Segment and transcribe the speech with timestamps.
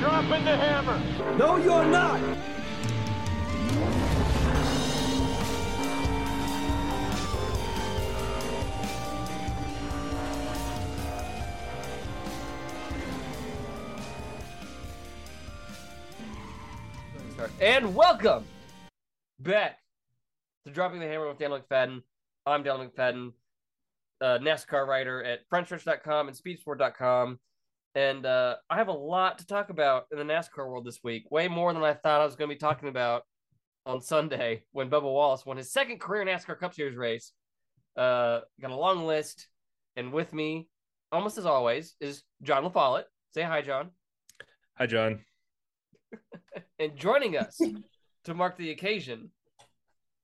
[0.00, 1.36] dropping the hammer.
[1.36, 2.20] No, you're not.
[17.60, 18.44] And welcome
[19.38, 19.80] back
[20.64, 22.02] to Dropping the Hammer with Daniel McFadin.
[22.46, 23.32] I'm Daniel McFadin,
[24.22, 27.38] uh, NASCAR writer at Frontstretch.com and Speedsport.com.
[27.94, 31.30] And uh, I have a lot to talk about in the NASCAR world this week,
[31.30, 33.22] way more than I thought I was going to be talking about
[33.84, 37.32] on Sunday when Bubba Wallace won his second career NASCAR Cup Series race.
[37.96, 39.48] Uh, got a long list,
[39.96, 40.68] and with me,
[41.10, 43.04] almost as always, is John LaFollette.
[43.34, 43.90] Say hi, John.
[44.78, 45.20] Hi, John.
[46.78, 47.60] and joining us
[48.24, 49.30] to mark the occasion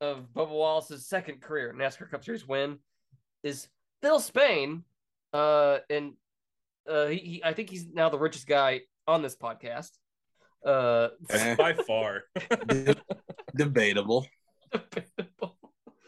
[0.00, 2.78] of Bubba Wallace's second career NASCAR Cup Series win
[3.42, 3.66] is
[4.02, 4.84] Phil Spain.
[5.32, 6.12] Uh, and
[6.88, 9.90] uh, he, he, I think he's now the richest guy on this podcast.
[10.64, 11.08] Uh,
[11.56, 12.24] by far,
[13.56, 14.26] debatable.
[14.72, 15.56] debatable.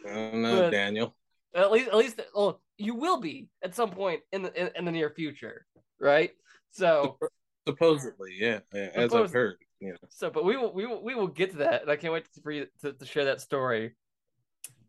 [0.08, 1.14] I don't know, But- Daniel.
[1.54, 4.84] At least, at least, well, you will be at some point in the in, in
[4.84, 5.64] the near future,
[5.98, 6.30] right?
[6.70, 7.18] So,
[7.66, 9.56] Supposedly, yeah, yeah, as I've heard.
[9.80, 9.92] Yeah.
[10.10, 12.26] so, but we will, we will, we will get to that, and I can't wait
[12.42, 13.96] for you to, to share that story.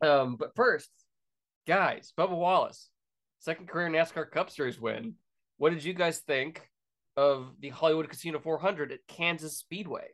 [0.02, 0.90] Um, but first,
[1.66, 2.90] guys, Bubba Wallace,
[3.40, 5.16] second career NASCAR Cup Series win.
[5.60, 6.70] What did you guys think
[7.18, 10.08] of the Hollywood Casino 400 at Kansas Speedway?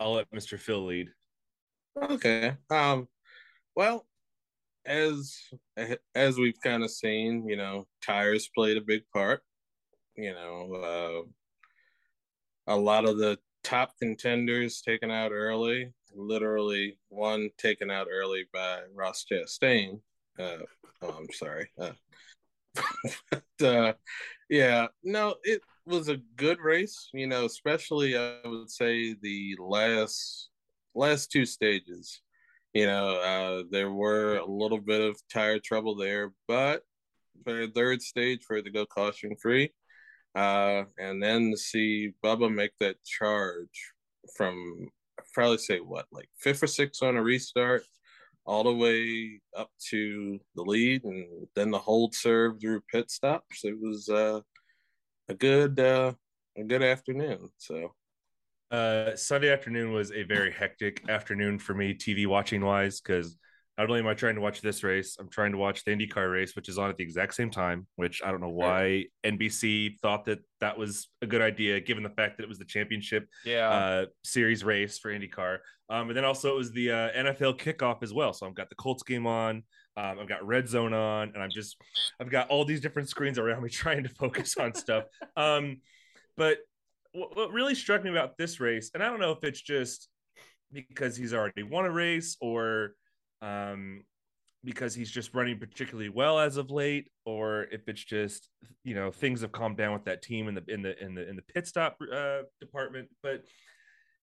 [0.00, 0.58] I'll let Mr.
[0.58, 1.10] Phil lead.
[1.96, 2.56] okay.
[2.70, 3.06] Um,
[3.76, 4.04] well,
[4.84, 5.36] as
[6.16, 9.42] as we've kind of seen, you know, tires played a big part.
[10.16, 11.24] You know,
[12.66, 15.92] uh, a lot of the top contenders taken out early.
[16.12, 20.00] Literally, one taken out early by Ross Chastain.
[20.36, 20.64] Uh,
[21.00, 21.70] oh, I'm sorry.
[21.78, 21.92] Uh,
[23.30, 23.92] but, uh,
[24.48, 27.08] yeah, no, it was a good race.
[27.12, 30.50] You know, especially I would say the last
[30.94, 32.20] last two stages.
[32.74, 36.82] You know, uh, there were a little bit of tire trouble there, but
[37.44, 39.72] for the third stage for it to go caution free,
[40.34, 43.92] uh, and then to see Bubba make that charge
[44.36, 44.88] from
[45.18, 47.84] I'd probably say what like fifth or sixth on a restart,
[48.44, 53.64] all the way up to the lead, and then the hold serve through pit stops.
[53.64, 54.40] It was uh,
[55.28, 56.12] a good uh,
[56.58, 57.50] a good afternoon.
[57.58, 57.94] So
[58.70, 63.36] Uh, Sunday afternoon was a very hectic afternoon for me, TV watching wise, because
[63.82, 66.30] not only am I trying to watch this race, I'm trying to watch the IndyCar
[66.30, 67.86] race, which is on at the exact same time.
[67.96, 72.10] Which I don't know why NBC thought that that was a good idea, given the
[72.10, 75.58] fact that it was the championship Yeah, uh, series race for IndyCar.
[75.90, 78.32] Um, and then also it was the uh, NFL kickoff as well.
[78.32, 79.64] So I've got the Colts game on.
[79.96, 81.76] Um, I've got Red Zone on, and I'm just
[82.20, 85.04] I've got all these different screens around me trying to focus on stuff.
[85.36, 85.80] Um,
[86.36, 86.58] but
[87.12, 90.08] what, what really struck me about this race, and I don't know if it's just
[90.72, 92.92] because he's already won a race or
[93.42, 94.04] um,
[94.64, 98.48] because he's just running particularly well as of late, or if it's just
[98.84, 101.28] you know things have calmed down with that team in the in the in the
[101.28, 103.08] in the pit stop uh, department.
[103.22, 103.44] But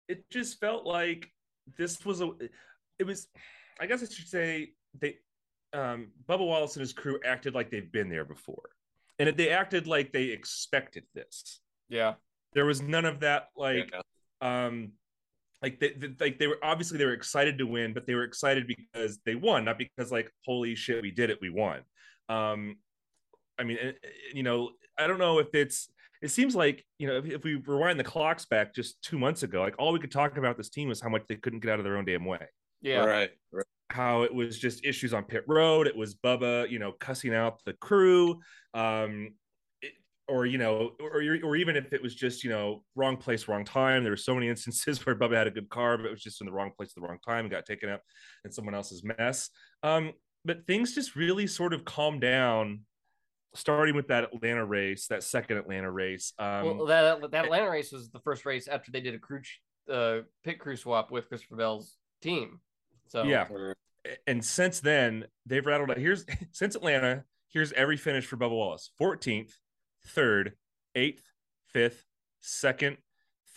[0.09, 1.29] it just felt like
[1.77, 2.31] this was a
[2.99, 3.29] it was
[3.81, 5.17] I guess I should say they
[5.73, 8.71] um Bubba Wallace and his crew acted like they've been there before.
[9.19, 11.61] And they acted like they expected this.
[11.89, 12.15] yeah,
[12.53, 14.67] There was none of that like yeah.
[14.67, 14.93] um
[15.63, 18.25] like they, they like they were obviously they were excited to win, but they were
[18.25, 21.81] excited because they won, not because like holy shit we did it, we won.
[22.29, 22.77] Um
[23.59, 25.89] I mean, eh, eh, you know, I don't know if it's
[26.23, 29.43] it seems like you know if, if we rewind the clocks back just two months
[29.43, 31.71] ago like all we could talk about this team was how much they couldn't get
[31.71, 32.45] out of their own damn way
[32.81, 33.67] yeah, right, right.
[33.91, 37.61] how it was just issues on pit road it was bubba you know cussing out
[37.65, 38.39] the crew
[38.75, 39.33] um it,
[40.29, 43.65] or you know or, or even if it was just you know wrong place wrong
[43.65, 46.23] time there were so many instances where bubba had a good car but it was
[46.23, 48.03] just in the wrong place at the wrong time and got taken up
[48.45, 49.51] in someone else's mess.
[49.83, 50.13] Um
[50.45, 52.81] but things just really sort of calmed down
[53.55, 56.33] starting with that atlanta race that second atlanta race.
[56.39, 59.41] Um well, that that Atlanta race was the first race after they did a crew
[59.91, 62.61] uh, pit crew swap with Christopher Bell's team.
[63.07, 63.47] So yeah.
[64.27, 68.91] And since then they've rattled out here's since atlanta here's every finish for bubba wallace.
[69.01, 69.53] 14th
[70.07, 70.53] 3rd
[70.97, 71.21] 8th
[71.75, 72.05] 5th
[72.43, 72.97] 2nd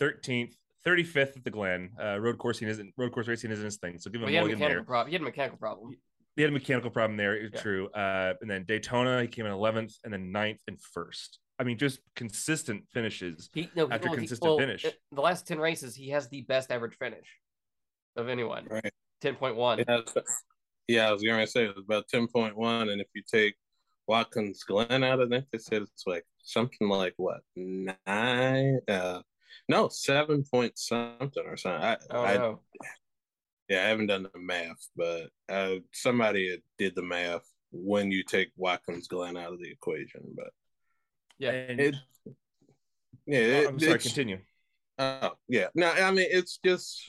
[0.00, 0.54] 13th
[0.86, 4.10] 35th at the glen uh, road coursing isn't road course racing isn't his thing so
[4.10, 5.08] give him well, a he had a mechanical there problem.
[5.08, 5.96] He had a mechanical problem.
[6.36, 7.60] he had a mechanical problem there it's Yeah.
[7.60, 11.64] true uh, and then daytona he came in 11th and then 9th and 1st i
[11.64, 14.84] mean just consistent finishes He no After well, he- consistent well, finish.
[14.84, 17.28] it- the last ten races, he has the best average finish
[18.16, 18.66] of anyone.
[18.68, 18.92] Right.
[19.20, 19.78] Ten point one.
[19.86, 20.00] Yeah,
[20.88, 23.22] yeah, I was going to say it was about ten point one, and if you
[23.30, 23.54] take
[24.06, 25.20] Watkins Glen out.
[25.22, 28.80] I think they said it's like something like what nine?
[28.88, 29.22] Uh,
[29.68, 31.82] no, seven point something or something.
[31.82, 32.60] I, Oh I no.
[33.68, 38.50] yeah, I haven't done the math, but uh, somebody did the math when you take
[38.56, 40.22] Watkins Glen out of the equation.
[40.36, 40.50] But
[41.38, 41.50] Yeah.
[41.50, 41.94] It,
[43.26, 44.38] yeah, Oh, it, I'm sorry, continue.
[44.98, 45.68] Oh, yeah.
[45.74, 47.02] No, I mean, it's just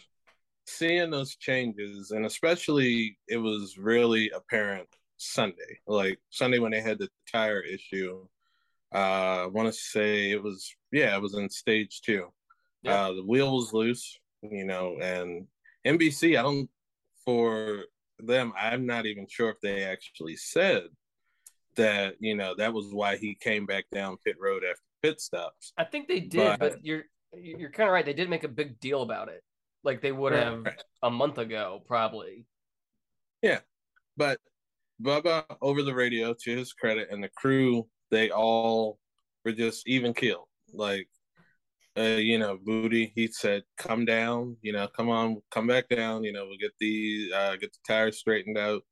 [0.68, 4.88] seeing those changes, and especially it was really apparent
[5.24, 8.26] Sunday, like Sunday when they had the tire issue.
[8.94, 12.32] Uh, I want to say it was, yeah, it was in stage two.
[12.84, 13.06] Yeah.
[13.06, 15.48] Uh, the wheel was loose, you know, and
[15.86, 16.70] NBC, I don't,
[17.26, 17.86] for
[18.20, 20.84] them, I'm not even sure if they actually said
[21.76, 25.74] that, you know, that was why he came back down pit road after pit stops.
[25.78, 27.06] I think they did, But- but, you're
[27.36, 28.06] you're kind of right.
[28.06, 29.44] They did make a big deal about it,
[29.84, 30.84] like they would have Right.
[31.02, 32.46] a month ago, probably.
[33.42, 33.62] Yeah,
[34.16, 34.40] but
[35.02, 39.00] Bubba over the radio, to his credit, and the crew, they all
[39.46, 40.48] were just even killed.
[40.74, 41.08] Like,
[41.98, 46.24] uh, you know, Bootie, he said, "Come down, you know, come on, come back down.
[46.24, 48.84] You know, we'll get the uh, get the tires straightened out."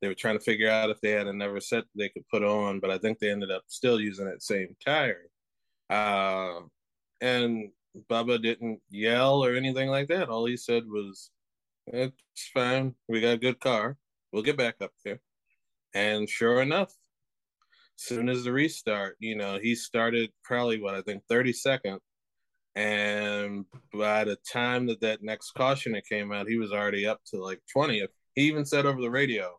[0.00, 2.80] They were trying to figure out if they had another set they could put on,
[2.80, 5.28] but I think they ended up still using that same tire.
[5.90, 6.60] Uh,
[7.20, 7.70] and
[8.10, 10.28] Bubba didn't yell or anything like that.
[10.28, 11.30] All he said was,
[11.88, 12.94] "It's fine.
[13.08, 13.98] We got a good car.
[14.32, 15.20] We'll get back up there."
[15.98, 16.94] And sure enough,
[17.96, 21.98] soon as the restart, you know, he started probably what I think 30 second.
[22.76, 27.20] And by the time that that next caution that came out, he was already up
[27.32, 28.10] to like 20th.
[28.36, 29.56] He even said over the radio,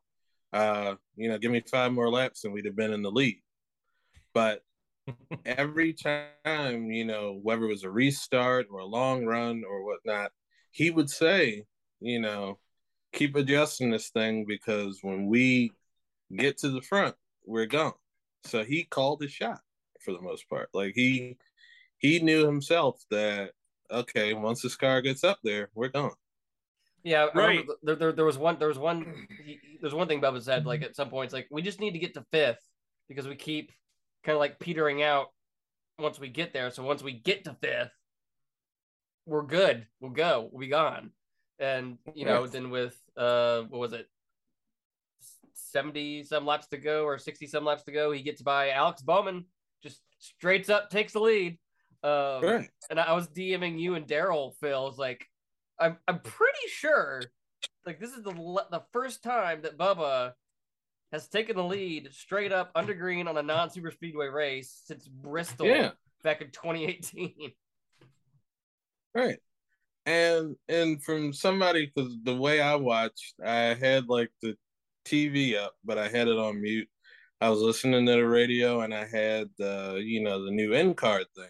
[0.53, 3.41] uh, you know, give me five more laps and we'd have been in the lead.
[4.33, 4.61] But
[5.45, 10.31] every time, you know, whether it was a restart or a long run or whatnot,
[10.71, 11.65] he would say,
[11.99, 12.59] you know,
[13.11, 15.73] keep adjusting this thing because when we
[16.35, 17.15] get to the front,
[17.45, 17.93] we're gone.
[18.43, 19.59] So he called his shot
[20.01, 20.69] for the most part.
[20.73, 21.37] Like he
[21.97, 23.51] he knew himself that
[23.91, 26.13] okay, once this car gets up there, we're gone.
[27.03, 27.65] Yeah, Right.
[27.81, 28.59] there, there, there was one.
[28.59, 29.25] There was one.
[29.43, 30.65] He, there's one thing Bubba said.
[30.65, 32.59] Like at some points, like we just need to get to fifth
[33.07, 33.71] because we keep
[34.23, 35.27] kind of like petering out
[35.97, 36.69] once we get there.
[36.71, 37.91] So once we get to fifth,
[39.25, 39.87] we're good.
[40.01, 40.49] We'll go.
[40.51, 41.11] We'll be gone.
[41.57, 42.51] And you know, Right.
[42.51, 44.07] then with uh, what was it?
[45.71, 49.01] 70 some laps to go or 60 some laps to go he gets by alex
[49.01, 49.45] bowman
[49.83, 51.57] just straights up takes the lead
[52.01, 52.69] um, Right.
[52.89, 54.55] and I was DMing you and Daryl.
[54.61, 55.27] Phil was like,
[55.77, 57.21] I'm I'm pretty sure,
[57.85, 60.31] like this is the the first time that Bubba
[61.11, 65.09] has taken the lead straight up under green on a non super speedway race since
[65.09, 65.91] Bristol Yeah.
[66.23, 67.51] back in 2018.
[69.13, 69.39] Right.
[70.05, 74.55] And and from somebody because the way I watched, I had like the
[75.09, 76.87] TV up, but I had it on mute.
[77.41, 80.97] I was listening to the radio and I had the you know the new end
[80.97, 81.49] card thing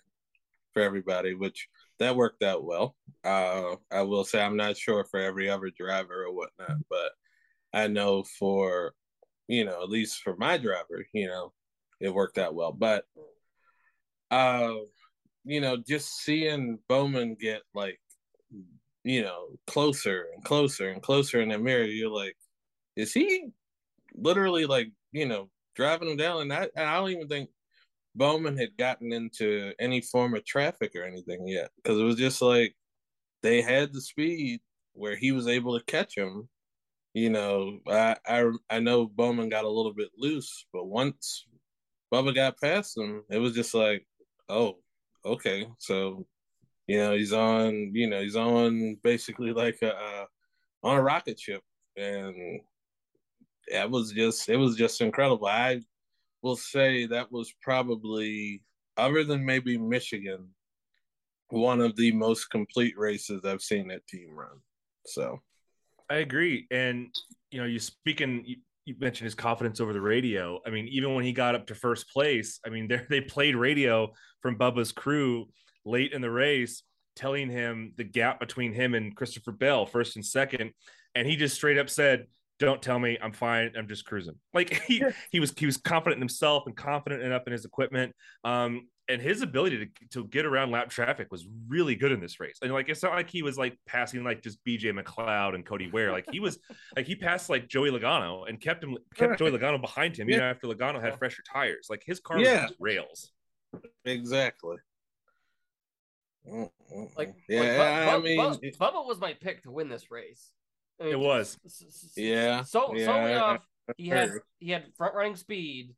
[0.74, 1.68] for everybody, which
[2.00, 2.96] that worked out well.
[3.24, 7.12] Uh, I will say I'm not sure for every other driver or whatnot, but
[7.74, 8.94] I know for
[9.48, 11.54] you know at least for my driver, you know,
[12.00, 12.72] it worked out well.
[12.72, 13.06] But
[14.32, 14.76] uh,
[15.44, 18.00] you know, just seeing Bowman get like
[19.04, 22.38] you know closer and closer and closer in the mirror, you're like,
[23.00, 23.50] is he
[24.16, 26.42] literally like you know driving him down?
[26.42, 27.50] And I, I don't even think
[28.16, 32.42] Bowman had gotten into any form of traffic or anything yet because it was just
[32.42, 32.76] like
[33.44, 34.59] they had the speed
[34.94, 36.50] where he was able to catch him.
[37.14, 41.45] You know, I I I know Bowman got a little bit loose, but once
[42.14, 44.06] Bubba got past him, it was just like,
[44.50, 44.78] oh,
[45.26, 46.26] okay, so
[46.88, 50.26] you know he's on, you know he's on basically like a
[50.83, 51.64] on a rocket ship,
[51.97, 52.62] and
[53.69, 55.47] it was just it was just incredible.
[55.47, 55.81] I
[56.42, 58.64] will say that was probably
[58.97, 60.47] other than maybe Michigan,
[61.49, 64.59] one of the most complete races I've seen that team run.
[65.06, 65.40] So
[66.09, 66.68] I agree.
[66.71, 67.14] And
[67.52, 70.59] you know, you speaking you, you mentioned his confidence over the radio.
[70.66, 73.56] I mean, even when he got up to first place, I mean, they they played
[73.56, 74.11] radio
[74.42, 75.47] from Bubba's crew
[75.85, 76.83] late in the race,
[77.16, 80.71] telling him the gap between him and Christopher Bell, first and second,
[81.16, 82.28] and he just straight up said,
[82.59, 83.71] "Don't tell me, I'm fine.
[83.78, 87.44] I'm just cruising." Like he he was he was confident in himself and confident enough
[87.47, 88.13] in his equipment.
[88.44, 92.39] Um, and his ability to, to get around lap traffic was really good in this
[92.39, 92.59] race.
[92.61, 95.89] And like it's not like he was like passing like just BJ McLeod and Cody
[95.89, 96.11] Ware.
[96.11, 96.59] Like he was
[96.95, 100.44] like he passed like Joey Logano and kept him kept Joey Logano behind him, even
[100.44, 101.87] after Logano had fresher tires.
[101.89, 102.68] Like his car was Yeah.
[102.68, 103.31] just rails.
[104.06, 104.78] exactly.
[107.16, 110.51] Like, yeah, like, Bu- I mean, Bu- Bubba was my pick to win this race.
[111.00, 111.58] I It was.
[112.16, 113.58] Yeah, So yeah, solely I-
[113.98, 114.30] he had
[114.60, 115.96] he had front running speed,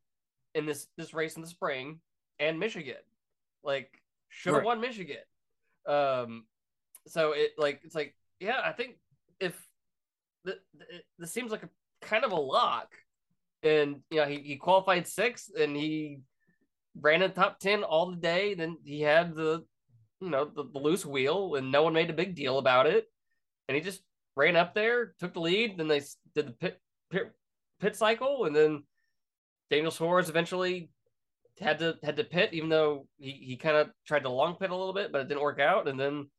[0.53, 1.99] in this this race in the spring
[2.39, 2.95] and Michigan.
[3.63, 4.65] Like should have Right.
[4.65, 5.17] won Michigan.
[5.85, 6.45] Um,
[7.07, 8.95] so it like it's like yeah, I think
[9.39, 9.59] if
[10.43, 10.85] the, the,
[11.19, 11.69] this seems like a
[12.01, 12.93] kind of a lock,
[13.63, 16.19] and you know he, he qualified sixth and he
[16.99, 18.53] ran in the top ten all the day.
[18.53, 19.65] Then he had the
[20.19, 23.11] you know the, the loose wheel and no one made a big deal about it,
[23.67, 24.01] and he just
[24.35, 25.77] ran up there, took the lead.
[25.77, 26.01] Then they
[26.35, 27.31] did the pit pit,
[27.79, 28.83] pit cycle, and then
[29.69, 30.89] Daniel Suarez eventually
[31.59, 34.69] had to had to pit, even though he, he kind of tried to long pit
[34.71, 35.87] a little bit, but it didn't work out.
[35.87, 36.29] And then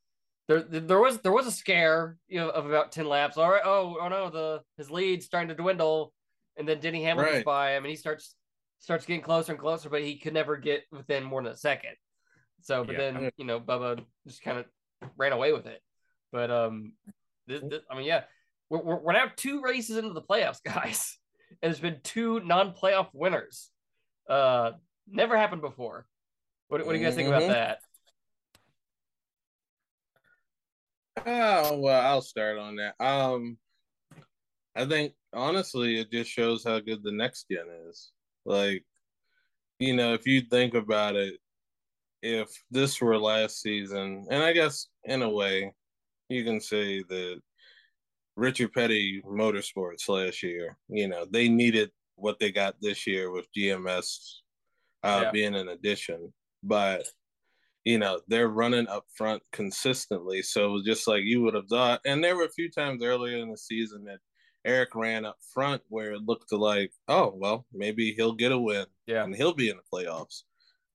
[0.49, 3.37] there there was there was a scare you know of about ten laps.
[3.37, 6.12] All right, oh oh no, the his lead's starting to dwindle,
[6.56, 7.44] and then Denny Hamlin's Right.
[7.44, 8.34] by him, and he starts
[8.80, 11.94] starts getting closer and closer, but he could never get within more than a second.
[12.62, 12.99] So, but Yeah.
[13.12, 14.66] then you know Bubba just kind of
[15.16, 15.80] ran away with it.
[16.32, 16.94] But um,
[17.46, 18.25] this, this, I mean, yeah,
[18.70, 21.18] we're, we're we're now two races into the playoffs, guys,
[21.62, 23.70] and there's been two non-playoff winners.
[24.28, 24.72] Uh,
[25.08, 26.06] never happened before.
[26.68, 27.49] What, what do you guys think about Mhm.
[27.49, 27.78] that?
[31.26, 32.94] Oh well, I'll start on that.
[32.99, 33.58] Um,
[34.75, 38.12] I think honestly, it just shows how good the next gen is.
[38.44, 38.84] Like,
[39.78, 41.34] you know, if you think about it,
[42.22, 45.75] if this were last season, and I guess in a way,
[46.32, 47.42] you can say that
[48.36, 53.46] Richard Petty Motorsports last year, you know, they needed what they got this year with
[53.56, 54.42] GMS
[55.02, 55.32] uh, Yeah.
[55.32, 57.06] being an addition, but
[57.84, 60.42] you know they're running up front consistently.
[60.42, 62.00] So it was just like you would have thought.
[62.06, 64.20] And there were a few times earlier in the season that
[64.64, 68.86] Erik ran up front where it looked like, oh well, maybe he'll get a win
[69.06, 70.42] Yeah, and he'll be in the playoffs.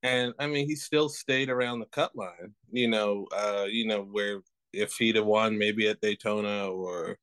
[0.03, 2.55] And I mean, he still stayed around the cut line.
[2.71, 4.41] You know, uh, you know where
[4.77, 7.17] if he'd have won maybe at Daytona or,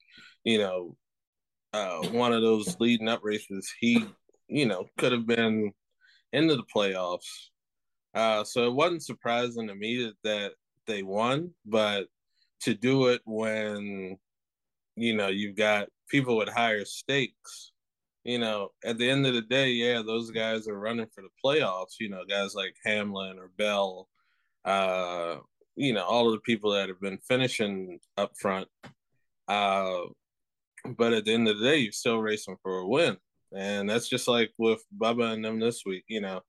[0.44, 0.96] you know,
[1.72, 4.04] uh, one of those leading up races, he,
[4.48, 5.72] you know, could have been
[6.32, 7.48] into the playoffs.
[8.14, 10.52] Uh, so it wasn't surprising to me that, that
[10.86, 12.06] they won, but
[12.60, 14.16] to do it when,
[14.96, 17.72] you know, you've got people with higher stakes,
[18.22, 21.28] you know, at the end of the day, yeah, those guys are running for the
[21.44, 24.08] playoffs, you know, guys like Hamlin or Bell,
[24.64, 25.36] uh,
[25.76, 28.68] you know, all of the people that have been finishing up front.
[29.48, 30.02] Uh,
[30.96, 33.16] but at the end of the day, you're still racing for a win.
[33.56, 36.40] And that's just like with Bubba and them this week, you know.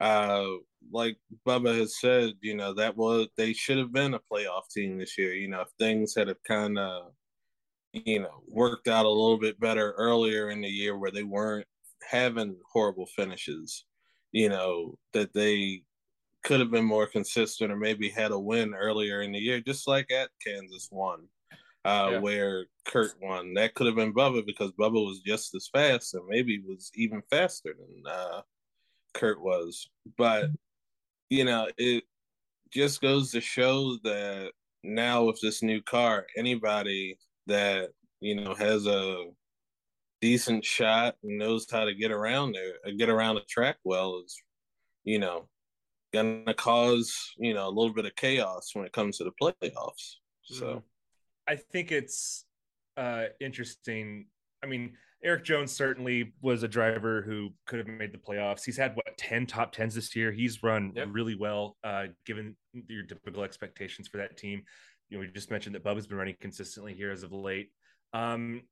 [0.00, 0.44] Uh,
[0.92, 4.98] like Bubba has said, you know, that was they should have been a playoff team
[4.98, 5.34] this year.
[5.34, 7.12] You know, if things had have kind of,
[7.92, 11.66] you know, worked out a little bit better earlier in the year where they weren't
[12.08, 13.84] having horrible finishes,
[14.32, 15.82] you know, that they
[16.46, 19.88] could have been more consistent or maybe had a win earlier in the year, just
[19.88, 21.26] like at Kansas one,
[21.84, 22.18] uh, Yeah.
[22.20, 23.52] where Kurt won.
[23.54, 27.20] That could have been Bubba because Bubba was just as fast and maybe was even
[27.30, 28.42] faster than uh,
[29.12, 29.88] Kurt was.
[30.16, 30.50] But,
[31.30, 32.04] you know, it
[32.70, 34.52] just goes to show that
[34.84, 39.32] now with this new car, anybody that, you know, has a
[40.20, 44.22] decent shot and knows how to get around there, uh, get around the track well
[44.24, 44.40] is,
[45.02, 45.48] you know,
[46.16, 50.16] gonna cause, you know, a little bit of chaos when it comes to the playoffs.
[50.42, 50.82] So
[51.48, 52.44] I think it's
[52.96, 54.26] uh, interesting.
[54.62, 58.64] I mean, Erik Jones certainly was a driver who could have made the playoffs.
[58.64, 60.30] He's had what ten top tens this year.
[60.32, 61.08] He's run Yep.
[61.12, 62.56] really well, uh, given
[62.88, 64.62] your typical expectations for that team.
[65.08, 67.70] You know, we just mentioned that Bubba's been running consistently here as of late.
[68.12, 68.62] Um,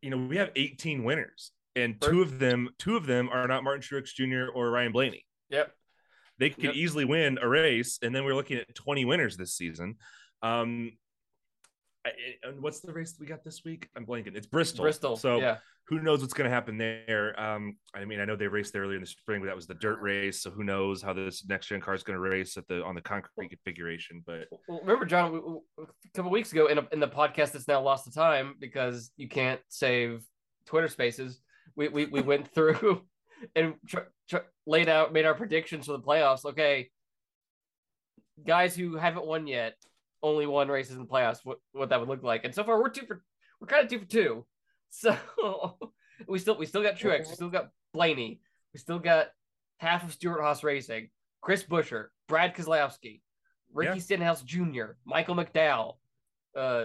[0.00, 3.62] you know, we have 18 winners, and two of them, two of them are not
[3.64, 4.50] Martin Truex Jr.
[4.54, 5.24] or Ryan Blaney.
[5.48, 5.72] yep,
[6.42, 6.74] They could Yep.
[6.74, 9.94] easily win a race, and then we're looking at 20 winners this season.
[10.42, 10.90] Um,
[12.04, 12.10] I-
[12.42, 13.88] and what's the race we got this week?
[13.94, 14.34] I'm blanking.
[14.34, 14.82] It's Bristol.
[14.82, 15.16] Bristol.
[15.16, 17.38] So yeah, who knows what's going to happen there?
[17.40, 19.74] Um, I mean, I know they raced earlier in the spring, but that was the
[19.74, 20.40] dirt race.
[20.42, 22.96] So who knows how this next gen car is going to race at the on
[22.96, 24.24] the concrete configuration?
[24.26, 27.80] But Well, remember, John, a couple weeks ago in, a, in the podcast that's now
[27.80, 30.24] lost to time because you can't save
[30.66, 31.40] Twitter Spaces.
[31.76, 33.04] We we, we went through
[33.54, 36.44] and tr- tr- laid out, made our predictions for the playoffs.
[36.44, 36.90] Okay,
[38.46, 39.76] guys who haven't won yet,
[40.22, 41.40] only won races in the playoffs.
[41.44, 42.44] What what that would look like?
[42.44, 43.22] And so far, we're two for
[43.60, 44.46] we're kind of two for two.
[44.94, 45.16] So
[46.28, 48.42] we still we still got Truex, we still got Blaney,
[48.74, 49.28] we still got
[49.78, 51.08] half of Stewart-Haas Racing,
[51.40, 53.22] Chris Buescher, Brad Keselowski,
[53.72, 54.02] Ricky Yeah.
[54.02, 55.94] Stenhouse Jr., Michael McDowell.
[56.54, 56.84] Uh,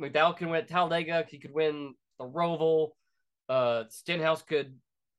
[0.00, 1.26] McDowell can win at Talladega.
[1.28, 2.92] He could win the Roval.
[3.50, 4.74] Uh, Stenhouse could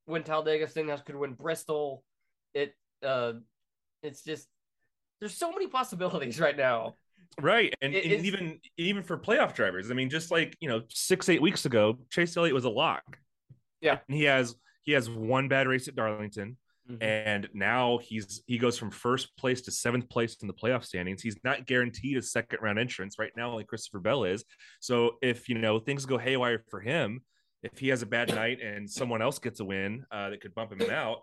[0.08, 0.68] win Talladega.
[0.68, 2.04] Stenhouse could win Bristol.
[2.54, 2.74] It
[3.04, 3.34] uh,
[4.02, 4.48] it's just
[5.20, 6.96] there's so many possibilities right now.
[7.42, 10.82] right, and, It and even even for playoff drivers, I mean, just like you know,
[10.90, 13.18] six eight weeks ago, Chase Elliott was a lock.
[13.82, 14.00] Yeah.
[14.08, 16.58] and he has he has one bad race at Darlington.
[16.90, 17.04] Mhm.
[17.04, 21.22] and now he's he goes from first place to seventh place in the playoff standings.
[21.22, 24.46] He's not guaranteed a second round entrance right now, like Christopher Bell is.
[24.80, 27.20] So if you know things go haywire for him,
[27.72, 30.54] if he has a bad night and someone else gets a win uh, that could
[30.56, 31.20] bump him out,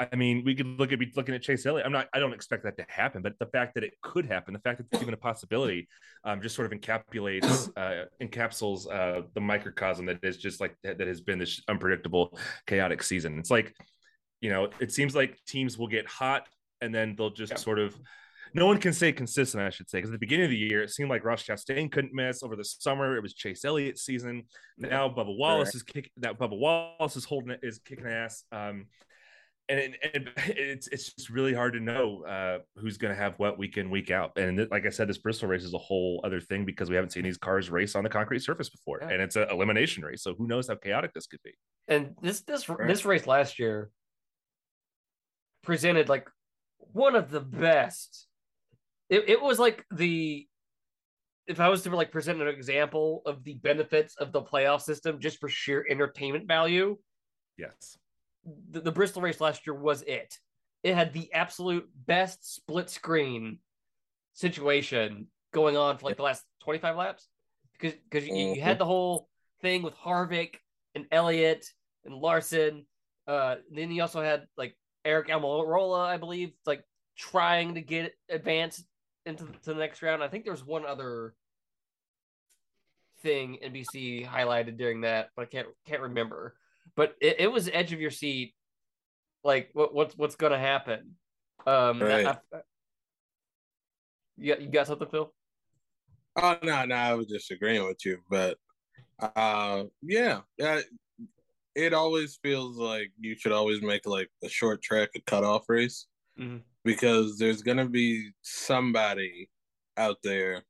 [0.00, 1.84] I mean, we could look at be looking at Chase Elliott.
[1.84, 2.06] I'm not.
[2.12, 4.78] I don't expect that to happen, but the fact that it could happen, the fact
[4.78, 5.88] that it's even a possibility,
[6.22, 10.98] um, just sort of encapsulates uh, encapsulates uh, the microcosm that is just like that,
[10.98, 13.40] that has been this unpredictable, chaotic season.
[13.40, 13.74] It's like,
[14.40, 16.46] you know, it seems like teams will get hot
[16.80, 17.58] and then they'll just Yeah.
[17.58, 17.98] sort of.
[18.54, 20.82] No one can say consistent, I should say, because at the beginning of the year,
[20.82, 22.42] it seemed like Ross Chastain couldn't miss.
[22.42, 24.44] Over the summer, it was Chase Elliott's season.
[24.78, 28.44] Now Bubba Wallace is kicking that Bubba Wallace is holding it is kicking ass.
[28.52, 28.86] Um,
[29.70, 33.34] and it, it, it's it's just really hard to know uh, who's going to have
[33.38, 34.38] what week in week out.
[34.38, 36.96] And th- like I said, this Bristol race is a whole other thing because we
[36.96, 39.10] haven't seen these cars race on the concrete surface before, Yeah.
[39.10, 40.22] and it's an elimination race.
[40.22, 41.52] So who knows how chaotic this could be?
[41.86, 42.88] And this this Right.
[42.88, 43.90] this race last year
[45.62, 46.28] presented like
[46.78, 48.26] one of the best.
[49.08, 50.46] It it was like the
[51.46, 55.18] if I was to like present an example of the benefits of the playoff system
[55.18, 56.98] just for sheer entertainment value,
[57.58, 57.98] Yes,
[58.70, 60.38] the, the Bristol race last year was it.
[60.84, 63.58] It had the absolute best split screen
[64.34, 67.26] situation going on for like the last 25 laps
[67.72, 69.28] because because you, you had the whole
[69.60, 70.56] thing with Harvick
[70.94, 71.66] and Elliott
[72.04, 72.86] and Larson.
[73.26, 76.84] Uh, then you also had like Aric Almirola, I believe, like
[77.16, 78.84] trying to get advanced
[79.28, 80.22] into the, to the next round.
[80.22, 81.34] I think there's one other
[83.22, 86.56] thing NBC highlighted during that, but I can't can't remember.
[86.96, 88.54] But it, it was edge of your seat,
[89.44, 91.14] like what what's what's gonna happen.
[91.66, 92.26] Um, Right.
[92.26, 92.60] I- I-
[94.40, 95.34] you got, you got something, Phil?
[96.36, 98.56] Oh no, no, I was just agreeing with you, but
[99.20, 100.40] uh, yeah.
[101.74, 106.06] It always feels like you should always make like a short track a cutoff race
[106.38, 106.62] Mhm.
[106.84, 109.50] Because there's gonna be somebody
[109.96, 110.62] out there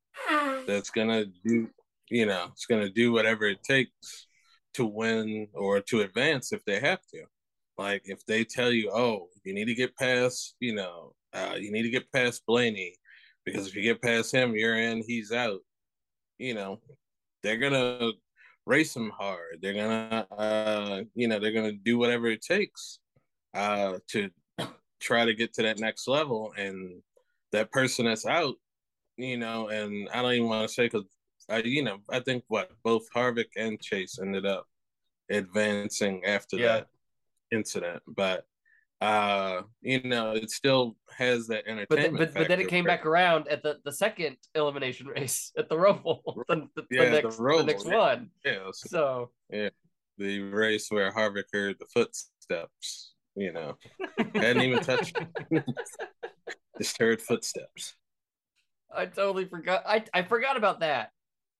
[0.67, 1.69] that's gonna do,
[2.11, 4.27] you know, it's gonna do whatever it takes
[4.75, 7.25] to win or to advance if they have to.
[7.77, 11.71] Like if they tell you, oh, you need to get past, you know, uh, you
[11.71, 12.95] need to get past Blaney
[13.45, 15.61] because if you get past him, you're in, he's out.
[16.39, 16.81] You know,
[17.43, 18.13] they're gonna
[18.67, 19.59] race him hard.
[19.63, 22.99] They're gonna, uh, you know, they're gonna do whatever it takes
[23.55, 24.31] uh, to
[25.01, 26.53] try to get to that next level.
[26.57, 27.03] And
[27.53, 28.55] that person that's out,
[29.17, 31.05] you know, and I don't even want to say because,
[31.49, 34.67] I, you know, I think what both Harvick and Chase ended up
[35.31, 36.67] advancing after Yeah.
[36.69, 36.87] that
[37.51, 38.45] incident, but
[39.01, 42.85] uh you know it still has that But entertainment then, but, but then it came
[42.85, 47.05] back around at the, the second elimination race at the Roval, the, the, the Yeah,
[47.05, 47.97] the next the, Roval, next yeah.
[47.97, 48.31] one.
[48.45, 49.69] yeah, so yeah
[50.19, 53.77] the race where Harvick heard the footsteps you know
[54.35, 55.17] hadn't even touched
[56.79, 57.95] just heard footsteps
[58.91, 59.83] I totally forgot.
[59.87, 61.11] I I forgot about that.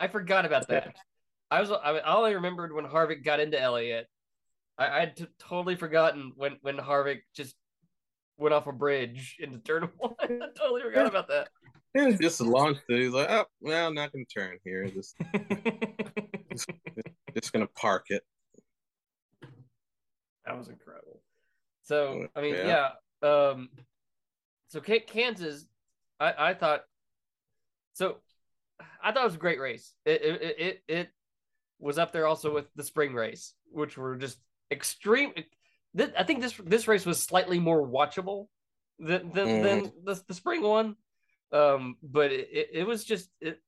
[0.01, 0.97] I forgot about that.
[1.51, 4.07] I was I, I only remembered when Harvick got into Elliott.
[4.79, 7.55] I I had t- totally forgotten when when Harvick just
[8.39, 10.15] went off a bridge into turn one.
[10.21, 11.49] I totally forgot about that.
[11.95, 15.15] yeah, just a launched it he's like oh well I'm not gonna turn here just
[17.35, 18.23] just gonna park it
[20.47, 21.18] That was incredible.
[21.89, 22.91] So I mean, Yeah.
[23.23, 23.29] yeah.
[23.29, 23.71] Um,
[24.69, 25.67] so Ka- Kansas,
[26.21, 26.85] I I thought,
[27.95, 28.19] so
[29.03, 29.95] I thought it was a great race.
[30.05, 31.09] It it it, it,
[31.81, 34.39] was up there also with the spring race, which were just
[34.71, 35.33] extreme.
[35.97, 38.49] Th- I think this this race was slightly more watchable
[38.99, 40.97] than than, than the, the spring one.
[41.53, 43.63] Um, but it, it, it was just it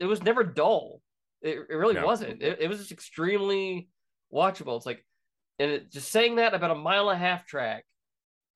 [0.00, 1.02] it was never dull.
[1.42, 2.06] It, it really No.
[2.06, 2.42] wasn't.
[2.42, 3.90] It, it was just extremely
[4.32, 4.76] watchable.
[4.76, 5.04] It's like,
[5.58, 7.84] and it, just saying that about a mile and a half track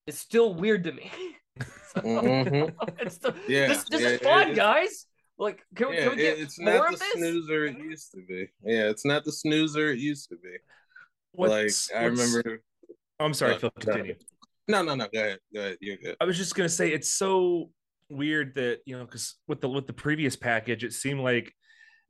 [0.06, 1.10] is still weird to me.
[1.94, 2.74] So, Mhm.
[3.00, 5.06] it's still, Yeah, this this yeah, is fun, it- guys.
[5.36, 7.12] Like, can, we yeah, can we get it- it's more not of the this?
[7.14, 10.56] snoozer it used to be yeah it's not the snoozer it used to be
[11.32, 12.62] What's- like I what's- remember
[13.20, 13.70] Oh, I'm sorry, Uh, Phil.
[13.78, 14.14] Continue.
[14.68, 17.10] no no no go ahead go ahead you're good I was just gonna say it's
[17.10, 17.70] so
[18.08, 21.52] weird that you know because with the with the previous package, it seemed like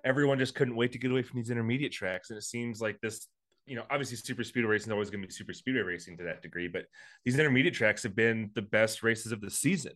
[0.04, 3.00] everyone just couldn't wait to get away from these intermediate tracks, and it seems like
[3.00, 3.26] this.
[3.66, 6.24] You know, obviously, super speedway racing is always going to be super speedway racing to
[6.24, 6.86] that degree, but
[7.24, 9.92] these intermediate tracks have been the best races of the season.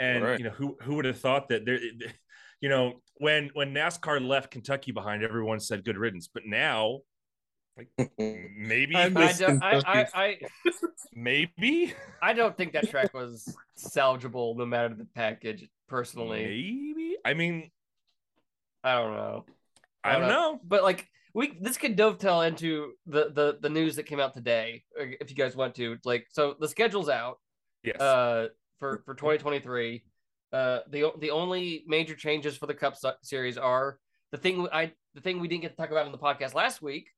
[0.00, 0.38] And Right.
[0.38, 1.78] you know, who who would have thought that there?
[2.60, 7.00] You know, when when NASCAR left Kentucky behind, everyone said good riddance, but now,
[7.76, 10.38] like maybe, I I, don't, I, I, I,
[11.12, 15.68] maybe, I don't think that track was salvageable no matter the package.
[15.88, 17.16] Personally, maybe.
[17.24, 17.70] I mean,
[18.82, 19.44] I don't know.
[20.02, 20.60] I don't uh, know.
[20.64, 24.84] but like we this could dovetail into the the the news that came out today.
[24.98, 27.38] uh, If you guys want to, like, so the schedule's out
[27.82, 28.00] Yes.
[28.00, 28.48] uh
[28.80, 30.02] for for 2023.
[30.52, 33.98] Uh, the the only major changes for the Cup Series are
[34.30, 36.80] the thing I the thing we didn't get to talk about in the podcast last
[36.80, 37.08] week,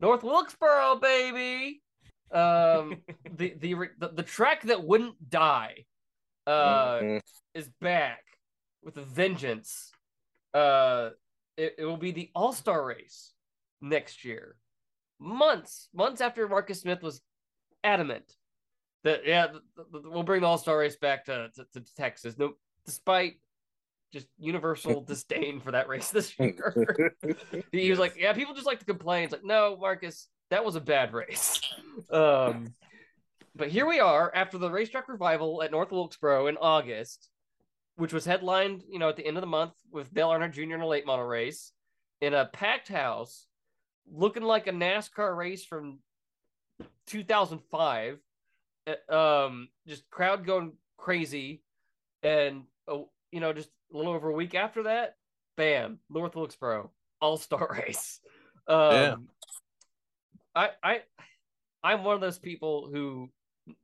[0.00, 1.82] North Wilkesboro, baby.
[2.32, 3.02] Um,
[3.36, 5.84] the, the the the track that wouldn't die,
[6.46, 7.20] uh, Mhm.
[7.54, 8.24] is back
[8.82, 9.92] with a vengeance.
[10.52, 11.10] Uh,
[11.56, 13.32] it, it will be the All Star race
[13.80, 14.56] next year.
[15.18, 17.20] Months, months after Marcus Smith was
[17.84, 18.24] adamant
[19.04, 19.48] that yeah,
[19.92, 22.38] we'll bring the All Star race back to, to, to Texas.
[22.38, 22.52] No,
[22.84, 23.34] despite
[24.12, 27.14] just universal disdain for that race this year.
[27.72, 29.24] he was like, yeah, people just like to complain.
[29.24, 31.60] It's like, no, Marcus, that was a bad race.
[32.10, 32.74] Um,
[33.54, 37.28] but here we are after the racetrack revival at North Wilkesboro in August,
[37.96, 40.74] which was headlined, you know, at the end of the month with Dale Earnhardt Jr.
[40.74, 41.72] in a late model race
[42.20, 43.46] in a packed house,
[44.10, 46.00] looking like a NASCAR race from
[47.06, 48.18] 2005.
[48.86, 51.62] Uh, Um, just crowd going crazy,
[52.22, 55.16] and oh, you know, just a little over a week after that,
[55.56, 58.20] bam, North Wilkesboro All Star race.
[58.66, 59.14] Um, Yeah.
[60.54, 61.02] I I
[61.82, 63.30] I'm one of those people who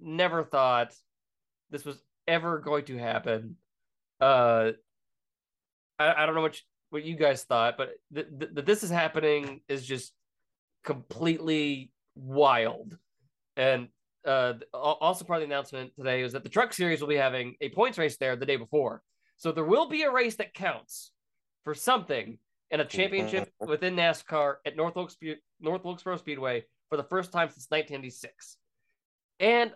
[0.01, 0.95] never thought
[1.71, 3.57] this was ever going to happen.
[4.21, 4.73] Uh,
[5.99, 8.83] I, I don't know what you, what you guys thought, but th- th- that this
[8.83, 10.12] is happening is just
[10.87, 12.96] completely wild.
[13.57, 13.88] And
[14.27, 17.55] uh, also part of the announcement today is that the Truck Series will be having
[17.61, 19.03] a points race there the day before,
[19.37, 21.12] so there will be a race that counts
[21.64, 22.38] for something
[22.70, 27.49] in a championship within NASCAR at North Wilkesboro, North Wilkesboro Speedway for the first time
[27.49, 28.57] since 1996.
[29.38, 29.72] And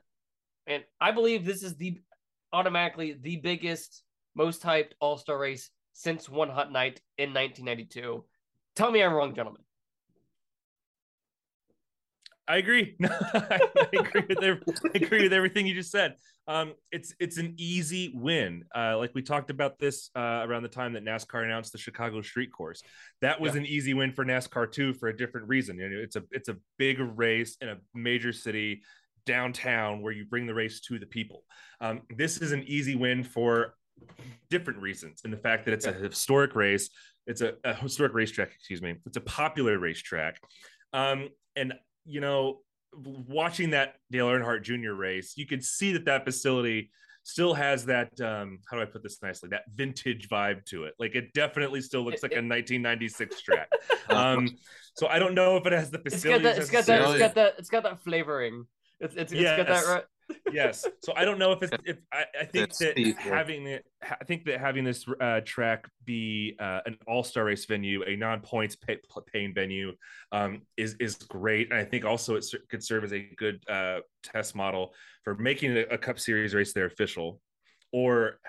[0.66, 2.00] and I believe this is the
[2.52, 4.02] automatically the biggest,
[4.34, 8.24] most hyped All Star race since One Hot Night in 1992.
[8.74, 9.62] Tell me I'm wrong, gentlemen.
[12.50, 12.96] I agree.
[13.04, 13.60] I
[13.92, 16.16] agree with every, I agree with everything you just said.
[16.48, 18.64] Um, it's it's an easy win.
[18.74, 22.22] Uh, like we talked about this uh, around the time that NASCAR announced the Chicago
[22.22, 22.82] Street Course.
[23.20, 23.60] That was Yeah.
[23.60, 25.78] an easy win for NASCAR too, for a different reason.
[25.78, 28.82] You know, it's a it's a big race in a major city
[29.26, 31.44] downtown where you bring the race to the people.
[31.80, 33.74] Um, this is an easy win for
[34.48, 36.90] different reasons, in the fact that it's a historic race.
[37.28, 38.50] It's a, a historic racetrack.
[38.52, 38.96] Excuse me.
[39.06, 40.40] It's a popular racetrack.
[40.92, 42.60] Um, and you know,
[42.94, 44.92] watching that Dale Earnhardt Jr.
[44.92, 46.90] race, you could see that that facility
[47.22, 48.18] still has that.
[48.20, 49.48] Um, how do I put this nicely?
[49.50, 50.94] That vintage vibe to it.
[50.98, 53.68] Like it definitely still looks like a 1996 track.
[54.10, 54.48] Um,
[54.96, 57.06] so I don't know if it has the facility It's got that.
[57.06, 57.10] It's got that.
[57.10, 57.54] It's got that.
[57.58, 58.66] It's got that flavoring.
[58.98, 60.06] It's it's, it's got that
[60.52, 60.86] Yes.
[61.02, 63.84] So I don't know if it's if I, I think That's that Steve, having it,
[64.02, 68.16] I think that having this uh, track be uh, an all star race venue, a
[68.16, 68.98] non points pay,
[69.32, 69.92] paying venue,
[70.32, 71.70] um, is is great.
[71.70, 75.76] And I think also it could serve as a good uh, test model for making
[75.76, 77.40] a, a Cup Series race there official,
[77.92, 78.40] or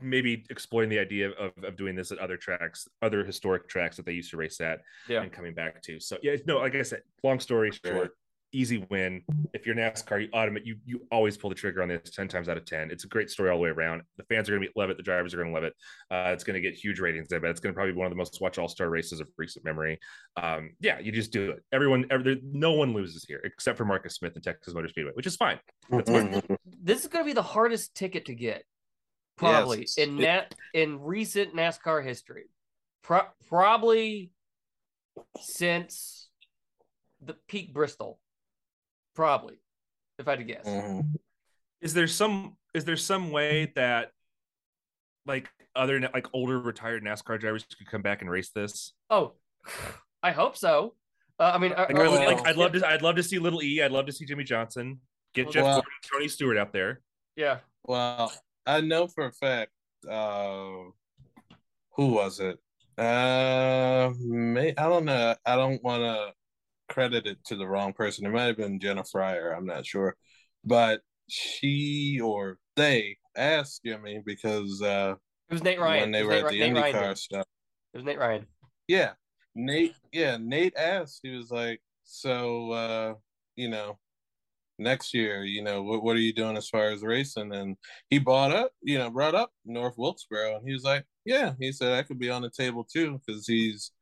[0.00, 4.06] maybe exploring the idea of, of doing this at other tracks, other historic tracks that
[4.06, 5.22] they used to race at, Yeah.
[5.22, 6.00] and coming back to.
[6.00, 7.94] So yeah, no, like I said, long story Sure.
[7.94, 8.10] short,
[8.52, 9.22] easy win.
[9.54, 12.48] If you're NASCAR, you automate you you always pull the trigger on this 10 times
[12.48, 12.90] out of 10.
[12.90, 14.02] It's a great story all the way around.
[14.16, 15.74] The fans are gonna be love it, the drivers are gonna love it.
[16.10, 17.32] Uh, it's gonna get huge ratings.
[17.32, 19.64] I bet it's gonna probably be one of the most watched all-star races of recent
[19.64, 19.98] memory.
[20.36, 21.62] Um, yeah, you just do it.
[21.72, 25.26] Everyone, every, no one loses here except for Marcus Smith and Texas Motor Speedway, which
[25.26, 25.58] is fine.
[25.90, 26.42] That's fine.
[26.82, 28.64] This is going to be the hardest ticket to get,
[29.36, 29.98] probably Yes.
[29.98, 32.44] in nat in recent NASCAR history.
[33.02, 34.30] Pro- probably
[35.40, 36.28] since
[37.20, 38.18] the peak Bristol.
[39.14, 39.54] Probably,
[40.18, 40.66] if I had to guess.
[40.66, 41.14] Mhm.
[41.80, 44.12] Is there some is there some way that
[45.26, 48.92] like other like older retired NASCAR drivers could come back and race this?
[49.10, 49.34] Oh,
[50.22, 50.94] I hope so.
[51.38, 53.22] Uh, I mean, are- Like, I are would, like I'd love to I'd love to
[53.22, 53.82] see Little E.
[53.82, 55.00] I'd love to see Jimmie Johnson.
[55.34, 57.00] Get Jeff Well- Gordon, Tony Stewart out there.
[57.36, 58.30] Yeah, Well,
[58.66, 59.72] I know for a fact.
[60.08, 60.90] Uh,
[61.96, 62.58] who was it?
[62.98, 65.34] Uh, may I don't know.
[65.46, 66.32] I don't want to
[66.92, 68.26] credit it to the wrong person.
[68.26, 69.52] It might have been Jenna Fryer.
[69.52, 70.14] I'm not sure,
[70.64, 75.14] but she or they asked Jimmy because uh,
[75.48, 76.00] it was Nate Ryan.
[76.00, 77.18] when they were Nate at the Nate Ryan IndyCar did.
[77.18, 77.46] stuff.
[77.94, 78.46] It was Nate Ryan.
[78.88, 79.12] Yeah,
[79.54, 79.94] Nate.
[80.12, 81.20] Yeah, Nate asked.
[81.22, 83.14] He was like, "So, uh,
[83.56, 83.98] you know,
[84.78, 87.76] next year, you know, what what are you doing as far as racing?" And
[88.10, 91.72] he brought up, you know, brought up North Wilkesboro, and he was like, "Yeah," he
[91.72, 93.92] said, "I could be on the table too because he's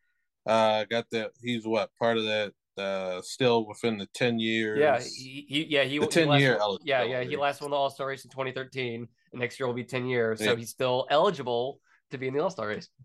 [0.47, 1.31] uh got that.
[1.41, 4.79] He's what part of that." Uh, still within the ten years.
[4.79, 7.71] Yeah, he, he yeah he The he 10 last year Yeah, yeah, he last won
[7.71, 9.07] the All Star race in 2013.
[9.33, 12.41] And next year will be 10 years, so he's still eligible to be in the
[12.41, 12.89] All Star race.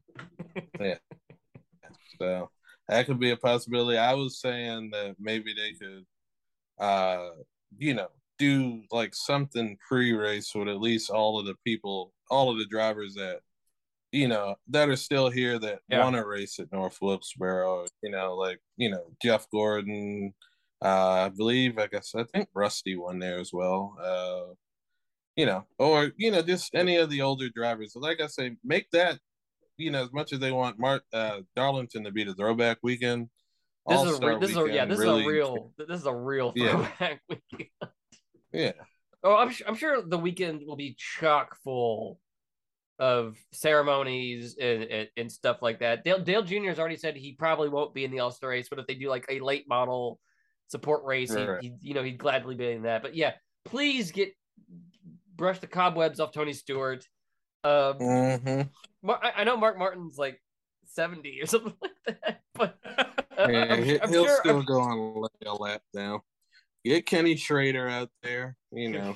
[0.80, 0.96] Yeah,
[2.20, 2.50] so,
[2.88, 3.98] that could be a possibility.
[3.98, 6.06] I was saying that maybe they could,
[6.80, 7.30] uh,
[7.78, 8.08] you know,
[8.38, 13.16] do like something pre-race with at least all of the people, all of the drivers
[13.16, 13.40] that,
[14.16, 16.04] you know, that are still here that Yeah.
[16.04, 17.86] want to race at North Wilkesboro.
[18.02, 20.34] You know, like you know Jeff Gordon.
[20.84, 23.96] Uh, I believe, I guess, I think Rusty won there as well.
[24.02, 24.54] Uh,
[25.36, 27.94] you know, or you know, just any of the older drivers.
[27.96, 29.20] Like I say, make that
[29.78, 33.30] you know, as much as they want Mark uh, Darlington to be the throwback weekend,
[33.88, 36.16] This is a this is a, yeah this really- is a real this is a
[36.16, 36.72] real Yeah.
[36.72, 37.70] throwback weekend.
[38.54, 38.72] Yeah,
[39.24, 42.20] Oh, I'm I'm sure the weekend will be chock full
[43.00, 46.04] of ceremonies and, and, and stuff like that.
[46.04, 46.70] Dale Dale Jr.
[46.70, 48.96] has already said he probably won't be in the All Star race, but if they
[48.96, 50.20] do like a late model
[50.68, 51.62] support race, he, Right.
[51.62, 53.02] he you know he'd gladly be in that.
[53.02, 53.34] But yeah,
[53.66, 54.30] please get
[55.36, 57.06] brush the cobwebs off Tony Stewart.
[57.64, 58.62] Um, hmm
[59.04, 60.42] Mar- I, I know Mark Martin's like
[60.86, 61.92] seventy or something like
[62.24, 62.78] that, but
[63.38, 64.40] uh, yeah I'm, he- I'm he'll sure.
[64.40, 66.22] still I'm- go on a lap down.
[66.86, 69.16] Get Kenny Schrader out there, you know,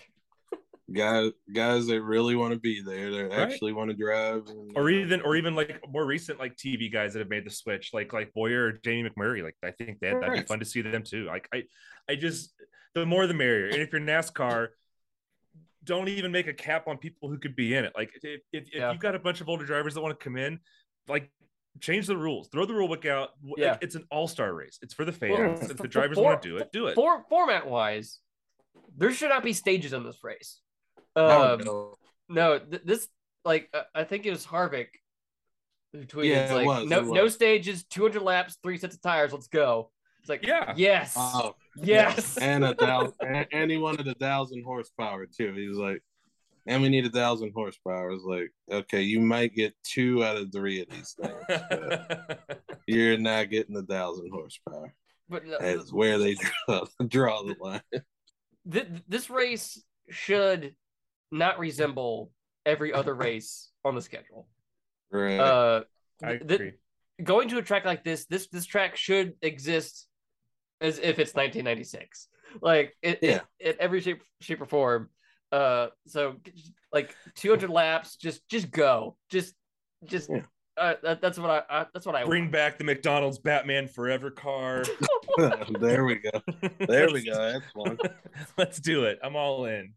[0.93, 3.39] guys guys that really want to be there, that Right.
[3.39, 7.13] actually want to drive, and, or even or even like more recent like TV guys
[7.13, 9.43] that have made the switch, like like Bowyer or Jamie McMurray.
[9.43, 11.25] Like I think that that'd be fun to see them too.
[11.25, 11.63] Like I
[12.09, 12.53] I just
[12.95, 13.67] the more the merrier.
[13.67, 14.69] And if you're NASCAR,
[15.83, 17.93] don't even make a cap on people who could be in it.
[17.95, 20.37] Like if if, if you've got a bunch of older drivers that want to come
[20.37, 20.59] in,
[21.07, 21.31] like
[21.79, 23.29] change the rules, throw the rule book out.
[23.43, 23.77] Like, Yeah.
[23.81, 24.79] it's an all star race.
[24.81, 25.61] It's for the fans.
[25.61, 26.95] f- if the f- drivers for- want to do it, do it.
[26.95, 28.19] For, format wise,
[28.97, 30.59] there should not be stages in this race.
[31.19, 31.95] Oh, Um, no.
[32.31, 33.07] No, th- this
[33.45, 34.87] like uh, I think it was Harvick
[35.93, 39.01] who tweeted Yeah, it like was, no it no stages, 200 laps, three sets of
[39.01, 39.91] tires, let's go.
[40.19, 40.73] It's like Yeah.
[40.77, 45.53] yes, Oh, yes, and a thousand, and, and he wanted a thousand horsepower too.
[45.53, 46.03] He was like,
[46.67, 48.11] and we need a thousand horsepower.
[48.11, 52.03] It's like, okay, you might get two out of three of these things.
[52.87, 54.93] You're not getting a thousand horsepower.
[55.29, 56.35] but no, That's where they
[56.67, 57.81] draw, draw the line.
[58.71, 60.75] th- this race should
[61.31, 62.31] not resemble
[62.65, 64.47] every other race on the schedule.
[65.11, 65.39] Right.
[65.39, 65.83] Uh,
[66.23, 66.73] I th- agree.
[67.23, 70.07] going to a track like this, this this track should exist
[70.81, 72.27] as if it's 1996,
[72.61, 73.41] like it, Yeah.
[73.59, 75.09] it, in every shape shape or form.
[75.51, 76.35] Uh, so
[76.93, 79.55] like 200 laps, just just go, just
[80.05, 80.29] just.
[80.29, 80.41] Yeah.
[80.77, 84.31] Uh, that, that's what I, I that's what I Bring back the McDonald's Batman Forever
[84.31, 84.83] car.
[85.79, 86.29] there we go.
[86.87, 87.33] There we go.
[87.35, 87.97] That's one.
[88.57, 89.19] Let's do it.
[89.21, 89.93] I'm all in.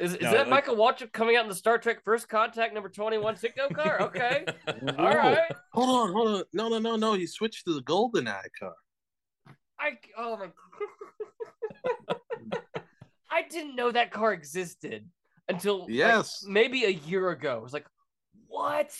[0.00, 2.72] Is, is No, that like- Michael Waltrip coming out in the Star Trek First Contact
[2.74, 4.00] number 21 Citgo car?
[4.02, 4.44] Okay.
[4.66, 5.14] All Whoa.
[5.14, 5.52] right.
[5.74, 6.42] Hold on, hold on.
[6.54, 7.12] No, no, no, no.
[7.12, 8.74] He switched to the golden eye car.
[9.78, 10.48] I oh my
[13.30, 15.06] I didn't know that car existed
[15.48, 16.44] until like, Yes.
[16.46, 17.54] maybe a year ago.
[17.56, 17.86] I was like,
[18.48, 18.90] what?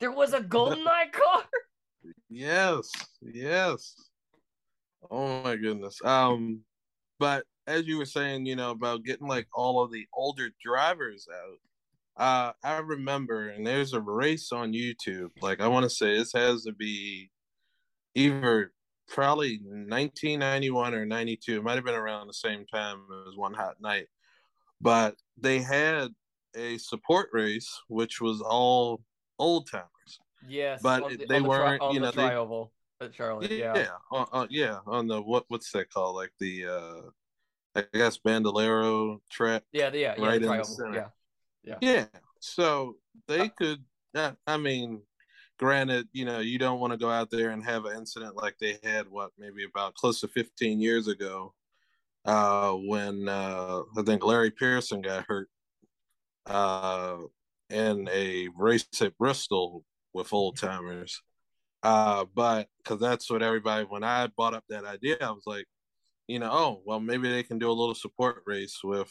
[0.00, 1.42] There was a golden eye car?
[2.30, 2.90] Yes,
[3.22, 3.94] yes.
[5.10, 5.98] Oh my goodness.
[6.04, 6.60] Um,
[7.18, 11.26] but as you were saying, you know, about getting like all of the older drivers
[11.32, 11.58] out.
[12.16, 15.30] Uh, I remember, and there's a race on YouTube.
[15.42, 17.30] Like I want to say this has to be
[18.14, 18.72] either
[19.08, 21.56] probably 1991 or 92.
[21.58, 24.06] It might have been around the same time as One Hot Night,
[24.80, 26.08] but they had
[26.56, 29.02] a support race which was all
[29.40, 29.88] old timers.
[30.48, 30.80] Yes.
[30.82, 33.14] But on the, they on the tri- weren't, on you the know, they- trioval at
[33.14, 33.50] Charlotte.
[33.50, 33.86] Yeah, Yeah.
[34.12, 34.78] yeah, uh, uh, yeah.
[34.86, 35.44] On the what?
[35.48, 36.14] What's that called?
[36.14, 37.00] Like the, uh
[37.74, 39.62] I guess Bandolero track.
[39.72, 41.10] Yeah, yeah, yeah, Right in the center.
[41.64, 41.76] Yeah.
[41.80, 42.06] Yeah.
[42.40, 43.82] So they could.
[44.14, 45.02] Uh, I mean,
[45.58, 48.56] granted, you know, you don't want to go out there and have an incident like
[48.58, 49.08] they had.
[49.08, 51.54] What maybe about close to 15 years ago,
[52.24, 55.48] uh, when uh, I think Larry Pearson got hurt,
[56.46, 57.16] uh,
[57.70, 61.20] in a race at Bristol with old timers.
[61.82, 65.66] Uh, but because that's what everybody, when I brought up that idea, I was like,
[66.28, 69.10] you know, oh, well, maybe they can do a little support race with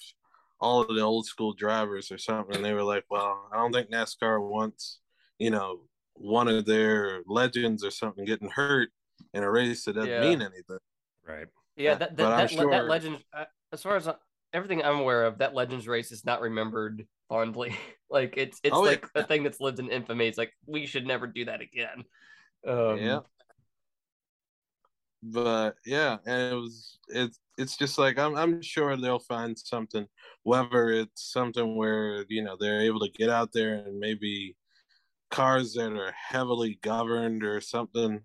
[0.60, 2.56] all of the old school drivers or something.
[2.56, 5.00] And they were like, well, I don't think NASCAR wants,
[5.40, 5.82] you know,
[6.16, 8.90] one of their legends or something getting hurt
[9.34, 10.22] in a race that doesn't Yeah.
[10.22, 10.78] mean anything.
[11.28, 11.48] Right.
[11.76, 14.16] Yeah, Yeah, that that, that, le- that legend, uh, as far as uh,
[14.54, 17.76] everything I'm aware of, that Legends race is not remembered fondly.
[18.10, 18.92] like it's it's Oh, yeah.
[18.92, 20.28] like a thing that's lived in infamy.
[20.28, 22.04] It's like we should never do that again.
[22.68, 23.20] Um, yeah.
[25.24, 30.06] But yeah, and it was it's it's just like I'm I'm sure they'll find something,
[30.44, 34.56] whether it's something where you know they're able to get out there and maybe
[35.32, 38.22] cars that are heavily governed or something.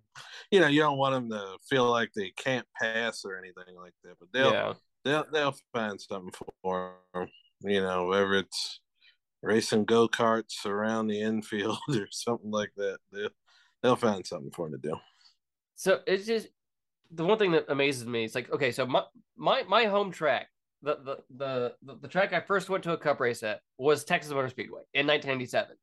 [0.50, 3.94] You know, you don't want them to feel like they can't pass or anything like
[4.02, 4.16] that.
[4.18, 4.72] But they'll yeah,
[5.04, 6.32] they'll they'll find something
[6.62, 7.28] for them.
[7.62, 8.80] You know, whether it's
[9.42, 12.98] racing go karts around the infield or something like that.
[13.12, 13.30] They'll
[13.82, 14.96] they'll find something for them to do.
[15.76, 16.48] so it's just
[17.10, 18.24] the one thing that amazes me.
[18.24, 19.02] is like okay, so my
[19.36, 20.48] my my home track,
[20.82, 24.04] the the the the, the track I first went to a cup race at was
[24.04, 25.76] Texas Motor Speedway in 1997.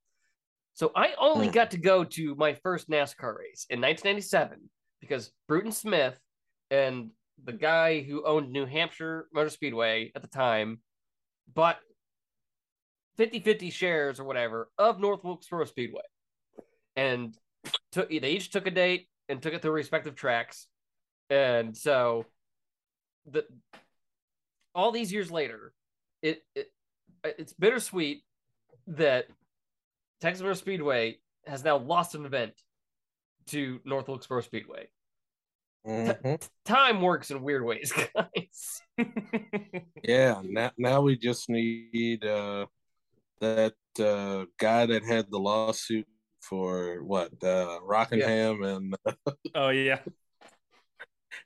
[0.74, 1.54] So I only Hmm.
[1.54, 6.20] got to go to my first NASCAR race in 1997 because Bruton Smith
[6.70, 7.12] and
[7.44, 10.80] the guy who owned New Hampshire Motor Speedway at the time
[11.54, 11.78] bought
[13.18, 16.02] 50-50 shares or whatever of North Wilkesboro Speedway.
[16.98, 17.38] And
[17.92, 20.68] took they each took a date and took it to respective tracks.
[21.30, 22.26] And so
[23.30, 23.46] the
[24.74, 25.74] all these years later,
[26.22, 26.72] it, it
[27.24, 28.24] it's bittersweet
[28.88, 29.28] that
[30.22, 32.54] Texas Motor Speedway has now lost an event
[33.48, 34.88] to North Wilkesboro Speedway.
[35.88, 36.48] Mhm.
[36.66, 38.82] Time works in weird ways, guys.
[40.04, 42.66] Yeah, now now we just need uh
[43.40, 46.08] that uh guy that had the lawsuit
[46.42, 48.96] for what uh Rockingham and
[49.56, 50.00] oh yeah.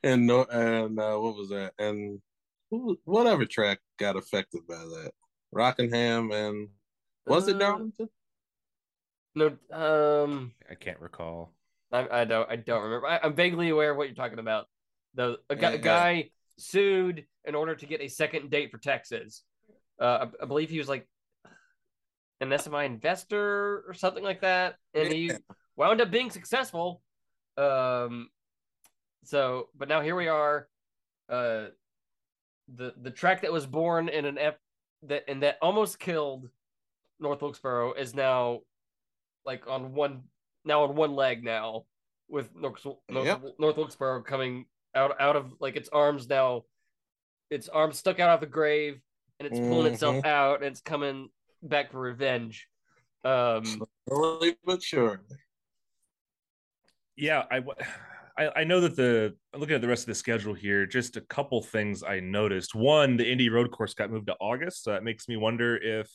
[0.03, 2.21] And no and uh what was that and
[3.05, 5.11] whatever track got affected by that
[5.51, 6.69] Rockingham and
[7.25, 8.09] was it Uh, Darlington?
[9.35, 11.53] No, um, I can't recall.
[11.91, 13.07] I, I don't, I don't remember.
[13.07, 14.67] I, I'm vaguely aware of what you're talking about.
[15.13, 15.77] The a, gu- a Yeah.
[15.77, 19.43] guy sued in order to get a second date for Texas.
[20.01, 21.07] Uh, I, I believe he was like
[22.41, 25.31] an SMI investor or something like that, and he
[25.75, 27.01] wound up being successful.
[27.57, 28.29] Um,
[29.23, 30.67] so, but now here we are.
[31.27, 31.67] Uh,
[32.75, 34.55] the the track that was born in an F
[35.03, 36.49] that and that almost killed
[37.19, 38.59] North Wilkesboro is now
[39.45, 40.21] like on one
[40.65, 41.85] now on one leg now
[42.27, 43.41] with North, North, Yep.
[43.59, 46.63] North Wilkesboro coming out out of like its arms now
[47.49, 49.01] its arms stuck out of the grave
[49.39, 50.25] and it's pulling itself Mhm.
[50.27, 51.29] out and it's coming
[51.63, 52.67] back for revenge
[53.25, 53.65] um
[54.07, 55.17] Slowly but surely.
[57.15, 57.75] yeah, I, w-
[58.39, 61.21] I I know that the looking at the rest of the schedule here, just a
[61.21, 62.73] couple things I noticed.
[62.73, 66.09] One, the Indy Road Course got moved to August, so that makes me wonder if,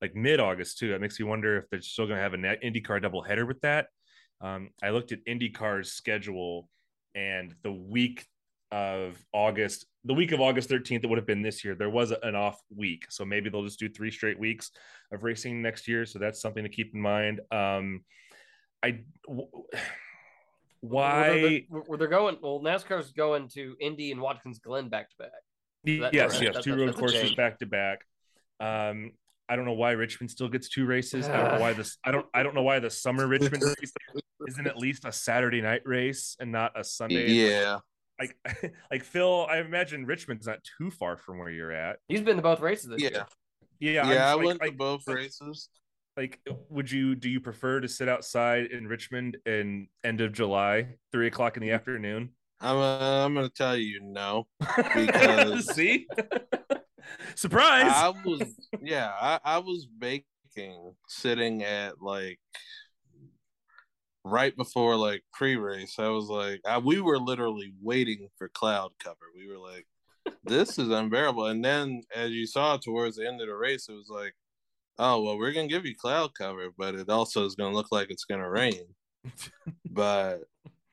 [0.00, 2.42] like mid August too, that makes me wonder if they're still going to have an
[2.42, 3.88] IndyCar doubleheader with that.
[4.40, 6.68] Um, I looked at IndyCar's schedule,
[7.14, 8.24] and the week
[8.70, 11.74] of August, the week of August 13th, it would have been this year.
[11.74, 14.70] There was an off week, so maybe they'll just do three straight weeks
[15.12, 16.06] of racing next year.
[16.06, 17.40] So that's something to keep in mind.
[17.50, 18.04] Um,
[18.82, 19.00] I.
[19.26, 19.48] W-
[20.88, 25.10] why where they're, where they're going well NASCAR's going to Indy and Watkins Glen back
[25.10, 25.30] to back
[26.00, 26.42] that yes, correct?
[26.44, 28.00] yes, That- two road courses back to back.
[28.60, 29.12] Um,
[29.48, 31.28] I don't know why Richmond still gets two races.
[31.28, 31.98] I don't know why this.
[32.02, 32.24] I don't.
[32.32, 33.92] I don't know why the summer Richmond race
[34.48, 37.28] isn't at least a Saturday night race and not a Sunday.
[37.30, 37.80] Yeah.
[38.18, 38.36] Like,
[38.90, 41.98] like Phil, I imagine Richmond's not too far from where you're at.
[42.08, 43.24] he's been to both races this Yeah.
[43.80, 45.68] year Yeah, Yeah, I I'm just went like, to both races.
[46.16, 47.14] Like, would you?
[47.14, 51.62] Do you prefer to sit outside in Richmond in end of July, three o'clock in
[51.62, 52.30] the afternoon?
[52.60, 54.46] I'm uh, I'm gonna tell you no.
[54.94, 56.06] Because- See,
[57.34, 57.92] surprise.
[57.94, 58.42] I was
[58.80, 62.38] yeah, I, I was baking sitting at like
[64.24, 65.96] right before like pre-race.
[65.98, 69.16] I was like, I, we were literally waiting for cloud cover.
[69.36, 69.86] We were like,
[70.44, 71.46] this is unbearable.
[71.46, 74.34] And then as you saw towards the end of the race, it was like,
[74.98, 78.10] oh well, we're gonna give you cloud cover, but it also is gonna look like
[78.10, 78.84] it's gonna rain.
[79.90, 80.40] but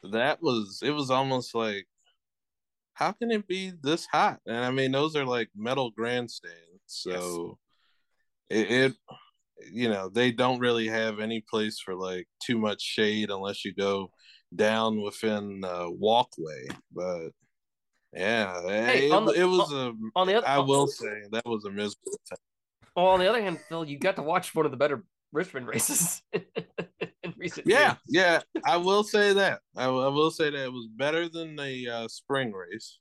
[0.03, 1.87] that was it was almost like
[2.93, 4.39] how can it be this hot?
[4.45, 7.57] And I mean, those are like metal grandstands, so
[8.49, 8.93] it, it,
[9.71, 13.73] you know, they don't really have any place for like too much shade unless you
[13.73, 14.11] go
[14.55, 16.67] down within uh, walkway.
[16.93, 17.29] But
[18.13, 19.93] yeah, Hey, it, the- it was a.
[20.15, 22.37] on the other I will say that was a miserable time.
[22.95, 25.67] Well, on the other hand Phil you got to watch one of the better Richmond
[25.67, 28.43] races in recent Yeah, years.
[28.55, 29.61] yeah, I will say that.
[29.77, 32.99] I, will- I will say that it was better than the uh, spring race.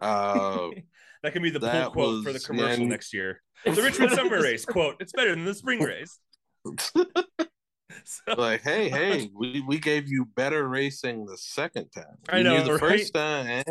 [0.00, 0.68] Uh,
[1.22, 2.88] that can be the pull that quote for the commercial yeah.
[2.90, 3.42] next year.
[3.64, 6.20] The Richmond Summer Race quote: "It's better than the spring race."
[8.04, 12.16] So, like, hey, hey, we, we gave you better racing the second time.
[12.28, 12.80] I You know, knew the right?
[12.80, 13.64] first time.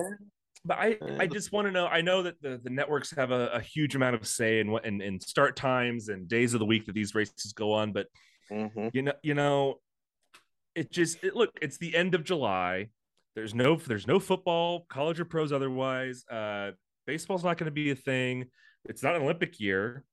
[0.68, 1.88] But I, I just want to know.
[1.88, 4.86] I know that the, the networks have a, a huge amount of say in what
[4.86, 7.94] in, in start times and days of the week that these races go on.
[7.94, 8.08] But
[8.52, 8.92] Mhm.
[8.94, 9.82] you know, you know,
[10.76, 11.50] it just it, look.
[11.62, 12.90] It's the end of July.
[13.36, 16.24] There's no there's no football, college or pros otherwise.
[16.30, 16.72] Uh,
[17.06, 18.46] baseball's not going to be a thing.
[18.86, 20.04] It's not an Olympic year.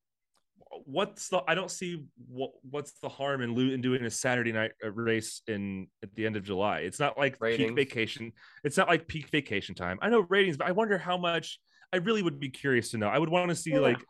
[0.85, 1.43] What's the?
[1.49, 5.43] I don't see what what's the harm in, in doing a Saturday night uh, race
[5.47, 6.81] in at the end of July.
[6.81, 7.69] It's not like Ratings.
[7.71, 8.33] peak vacation.
[8.65, 9.99] It's not like peak vacation time.
[10.03, 11.59] I know ratings, but I wonder how much.
[11.93, 13.09] I really would be curious to know.
[13.09, 13.79] I would want to see Yeah.
[13.79, 14.05] like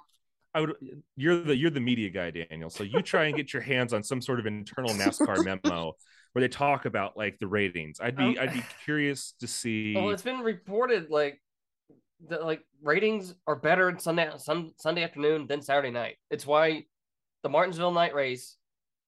[0.55, 0.75] I would
[1.17, 2.71] you're the you're the media guy, Daniel.
[2.71, 5.93] So you try and get your hands on some sort of internal NASCAR memo
[6.33, 7.99] where they talk about like the ratings.
[8.01, 9.95] I'd be I'd be curious to see.
[9.95, 11.41] Well, it's been reported like
[12.29, 16.17] the like ratings are better in Sunday sun, Sunday afternoon than Saturday night.
[16.31, 16.85] It's why
[17.43, 18.57] the Martinsville night race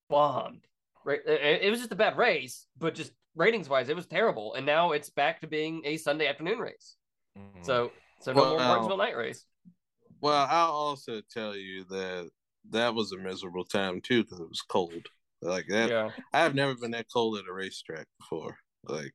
[0.09, 0.67] bombed.
[1.05, 4.55] Right, it, it was just a bad race, but just ratings wise, it was terrible.
[4.55, 6.97] And now it's back to being a Sunday afternoon race.
[7.39, 7.65] Mhm.
[7.65, 8.69] So so no more Wow.
[8.69, 9.45] Martinsville night race.
[10.21, 12.31] Well, I'll also tell you that
[12.71, 15.07] that was a miserable time too because it was cold.
[15.43, 16.11] Like that, Yeah.
[16.33, 18.57] I have never been that cold at a racetrack before.
[18.85, 19.13] Like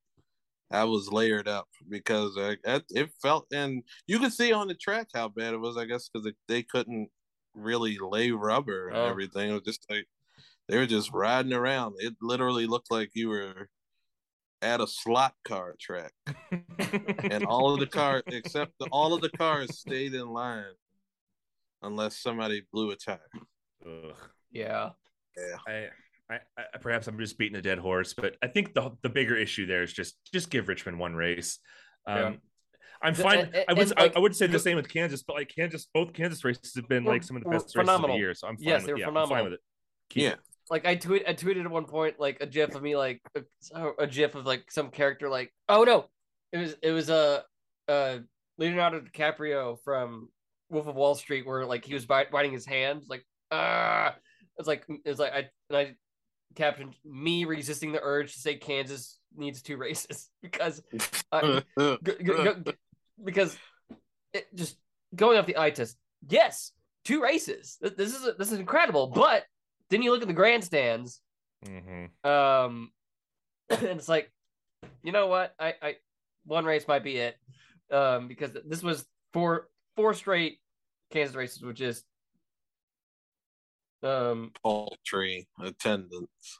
[0.71, 4.67] I was layered up because uh, I, it, it felt, and you could see on
[4.67, 5.77] the track how bad it was.
[5.77, 7.09] I guess because they couldn't
[7.53, 9.05] really lay rubber and Oh.
[9.07, 9.49] everything.
[9.49, 10.07] It was just like
[10.69, 11.95] they were just riding around.
[11.99, 13.69] It literally looked like you were
[14.61, 16.13] at a slot car track,
[17.29, 20.63] and all of the cars, except the, all of the cars, stayed in line
[21.81, 23.19] unless somebody blew a tire.
[23.85, 24.15] Ugh.
[24.51, 24.89] Yeah.
[25.67, 25.87] I,
[26.31, 26.39] I,
[26.73, 29.65] I perhaps I'm just beating a dead horse, but I think the the bigger issue
[29.65, 31.59] there is just just give Richmond one race.
[32.07, 32.33] Um, Yeah.
[33.03, 33.39] I'm fine.
[33.39, 35.35] and- and- I would and, like, I would say the the- same with Kansas, but
[35.35, 37.81] like Kansas, both Kansas races have been like some of the were best races of
[37.85, 38.15] phenomenal.
[38.15, 38.33] the year.
[38.35, 39.59] So I'm fine Yes, with they were yeah, I'm fine with it.
[40.09, 40.29] Keep Yeah.
[40.33, 40.39] it.
[40.69, 43.89] Like I tweet I tweeted at one point like a gif of me like a,
[43.99, 46.05] a gif of like some character like oh no
[46.53, 47.43] it was it was a
[47.89, 48.19] uh, uh,
[48.57, 50.29] Leonardo DiCaprio from
[50.69, 54.15] Wolf of Wall Street where like he was biting his hand like ah
[54.57, 55.95] it's like it's like I and I
[56.55, 60.81] captioned me resisting the urge to say Kansas needs two races because
[61.31, 62.73] I, g- g- g-
[63.23, 63.57] because
[64.33, 64.77] it just
[65.15, 65.97] going off the eye test.
[66.27, 66.71] Yes,
[67.05, 67.77] two races.
[67.81, 69.07] This is this is incredible.
[69.07, 69.45] But
[69.89, 71.21] then you look at the grandstands,
[71.65, 72.09] Mhm.
[72.25, 72.91] um,
[73.69, 74.31] and it's like,
[75.03, 75.53] you know what?
[75.59, 75.95] I, I
[76.45, 77.37] one race might be it,
[77.91, 80.59] um, because this was four four straight
[81.11, 82.03] Kansas races, which is
[84.03, 86.59] um paltry attendance.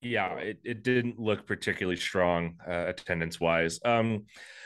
[0.00, 4.24] Yeah, it, it didn't look particularly strong uh, attendance wise, um,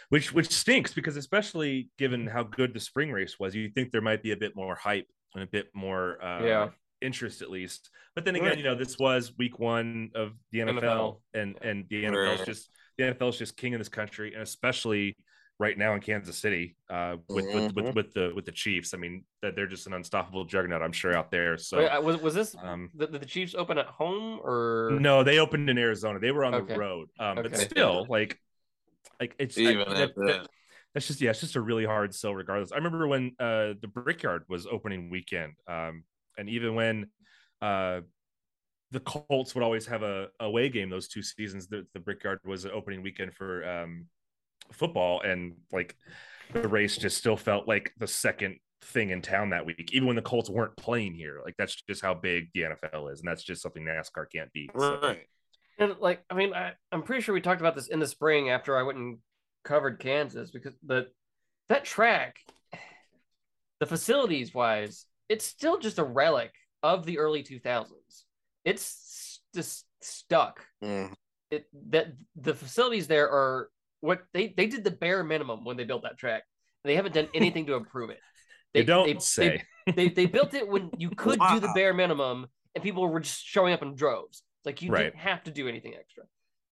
[0.08, 4.00] which which stinks because especially given how good the spring race was, you think there
[4.00, 6.68] might be a bit more hype and a bit more uh, Yeah.
[7.02, 7.90] interest at least.
[8.14, 11.20] But then again, you know, this was week one of the NFL, NFL.
[11.34, 12.46] and and the NFL's Right.
[12.46, 15.18] just the NFL's just king of this country, and especially
[15.58, 17.94] right now in Kansas City uh, with, with with Mhm.
[17.94, 18.92] with the with the Chiefs.
[18.92, 21.56] I mean, that they're just an unstoppable juggernaut, I'm sure out there.
[21.56, 21.78] So.
[21.78, 25.70] wait, was was this um, the, the Chiefs open at home or no, they opened
[25.70, 26.18] in Arizona.
[26.18, 26.74] They were on Okay.
[26.74, 28.38] the road, um, but still, like,
[29.20, 30.48] like it's Even that- at that- that.
[30.94, 32.34] that's just yeah, it's just a really hard sell.
[32.34, 36.04] Regardless, I remember when uh, the Brickyard was opening weekend, um,
[36.36, 37.06] and even when
[37.62, 38.00] uh,
[38.90, 42.66] the Colts would always have a away game those two seasons, the, the Brickyard was
[42.66, 44.06] an opening weekend for um,
[44.72, 45.96] football, and like
[46.52, 50.16] the race just still felt like the second thing in town that week, even when
[50.16, 51.40] the Colts weren't playing here.
[51.44, 54.70] Like that's just how big the NFL is, and that's just something NASCAR can't beat.
[54.76, 55.26] So- Right.
[55.78, 58.48] And like, I mean, I, I'm pretty sure we talked about this in the spring
[58.48, 59.18] after I went and
[59.62, 61.08] covered Kansas because the
[61.68, 62.36] that track,
[63.80, 66.52] the facilities wise, it's still just a relic
[66.82, 67.88] of the early 2000s.
[68.64, 70.64] It's just stuck.
[70.82, 71.12] Mm.
[71.50, 73.68] It that the facilities there are
[74.00, 76.42] what they they did the bare minimum when they built that track.
[76.84, 78.18] They haven't done anything to improve it.
[78.74, 79.62] They, don't they- say.
[79.94, 83.42] they they built it when you could do the bare minimum and people were just
[83.42, 84.42] showing up in droves.
[84.66, 85.04] Like you Right.
[85.04, 86.24] didn't have to do anything extra.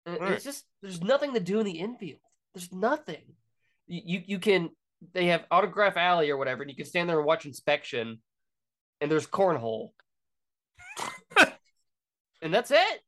[0.07, 0.33] Uh, right.
[0.33, 2.21] It's just there's nothing to do in the infield.
[2.53, 3.23] There's nothing.
[3.87, 4.69] You, you you can
[5.15, 8.21] they have autograph alley or whatever, and you can stand there and watch inspection,
[9.01, 9.93] and there's cornhole,
[12.43, 13.01] and that's it.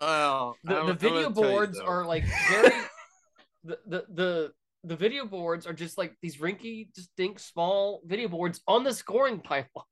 [0.00, 2.70] Well, The, the video gonna you, boards are like very
[3.64, 4.52] the, the the
[4.84, 9.40] the video boards are just like these rinky distinct small video boards on the scoring
[9.44, 9.84] pipeline.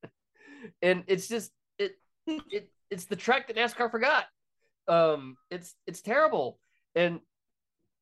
[0.83, 1.93] And it's just it
[2.27, 4.25] it it's the track that NASCAR forgot.
[4.87, 6.59] Um it's it's terrible.
[6.95, 7.21] And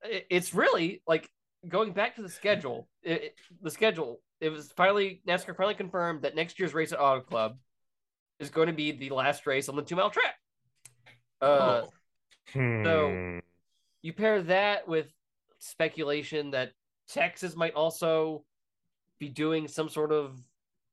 [0.05, 1.29] it, it's really like
[1.67, 6.23] going back to the schedule it, it- the schedule it was finally NASCAR finally confirmed
[6.23, 7.59] that next year's race at Auto Club
[8.39, 10.37] is going to be the last race on the two mile track
[11.41, 11.93] uh Oh.
[12.53, 13.39] Hmm.
[14.03, 15.09] you pair that with
[15.59, 16.73] speculation that
[17.09, 18.45] Texas might also
[19.19, 20.41] be doing some sort of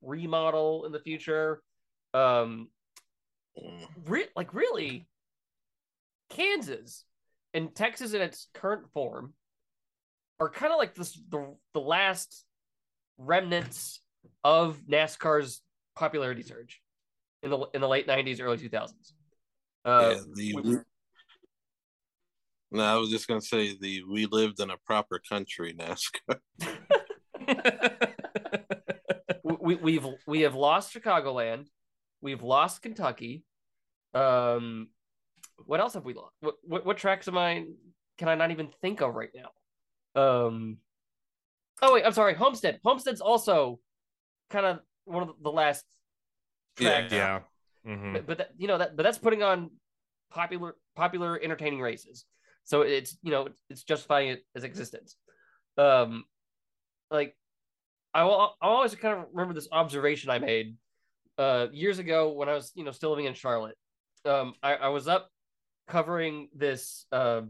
[0.02, 1.62] remodel in the future.
[2.14, 2.70] Um,
[4.06, 5.08] re- like really,
[6.30, 7.06] Kansas
[7.54, 9.34] and Texas in its current form
[10.40, 12.46] are kind of like this the the last
[13.18, 14.00] remnants
[14.44, 15.62] of NASCAR's
[15.96, 16.82] popularity surge
[17.44, 19.14] in the in the late '90s, early 2000s.
[19.86, 20.78] Uh, yeah, the we-
[22.72, 26.40] no, I was just gonna say the we lived in a proper country NASCAR.
[29.64, 31.68] we, we've we have lost Chicagoland,
[32.22, 33.44] we've lost Kentucky.
[34.14, 34.90] Um,
[35.66, 36.34] what else have we lost?
[36.40, 37.66] What, what what tracks am I?
[38.18, 39.50] Can I not even think of right now?
[40.22, 40.78] Um,
[41.82, 42.34] oh wait, I'm sorry.
[42.34, 42.80] Homestead.
[42.84, 43.80] Homestead's also
[44.50, 45.86] kind of one of the last
[46.78, 47.14] tracks.
[47.14, 47.40] Yeah.
[47.86, 48.14] Mhm.
[48.14, 49.72] But, but that, you know that but that's putting on
[50.32, 52.26] popular popular entertaining races.
[52.64, 55.16] So it's you know it's justifying it as existence.
[55.78, 56.24] Um,
[57.12, 57.36] like
[58.14, 60.78] I will I always kind of remember this observation I made
[61.38, 63.78] uh years ago when I was you know still living in Charlotte.
[64.26, 65.30] Um, I, I was up
[65.88, 67.42] covering this uh,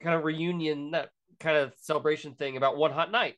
[0.00, 1.10] kind of reunion that
[1.40, 3.34] kind of celebration thing about one hot night.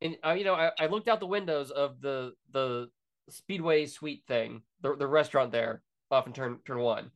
[0.00, 2.88] And uh, you know, I, I looked out the windows of the the
[3.28, 7.10] Speedway Suite thing, the the restaurant there off in turn turn one,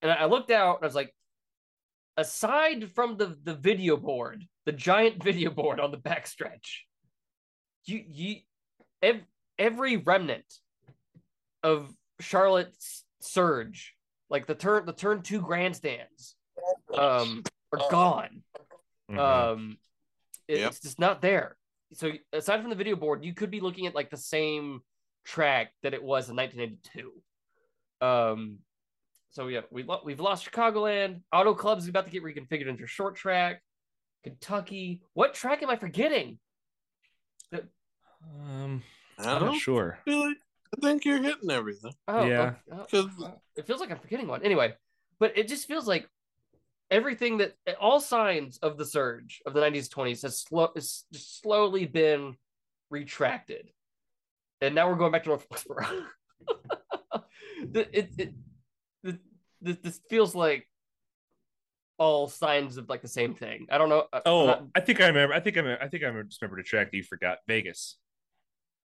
[0.00, 1.14] and I looked out and I was like,
[2.16, 6.80] aside from the the video board, the giant video board on the backstretch,
[7.84, 8.36] you you
[9.02, 9.24] ev-
[9.58, 10.44] every remnant
[11.62, 13.94] of Charlotte's surge,
[14.30, 16.36] like the turn the turn two grandstands,
[16.94, 18.42] um, are gone.
[19.10, 19.18] Mhm.
[19.18, 19.78] Um,
[20.48, 20.70] it- Yep.
[20.70, 21.56] it's just not there.
[21.94, 24.82] So aside from the video board, you could be looking at like the same
[25.24, 27.12] track that it was in 1982.
[28.06, 28.58] Um,
[29.30, 31.20] so yeah, we lo- we've lost Chicagoland.
[31.32, 33.62] Auto Club is about to get reconfigured into short track.
[34.24, 35.02] Kentucky.
[35.14, 36.38] What track am I forgetting?
[38.24, 38.82] um,
[39.18, 39.98] I I'm don't sure.
[40.04, 40.36] feel like
[40.76, 41.92] I think you're hitting everything.
[42.08, 42.54] Oh, Yeah.
[42.70, 44.42] oh, oh, 'Cause- oh, it feels like I'm forgetting one.
[44.42, 44.74] Anyway,
[45.18, 46.08] but it just feels like
[46.90, 51.40] everything that all signs of the surge of the 90s 20s has slow has just
[51.40, 52.36] slowly been
[52.90, 53.70] retracted
[54.62, 55.84] and now we're going back to north Wilkesboro.
[57.70, 58.32] The- it, it,
[59.04, 59.18] it,
[59.60, 60.66] this, this feels like
[61.98, 65.00] all signs of like the same thing i don't know uh, Oh, not- I think
[65.00, 65.32] I remember.
[65.34, 67.38] I think I remember, I think I just remembered a track that you forgot.
[67.46, 67.98] Vegas.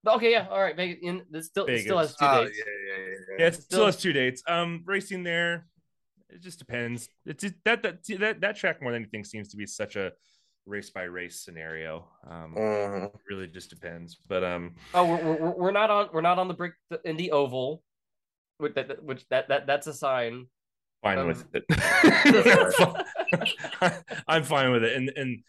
[0.07, 2.19] okay yeah all right Vegas, in, this still, it still has Vegas.
[2.19, 3.37] two Oh, dates yeah, yeah, yeah, yeah.
[3.39, 4.43] Yeah, it Still- still has two dates.
[4.47, 5.67] Um, racing there,
[6.29, 7.09] it just depends.
[7.25, 10.13] It's just, that that that that track more than anything seems to be such a
[10.67, 12.07] race by race scenario.
[12.29, 13.05] Um, Mhm.
[13.07, 14.17] it really just depends.
[14.29, 17.31] But um, Oh, we're, we're, we're not on we're not on the brick in the
[17.33, 17.83] oval,
[18.59, 20.47] which that which that that that's a sign.
[21.03, 21.65] fine Um, with it.
[24.29, 25.43] I'm fine with it, and and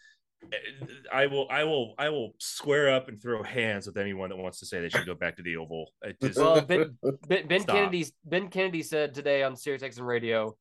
[1.12, 4.60] I will I will I will square up and throw hands with anyone that wants
[4.60, 5.92] to say they should go back to the oval.
[6.02, 6.96] It just well, Ben
[7.28, 7.76] Ben, ben Stop.
[7.76, 10.56] Kennedy Ben Kennedy said today on Sirius XM Radio.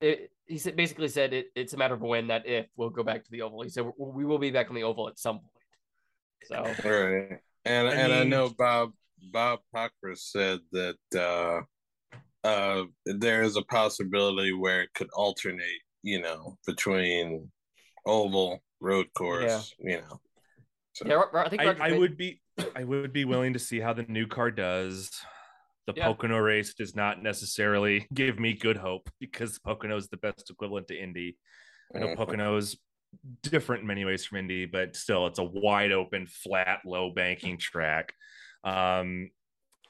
[0.00, 3.02] It, he said basically said it, it's a matter of when, not if, we'll go
[3.02, 3.62] back to the oval.
[3.62, 5.52] He said we will be back on the oval at some point.
[6.44, 7.38] So Right.
[7.64, 8.92] And I and I know Bob
[9.32, 11.60] Bob Cocker said that uh
[12.46, 17.50] uh there is a possibility where it could alternate, you know, between
[18.06, 20.20] oval, road course, you know.
[20.92, 22.40] So yeah, Ro- Ro- I think I, I would be
[22.76, 25.10] I would be willing to see how the new car does.
[25.86, 26.06] The Yeah.
[26.06, 30.88] Pocono race does not necessarily give me good hope because Pocono is the best equivalent
[30.88, 31.36] to Indy.
[31.94, 32.16] I know Mhm.
[32.16, 32.76] Pocono is
[33.42, 37.56] different in many ways from Indy, but still, it's a wide open, flat, low banking
[37.56, 38.12] track.
[38.64, 39.30] Um,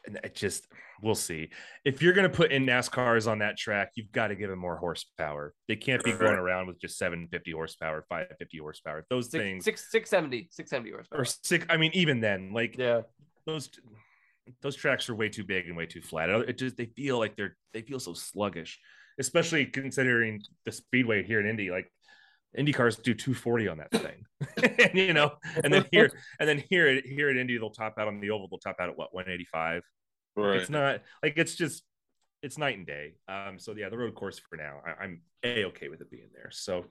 [0.07, 0.69] and it just
[1.03, 1.51] we'll see.
[1.85, 4.59] If you're going to put in NASCARs on that track, you've got to give them
[4.59, 5.53] more horsepower.
[5.69, 9.05] They can't be going around with just 750 horsepower, 550 horsepower.
[9.11, 11.21] Those six, things six, 670, 670 horsepower.
[11.21, 11.67] or six.
[11.69, 13.03] I mean, even then, like Yeah.
[13.47, 13.69] those
[14.63, 16.31] those tracks are way too big and way too flat.
[16.31, 18.79] It just they feel like they're they feel so sluggish,
[19.19, 21.71] especially considering the speedway here in Indy.
[21.71, 21.91] Like
[22.57, 24.25] Indy cars do 240 on that thing,
[24.85, 25.33] and, you know,
[25.63, 28.31] and then here and then here at here at Indy they'll top out on the
[28.31, 28.49] oval.
[28.49, 29.83] They'll top out at what 185.
[30.37, 30.57] right.
[30.61, 31.83] It's not like it's just
[32.43, 33.15] it's night and day.
[33.29, 36.29] Um, so yeah, the road course for now, I, I'm a okay with it being
[36.33, 36.51] there.
[36.53, 36.87] So,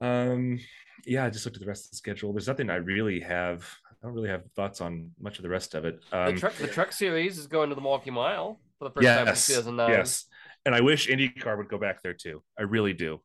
[0.00, 0.58] um,
[1.04, 2.32] yeah, I just looked at the rest of the schedule.
[2.32, 3.68] There's nothing I really have.
[3.90, 6.00] I don't really have thoughts on much of the rest of it.
[6.12, 9.06] Um, the truck the truck series is going to the Milwaukee Mile for the first
[9.06, 9.90] time yes, since 2009.
[9.90, 10.26] yes,
[10.64, 12.42] and I wish IndyCar would go back there too.
[12.58, 13.20] I really do.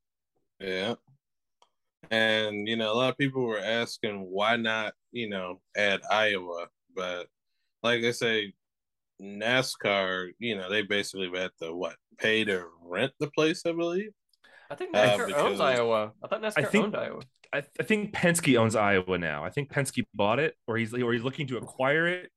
[0.59, 0.95] Yeah.
[2.09, 6.68] And you know, a lot of people were asking why not, you know, add Iowa,
[6.95, 7.28] but
[7.84, 8.53] like I say,
[9.22, 14.11] NASCAR, you know, they basically had to what pay to rent the place, I believe.
[14.70, 16.13] I think Uh, because- owns Iowa.
[16.24, 17.22] I thought NASCAR think- owned Iowa.
[17.53, 19.43] I, I think Penske owns Iowa now.
[19.45, 22.30] I think Penske bought it, or he's or he's looking to acquire it.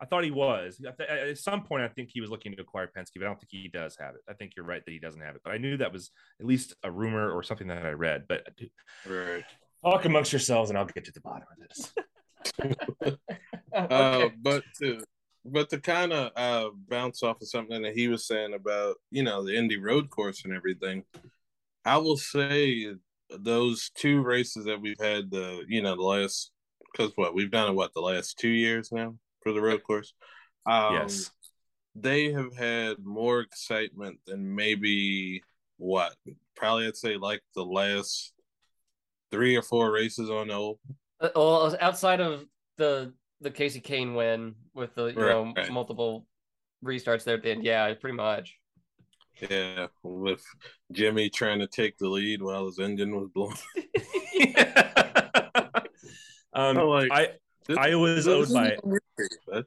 [0.00, 0.80] I thought he was.
[0.86, 3.26] At the- At some point, I think he was looking to acquire Penske, but I
[3.26, 4.20] don't think he does have it.
[4.28, 5.40] I think you're right that he doesn't have it.
[5.42, 8.26] But I knew that was at least a rumor or something that I read.
[8.28, 8.46] But
[9.06, 9.44] Right.
[9.82, 11.94] talk amongst yourselves, and I'll get to the bottom of this.
[13.72, 15.02] Uh, but to
[15.44, 19.22] but to kind of uh, bounce off of something that he was saying about you
[19.22, 21.04] know the Indy Road Course and everything,
[21.84, 22.86] I will say
[23.30, 26.50] those two races that we've had the you know the last
[26.92, 30.14] because what we've done it what the last two years now for the road course.
[30.66, 31.30] Um, yes.
[31.94, 35.42] they have had more excitement than maybe
[35.76, 36.14] what
[36.56, 38.32] probably I'd say like the last
[39.30, 40.78] three or four races on Old.
[41.20, 42.44] Uh, well, outside of
[42.76, 45.72] the the Kasey Kahne win with the you Right, know right.
[45.72, 46.26] multiple
[46.84, 48.56] restarts there at the end, yeah, pretty much.
[49.40, 50.42] Yeah, with
[50.92, 53.56] Jimmy trying to take the lead while his engine was blowing.
[56.52, 57.28] um, Oh, like, I
[57.68, 59.02] This- Iowa is this owned by a weird,
[59.46, 59.64] bud.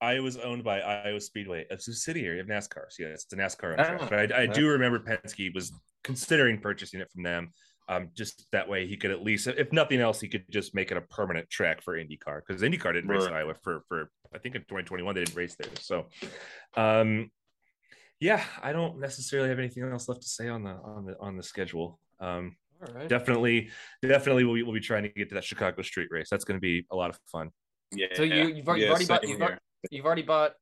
[0.00, 2.86] Iowa owned by Iowa Speedway, a subsidiary of NASCAR.
[2.90, 3.76] So yeah, it's the NASCAR.
[3.78, 4.10] Ah, track.
[4.10, 7.52] but I, I do remember Penske was considering purchasing it from them.
[7.88, 10.90] Um, just that way he could at least, if nothing else, he could just make
[10.90, 14.38] it a permanent track for IndyCar because IndyCar didn't race in Iowa for for I
[14.38, 15.68] think in 2021 they didn't race there.
[15.80, 16.06] So,
[16.76, 17.30] um,
[18.22, 21.36] yeah, I don't necessarily have anything else left to say on the on the on
[21.36, 21.98] the schedule.
[22.20, 22.56] Um,
[22.86, 23.08] All right.
[23.08, 23.70] definitely,
[24.00, 26.28] definitely we'll, be- we'll be trying to get to that Chicago Street race.
[26.30, 27.50] That's going to be a lot of fun.
[27.90, 28.06] Yeah.
[28.14, 29.58] So you you've already, yeah, you've already bought same you've,
[29.90, 30.52] you've already bought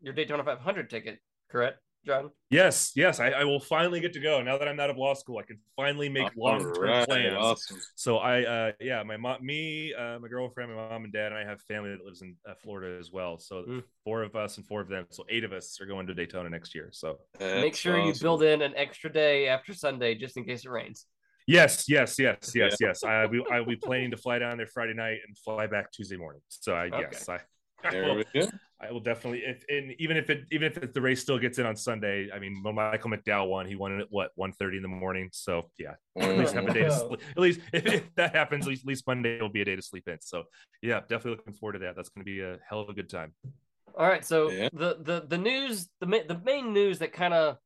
[0.00, 1.18] your Daytona 500 ticket,
[1.50, 2.30] correct, John?
[2.50, 5.12] Yes, yes, I, I will finally get to go now that I'm out of law
[5.12, 5.38] school.
[5.38, 7.36] I can finally make long term Alright, plans.
[7.36, 7.80] Awesome.
[7.94, 11.34] So I, uh, yeah, my mom, me, uh, my girlfriend, my mom and dad, and
[11.36, 13.38] I have family that lives in uh, Florida as well.
[13.38, 13.82] So Mm.
[14.04, 16.48] four of us and four of them, so eight of us are going to Daytona
[16.48, 16.88] next year.
[16.92, 20.64] So Make That's sure you build in an extra day after Sunday just in case
[20.64, 21.06] it rains.
[21.46, 23.04] yes, yes, yes, yes, yes.
[23.04, 25.92] I we I will be planning to fly down there Friday night and fly back
[25.92, 26.40] Tuesday morning.
[26.48, 27.00] So I, Okay.
[27.00, 27.40] yes, I,
[27.84, 28.48] I There will, we go.
[28.80, 29.40] I will definitely.
[29.44, 32.38] If and even if it even if the race still gets in on Sunday, I
[32.38, 35.28] mean, when Michael McDowell won, he won it at what 1.30 in the morning.
[35.32, 37.20] So yeah, at least have a day to sleep.
[37.30, 39.74] At least if, if that happens, at least, at least Monday will be a day
[39.74, 40.18] to sleep in.
[40.20, 40.44] So
[40.80, 41.96] yeah, definitely looking forward to that.
[41.96, 43.32] That's going to be a hell of a good time.
[43.96, 44.68] All right, so Yeah.
[44.72, 47.56] the the the news, the the main news that kind of,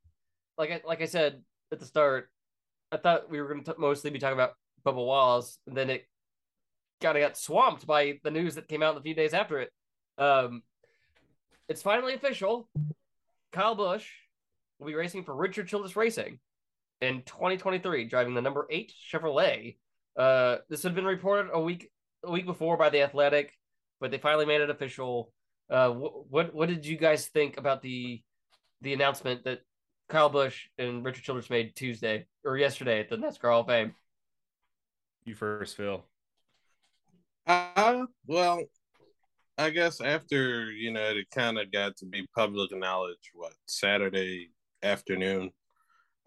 [0.57, 1.43] like I like I said
[1.73, 2.31] at the start,
[2.91, 4.55] I thought we were going to mostly be talking about
[4.87, 6.07] Bubba Wallace, and then it
[7.03, 9.71] kind of got swamped by the news that came out a few days after it.
[10.17, 10.63] Um,
[11.69, 12.69] it's finally official.
[13.53, 14.09] Kyle Busch
[14.79, 16.39] will be racing for Richard Childress Racing
[17.01, 19.77] in 2023, driving the number eight Chevrolet.
[20.17, 21.91] Uh, this had been reported a week
[22.25, 23.53] a week before by the Athletic,
[24.01, 25.33] but they finally made it official.
[25.71, 28.23] Uh, wh- what what did you guys think about the
[28.83, 29.61] the announcement that
[30.09, 33.95] Kyle Busch and Richard Childress made Tuesday or yesterday at the NASCAR Hall of Fame?
[35.25, 36.05] You first, Phil.
[37.47, 38.63] Uh, well,
[39.63, 43.31] I guess after you know it kind of got to be public knowledge.
[43.33, 44.51] What Saturday
[44.83, 45.51] afternoon?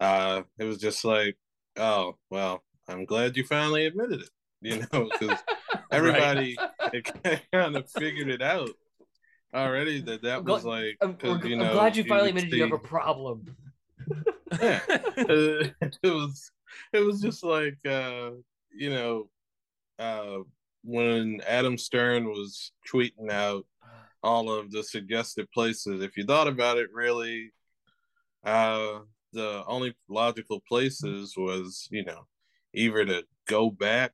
[0.00, 1.36] Uh, it was just like,
[1.76, 4.30] oh well, I'm glad you finally admitted it.
[4.62, 5.38] You know, because
[5.92, 6.56] everybody
[7.52, 8.70] kind of figured it out
[9.54, 10.96] already that that I'm was like.
[11.02, 13.54] I'm, I'm you know, glad you finally admitted you have a problem.
[14.60, 14.80] yeah.
[14.88, 16.50] Uh, it was
[16.94, 18.30] it was just like uh
[18.74, 19.28] you know
[19.98, 20.38] uh
[20.86, 23.66] when adam stern was tweeting out
[24.22, 27.50] all of the suggested places if you thought about it really
[28.44, 29.00] uh
[29.32, 32.26] the only logical places was you know
[32.72, 34.12] either to go back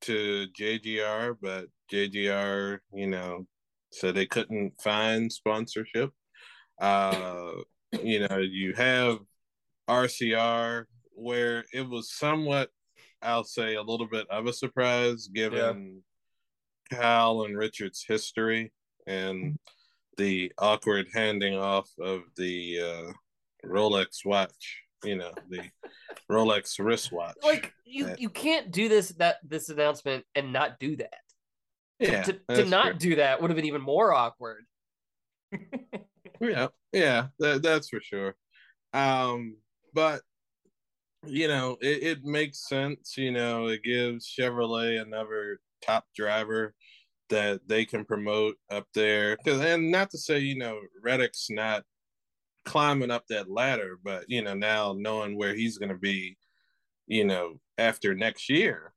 [0.00, 3.46] to jgr but jgr you know
[3.92, 6.10] said they couldn't find sponsorship.
[6.80, 7.52] Uh
[8.02, 9.18] you know you have
[9.88, 12.70] RCR, where it was somewhat,
[13.22, 16.02] I'll say, a little bit of a surprise given
[16.90, 18.72] Kyle and Richard's history
[19.06, 19.58] and
[20.16, 23.12] the awkward handing off of the uh,
[23.66, 25.62] Rolex watch, you know, the
[26.30, 27.36] Rolex wristwatch.
[27.42, 28.14] Like you Yeah.
[28.18, 31.14] you can't do this that this announcement and not do that.
[31.98, 33.10] yeah, to, to not true.
[33.10, 34.64] do that would have been even more awkward.
[36.40, 38.34] yeah yeah that, that's for sure
[38.94, 39.56] um
[39.92, 40.20] but
[41.26, 46.74] you know it, it makes sense you know it gives chevrolet another top driver
[47.28, 51.82] that they can promote up there because and not to say you know reddick's not
[52.64, 56.36] climbing up that ladder but you know now knowing where he's going to be
[57.06, 58.92] you know after next year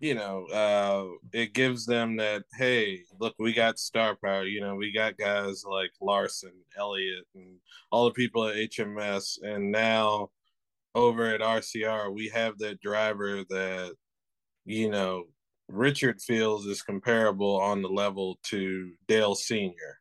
[0.00, 4.44] you know, uh, it gives them that, hey, look, we got star power.
[4.44, 7.56] You know, we got guys like Larson, Elliott, and
[7.90, 9.42] all the people at HMS.
[9.42, 10.30] And now
[10.96, 13.92] over at RCR, we have that driver that,
[14.64, 15.24] you know,
[15.68, 20.00] Richard feels is comparable on the level to Dale Sr.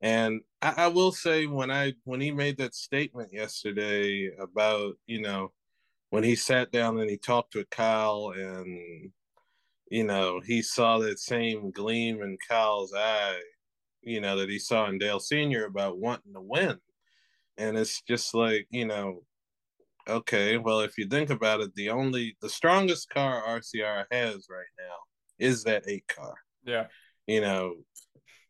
[0.00, 5.20] And I, I will say when I when he made that statement yesterday about, you
[5.20, 5.52] know,
[6.10, 9.10] when he sat down and he talked with Kyle and
[9.90, 13.40] you know he saw that same gleam in Kyle's eye
[14.02, 16.78] you know that he saw in Dale Senior about wanting to win
[17.56, 19.22] and it's just like you know
[20.10, 24.74] okay well if you think about it the only the strongest car RCR has right
[24.78, 24.96] now
[25.40, 26.34] is that eight car.
[26.64, 26.86] Yeah.
[27.26, 27.74] You know,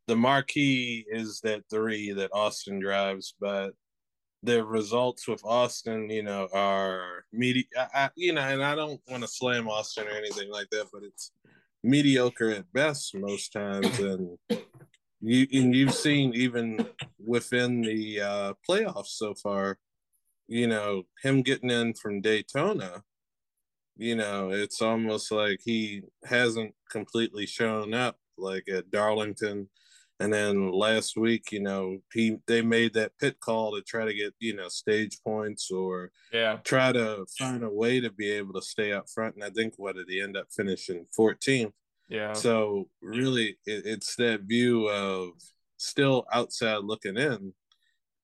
[0.07, 3.71] the marquee is that three that Austin drives, but
[4.43, 7.65] the results with Austin, you know, are media.
[8.17, 11.31] you know, and I don't want to slam Austin or anything like that, but it's
[11.83, 13.99] mediocre at best most times.
[13.99, 14.37] And
[15.21, 16.87] you and you've seen even
[17.25, 19.79] within the uh, playoffs so far,
[20.51, 23.03] you know, him getting in from Daytona.
[23.97, 29.69] You know, it's almost like he hasn't completely shown up like at Darlington
[30.21, 34.13] and then last week, you know, he they made that pit call to try to
[34.13, 38.53] get, you know, stage points or yeah, try to find a way to be able
[38.53, 39.35] to stay up front.
[39.35, 41.73] And I think what did he end up finishing 14th?
[42.11, 42.35] Yeah.
[42.35, 45.31] So really it, it's that view of
[45.79, 47.55] still outside looking in.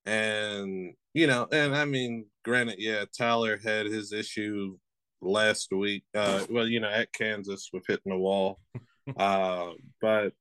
[0.04, 4.76] And, you know, and I mean, granted, yeah, Tyler had his issue
[5.22, 6.04] last week.
[6.14, 8.60] Uh well, you know, at Kansas with hitting the wall.
[9.16, 9.70] uh,
[10.02, 10.34] but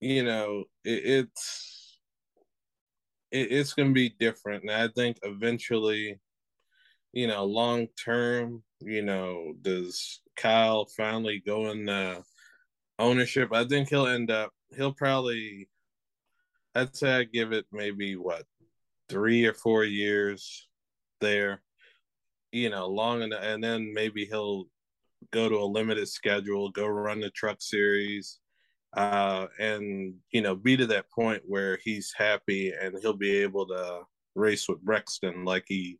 [0.00, 2.00] you know, it, it's
[3.30, 4.64] it, it's gonna be different.
[4.64, 6.20] And I think eventually,
[7.14, 12.22] you know, long term, you know, does Kyle finally go in the
[12.98, 13.54] ownership?
[13.54, 14.50] I think he'll end up.
[14.76, 15.70] He'll probably.
[16.74, 18.44] I'd say I give it maybe what
[19.08, 20.68] three or four years
[21.20, 21.62] there,
[22.52, 24.66] you know, long enough, and then maybe he'll
[25.32, 28.38] go to a limited schedule, go run the truck series,
[28.96, 33.66] uh, and you know be to that point where he's happy and he'll be able
[33.66, 34.00] to
[34.34, 35.98] race with Brexton like he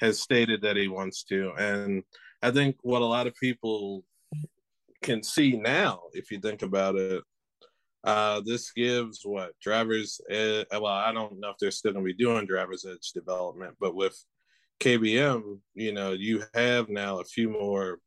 [0.00, 1.52] has stated that he wants to.
[1.58, 2.02] And
[2.42, 4.04] I think what a lot of people
[5.02, 7.22] can see now, if you think about it,
[8.04, 10.20] uh, this gives what drivers.
[10.30, 13.76] Ed, well, I don't know if they're still going to be doing drivers edge development,
[13.80, 14.16] but with
[14.80, 17.98] KBM, you know, you have now a few more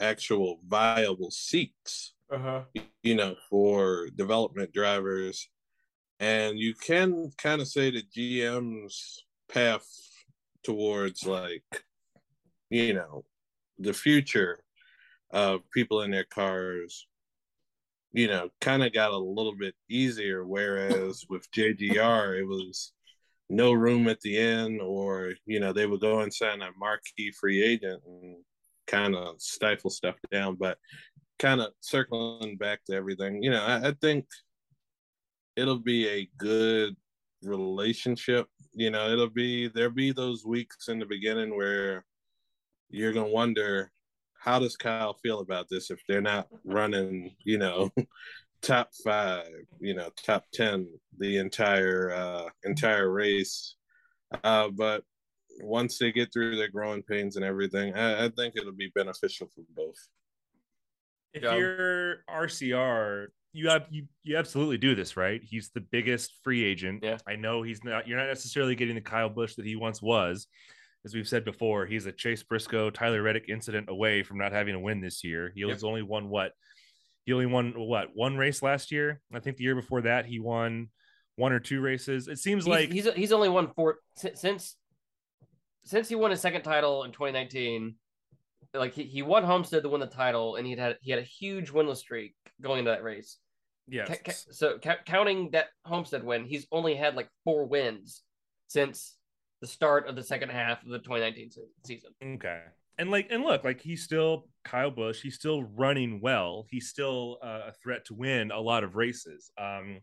[0.00, 2.62] actual viable seats uh-huh.
[3.02, 5.48] you know, for development drivers.
[6.20, 9.86] And you can kind of say that GM's path
[10.62, 11.64] towards like,
[12.70, 13.24] you know,
[13.78, 14.62] the future
[15.30, 17.06] of people in their cars,
[18.14, 20.46] you know, kind of got a little bit easier.
[20.46, 22.92] Whereas with JGR, it was
[23.50, 27.32] no room at the end, or, you know, they would go and sign a marquee
[27.32, 28.36] free agent and
[28.86, 30.54] kind of stifle stuff down.
[30.54, 30.78] But
[31.40, 34.26] kind of circling back to everything, you know, I, I think
[35.56, 36.94] it'll be a good
[37.42, 38.46] relationship.
[38.72, 42.04] You know, it'll be there'll be those weeks in the beginning where
[42.90, 43.90] you're gonna wonder
[44.44, 47.90] how does Kyle feel about this if they're not running, you know,
[48.62, 49.48] top five,
[49.80, 50.88] you know, top ten
[51.18, 53.76] the entire uh entire race.
[54.42, 55.02] Uh but
[55.60, 59.48] once they get through their growing pains and everything, I, I think it'll be beneficial
[59.54, 59.96] for both
[61.34, 65.42] if you're RCR, you have you you absolutely do this right.
[65.42, 67.00] He's the biggest free agent.
[67.02, 68.08] Yeah, I know he's not.
[68.08, 70.46] You're not necessarily getting the Kyle Busch that he once was.
[71.04, 74.74] As we've said before, he's a Chase Briscoe, Tyler Reddick incident away from not having
[74.74, 75.52] a win this year.
[75.54, 75.78] He yep.
[75.82, 76.52] only won what?
[77.24, 78.08] He only won what?
[78.14, 79.20] One race last year.
[79.32, 80.88] I think the year before that he won
[81.36, 82.28] one or two races.
[82.28, 84.76] It seems he's, like he's he's only won four since
[85.84, 87.96] since he won his second title in 2019
[88.74, 91.24] like he, he won Homestead to win the title, and he had he had a
[91.24, 93.38] huge winless streak going into that race.
[93.86, 94.06] Yeah.
[94.06, 98.22] Ca- ca- so ca- counting that Homestead win, he's only had like four wins
[98.66, 99.16] since
[99.64, 101.50] the start of the second half of the 2019
[101.86, 102.10] season.
[102.22, 102.60] Okay.
[102.98, 105.22] And like, and look, like he's still Kyle Busch.
[105.22, 106.66] He's still running well.
[106.68, 109.50] He's still uh, a threat to win a lot of races.
[109.58, 110.00] Um,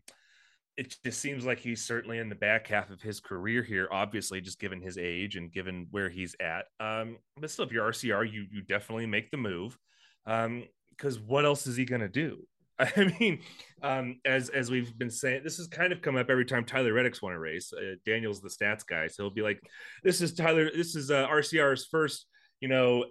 [0.76, 4.40] it just seems like he's certainly in the back half of his career here, obviously,
[4.40, 6.64] just given his age and given where he's at.
[6.80, 9.78] Um, but still, if you're RCR, you you definitely make the move.
[10.26, 12.46] Um, because what else is he gonna do?
[12.78, 13.40] I mean,
[13.82, 16.92] um, as as we've been saying, this has kind of come up every time Tyler
[16.92, 17.72] Reddick's won a race.
[17.72, 19.60] Uh, Daniel's the stats guy, so he'll be like,
[20.02, 20.70] "This is Tyler.
[20.74, 22.26] This is uh, RCR's first,
[22.60, 23.04] you know,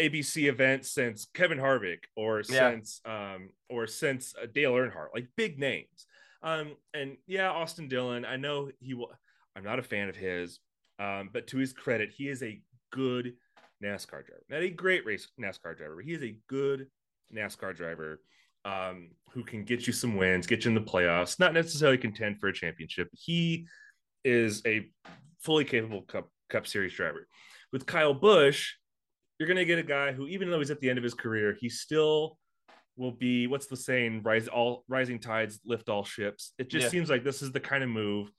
[0.00, 2.70] ABC event since Kevin Harvick, or yeah.
[2.70, 6.06] since um, or since uh, Dale Earnhardt, like big names."
[6.42, 9.10] Um, and yeah, Austin Dillon, I know he will.
[9.56, 10.60] I'm not a fan of his,
[10.98, 12.60] um, but to his credit, he is a
[12.92, 13.34] good
[13.82, 14.44] NASCAR driver.
[14.48, 16.86] Not a great race NASCAR driver, but he is a good
[17.34, 18.20] NASCAR driver
[18.64, 22.40] um, who can get you some wins, get you in the playoffs, not necessarily contend
[22.40, 23.08] for a championship.
[23.12, 23.66] He
[24.24, 24.88] is a
[25.40, 27.26] fully capable Cup Cup Series driver.
[27.72, 28.74] With Kyle Busch,
[29.38, 31.14] you're going to get a guy who, even though he's at the end of his
[31.14, 32.36] career, he still
[32.96, 36.90] will be what's the saying rise all rising tides lift all ships it just yeah.
[36.90, 38.30] seems like this is the kind of move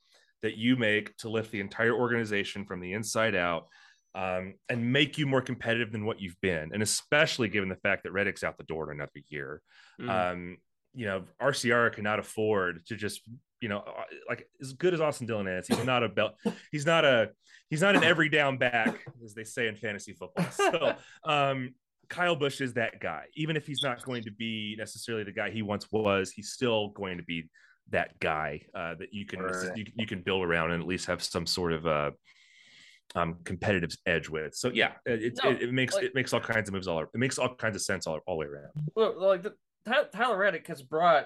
[0.44, 3.66] that you make to lift the entire organization from the inside out
[4.14, 6.72] um, and make you more competitive than what you've been.
[6.74, 9.62] And especially given the fact that Reddick's out the door in another year.
[10.00, 10.10] Mm.
[10.10, 10.58] Um,
[10.94, 13.22] you know, RCR cannot afford to just,
[13.62, 16.34] you know, uh, like as good as Austin Dillon is, he's not a belt,
[16.72, 17.30] he's not a,
[17.70, 20.46] he's not an every down back, as they say in fantasy football.
[20.52, 21.74] So, um,
[22.10, 23.24] Kyle Busch is that guy.
[23.36, 26.90] Even if he's not going to be necessarily the guy he once was, he's still
[26.90, 27.50] going to be
[27.92, 29.78] that guy uh, that you can Right.
[29.78, 32.12] you, you can build around and at least have some sort of uh,
[33.16, 34.56] um, competitive edge with.
[34.56, 37.02] So yeah, it, No, it, it makes like- it makes all kinds of moves all
[37.02, 38.72] it makes all kinds of sense all, all the way around.
[38.96, 39.54] Well, like the,
[40.14, 41.26] Tyler Reddick has brought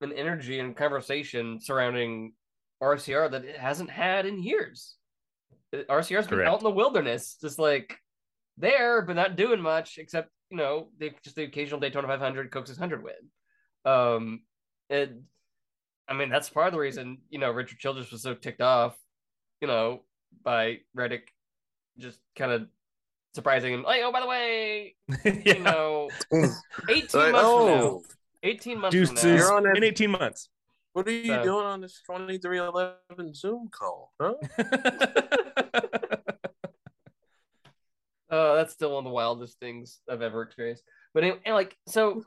[0.00, 2.32] an energy and conversation surrounding
[2.82, 4.96] RCR that it hasn't had in years.
[5.74, 6.50] RCR's been Correct.
[6.50, 7.96] out in the wilderness, just like
[8.56, 12.66] there, but not doing much except you know they just the occasional Daytona 500, Coke
[12.66, 13.12] 600 win.
[13.84, 14.42] Um,
[14.88, 15.22] and
[16.08, 18.96] I mean that's part of the reason you know Richard Childress was so ticked off,
[19.60, 20.02] you know,
[20.42, 21.32] by Reddick
[21.98, 22.68] just kind of
[23.34, 23.82] surprising him.
[23.82, 24.94] Like, oh, by the way,
[25.44, 26.48] you know, 18 Like,
[26.88, 27.32] months from now.
[27.32, 28.02] oh,
[28.42, 29.36] 18 months from now.
[29.36, 30.48] You're on that- in eighteen months.
[30.92, 34.12] what are you So- doing on this 23XI Zoom call?
[34.20, 34.34] Huh?
[38.30, 40.84] Uh, that's still one of the wildest things I've ever experienced.
[41.12, 42.22] But anyway, and, like so,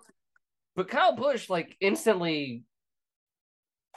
[0.75, 2.63] but Kyle Busch like instantly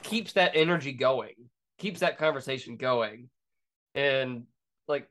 [0.03, 1.33] keeps that energy going,
[1.79, 3.29] keeps that conversation going,
[3.97, 4.43] and
[4.87, 5.09] like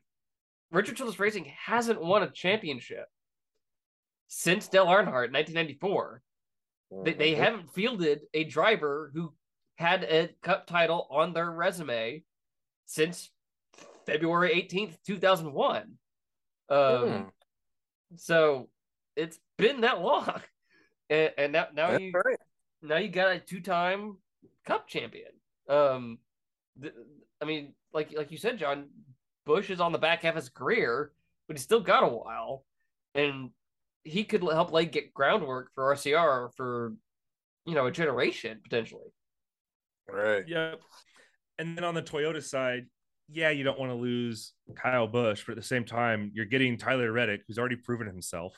[0.71, 3.05] Richard Childress Racing hasn't won a championship
[4.27, 6.21] since Dale Earnhardt in 1994.
[7.03, 7.37] They, they Mhm.
[7.37, 9.33] haven't fielded a driver who
[9.75, 12.23] had a cup title on their resume
[12.85, 13.29] since
[14.05, 15.97] February 18th, 2001.
[16.69, 17.27] Um, Hmm.
[18.15, 18.69] so
[19.17, 20.41] it's been that long.
[21.09, 22.37] And, and now, now That's you right.
[22.81, 24.17] now you got a two-time
[24.65, 25.31] cup champion.
[25.69, 26.19] Um,
[26.81, 26.93] th-
[27.41, 28.89] I mean, like like you said, John,
[29.45, 31.11] Busch is on the back half of his career,
[31.47, 32.65] but he's still got a while,
[33.15, 33.51] and
[34.03, 36.93] he could help lay get groundwork for RCR for
[37.65, 39.11] you know a generation potentially.
[40.09, 40.47] Right.
[40.47, 40.81] Yep.
[41.59, 42.85] And then on the Toyota side,
[43.29, 46.77] yeah, you don't want to lose Kyle Busch, but at the same time, you're getting
[46.77, 48.53] Tyler Reddick, who's already proven himself.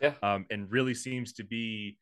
[0.00, 0.14] Yeah.
[0.22, 1.96] Um, and really seems to be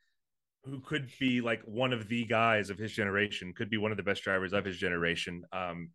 [0.64, 3.96] who could be like one of the guys of his generation, could be one of
[3.96, 5.42] the best drivers of his generation.
[5.52, 5.90] Um,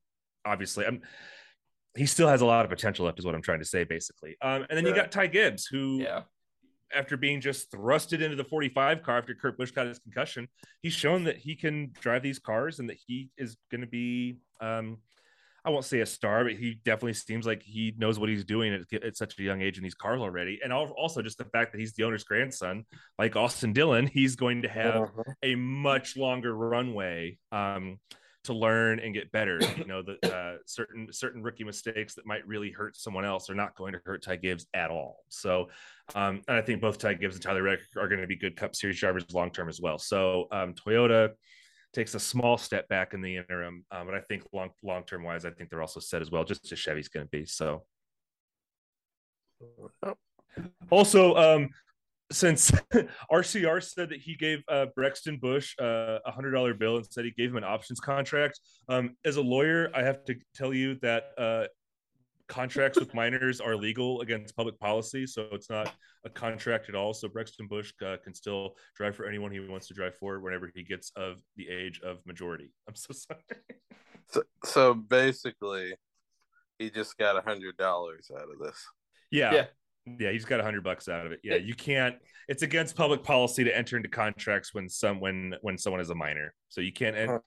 [0.46, 1.02] obviously, I'm
[1.96, 4.36] he still has a lot of potential left, is what I'm trying to say, basically.
[4.42, 6.24] Um, and then you got Ty Gibbs, who Yeah,
[6.94, 10.50] after being just thrusted into the 45 car after Kurt Busch got his concussion,
[10.82, 14.40] he's shown that he can drive these cars and that he is going to be,
[14.60, 14.98] um,
[15.64, 18.74] I won't say a star, but he definitely seems like he knows what he's doing
[18.74, 20.60] at, at such a young age in these cars already.
[20.62, 22.86] And also just the fact that he's the owner's grandson,
[23.18, 25.34] like Austin Dillon, he's going to have Mhm.
[25.44, 28.00] a much longer runway um,
[28.46, 29.60] to learn and get better.
[29.78, 33.56] You know, that uh, certain certain rookie mistakes that might really hurt someone else are
[33.56, 35.24] not going to hurt Ty Gibbs at all.
[35.30, 35.70] So,
[36.16, 38.56] um, and I think both Ty Gibbs and Tyler Reddick are going to be good
[38.56, 39.98] Cup Series drivers long term as well.
[39.98, 41.32] So, um, Toyota
[41.94, 45.24] takes a small step back in the interim, um, but I think long long term
[45.24, 47.46] wise, I think they're also set as well, just as Chevy's going to be.
[47.46, 47.84] So,
[50.90, 51.70] also, um,
[52.32, 52.72] since
[53.32, 57.26] RCR said that he gave uh, Brexton Busch uh, a hundred dollar bill and said
[57.26, 58.60] he gave him an options contract,
[58.90, 61.66] um, as a lawyer, I have to tell you that uh,
[62.48, 65.94] contracts with minors are legal against public policy, so it's not
[66.26, 67.14] a contract at all.
[67.14, 70.72] So Brexton Busch uh, can still drive for anyone he wants to drive for whenever
[70.74, 72.72] he gets of the age of majority.
[72.88, 73.42] I'm so sorry.
[74.30, 75.94] So, so basically,
[76.80, 78.84] he just got a hundred dollars out of this.
[79.32, 79.54] Yeah.
[79.54, 79.66] Yeah.
[80.06, 81.40] Yeah, he's got a hundred bucks out of it.
[81.44, 82.16] Yeah, you can't.
[82.48, 86.16] It's against public policy to enter into contracts when some when when someone is a
[86.16, 86.54] minor.
[86.70, 87.40] So you can't en-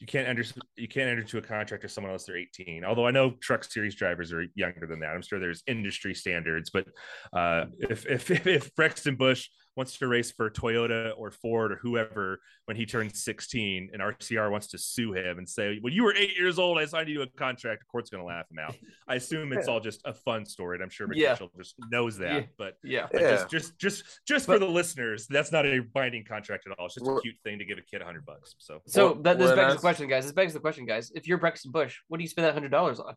[0.00, 0.44] you can't enter
[0.76, 2.84] you can't enter into a contract with someone unless they're 18.
[2.84, 5.14] Although I know truck series drivers are younger than that.
[5.14, 6.86] I'm sure there's industry standards, but
[7.32, 11.76] uh, if if if, if Brexton Busch wants to race for Toyota or Ford or
[11.76, 16.04] whoever when he turns 16 and RCR wants to sue him and say, "When you
[16.04, 18.58] were eight years old, I signed you a contract," the court's going to laugh him
[18.60, 18.76] out.
[19.08, 21.32] I assume it's all just a fun story, and I'm sure Yeah.
[21.32, 22.32] Mitchell just knows that.
[22.42, 22.46] Yeah.
[22.56, 23.08] But yeah.
[23.10, 23.30] but Yeah.
[23.30, 26.86] just just just just But- for the listeners, that's not a binding contract at all.
[26.86, 28.54] It's just a cute thing to give a kid a hundred bucks.
[28.58, 30.24] So So Well, that this begs I- the question, guys.
[30.24, 31.10] This begs the question, guys.
[31.12, 33.16] If you're Brexton Busch, what do you spend that hundred dollars on?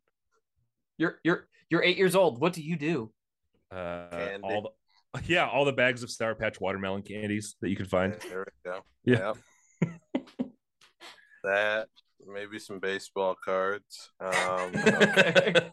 [0.98, 2.40] You're you're you're eight years old.
[2.42, 3.14] What do you do?
[3.70, 4.70] uh, all the
[5.26, 8.14] yeah, all the bags of Sour Patch watermelon candies that you can find.
[8.30, 8.82] There we go.
[9.06, 9.34] Yeah.
[9.82, 9.98] Yep.
[11.44, 11.88] that
[12.26, 14.10] maybe some baseball cards.
[14.20, 14.72] Um,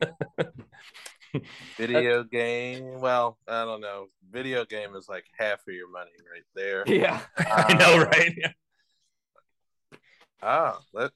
[1.36, 1.42] Okay.
[1.76, 3.00] video game.
[3.00, 4.06] Well, I don't know.
[4.30, 6.84] Video game is like half of your money right there.
[6.86, 7.20] yeah.
[7.38, 8.32] I know, Uh, right?
[8.36, 8.52] Yeah.
[10.40, 11.10] Ah, let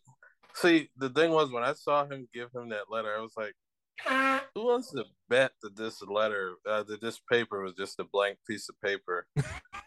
[0.54, 0.88] see.
[0.96, 3.54] The thing was when I saw him give him that letter, I was like,
[4.06, 8.38] Who wants to bet that this letter, uh, that this paper was just a blank
[8.46, 9.26] piece of paper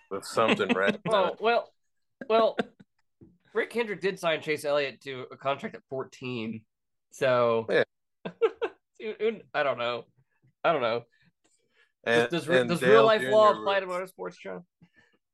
[0.09, 1.01] with something written?
[1.07, 1.69] on Well, well,
[2.29, 2.57] well.
[3.53, 6.61] Rick Hendrick did sign Chase Elliott to a contract at 14.
[7.11, 7.83] So Yeah.
[9.53, 10.05] I don't know.
[10.63, 11.03] I don't know.
[12.03, 14.63] And, does does, does real life law apply to motorsports, John?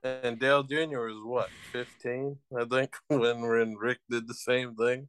[0.04, 1.00] And Dale Jr.
[1.00, 5.08] was what, 15, I think, when, when Rick did the same thing?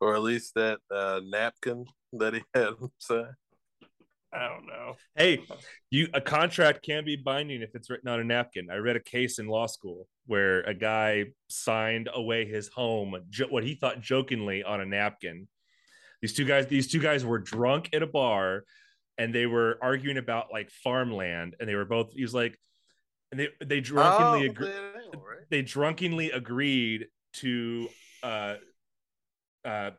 [0.00, 1.86] Or at least that uh, napkin
[2.18, 3.34] that he had him sign.
[4.32, 4.94] I don't know.
[5.14, 5.44] Hey,
[5.90, 8.68] you a contract can be binding if it's written on a napkin.
[8.68, 13.46] I read a case in law school where a guy signed away his home, jo-
[13.48, 15.46] what he thought jokingly on a napkin.
[16.20, 18.64] These two guys, these two guys were drunk at a bar,
[19.18, 22.12] and they were arguing about like farmland, and they were both.
[22.12, 22.58] He was like,
[23.30, 25.38] and they they drunkenly Oh, agree yeah, right.
[25.50, 27.88] they drunkenly agreed to
[28.24, 28.54] uh
[29.64, 29.90] uh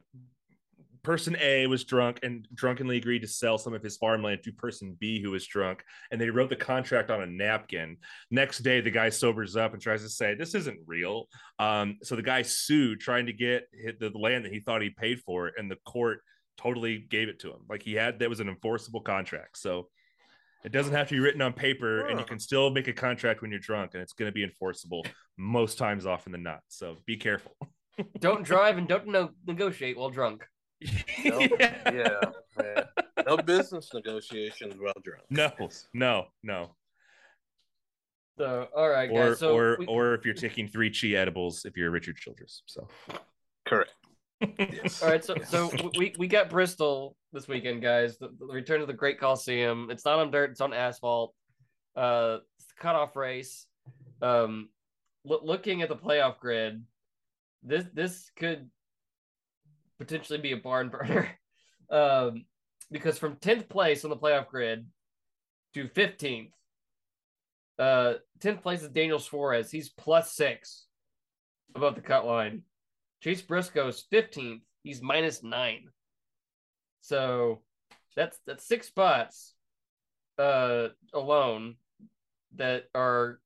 [1.06, 4.97] person A was drunk and drunkenly agreed to sell some of his farmland to person
[4.99, 7.97] B who was drunk and they wrote the contract on a napkin.
[8.32, 11.28] Next day the guy sobers up and tries to say this isn't real.
[11.60, 13.68] Um so the guy sued trying to get
[13.99, 16.22] the land that he thought he paid for and the court
[16.58, 17.60] totally gave it to him.
[17.70, 19.58] Like he had that was an enforceable contract.
[19.58, 19.89] So
[20.64, 23.43] it doesn't have to be written on paper, and you can still make a contract
[23.43, 25.06] when you're drunk, and it's going to be enforceable
[25.38, 26.62] most times often than not.
[26.70, 27.56] So be careful.
[28.20, 30.43] Don't drive and don't no- negotiate while drunk.
[30.82, 31.91] No, yeah,
[32.59, 32.84] yeah.
[33.26, 35.23] No business negotiations while drunk.
[35.30, 35.51] No,
[35.93, 36.76] no, no.
[38.38, 39.39] So, all right, Or guys.
[39.39, 42.63] So or we- or if you're taking three chi edibles, if you're Richard Childress.
[42.65, 42.88] So
[43.65, 43.93] Correct.
[44.59, 45.01] Yes.
[45.01, 48.17] all right, so so we we got Bristol this weekend, guys.
[48.17, 49.88] The, the return to the Great Coliseum.
[49.89, 51.34] It's not on dirt; it's on asphalt.
[51.95, 53.65] Uh, it's the cutoff race.
[54.21, 54.69] Um,
[55.23, 56.84] loo- looking at the playoff grid,
[57.63, 58.69] this this could
[59.98, 61.30] potentially be a barn burner.
[61.88, 62.46] Um,
[62.89, 64.88] because from tenth place on the playoff grid
[65.76, 66.50] to fifteenth,
[67.78, 69.70] uh, tenth place is Daniel Suarez.
[69.70, 70.88] He's plus six
[71.76, 72.64] above the cut line.
[73.22, 74.64] Chase Briscoe is fifteenth.
[74.82, 75.89] He's minus nine.
[77.02, 77.62] So
[78.16, 79.54] that's that's six spots
[80.39, 81.76] uh alone
[82.56, 83.39] that are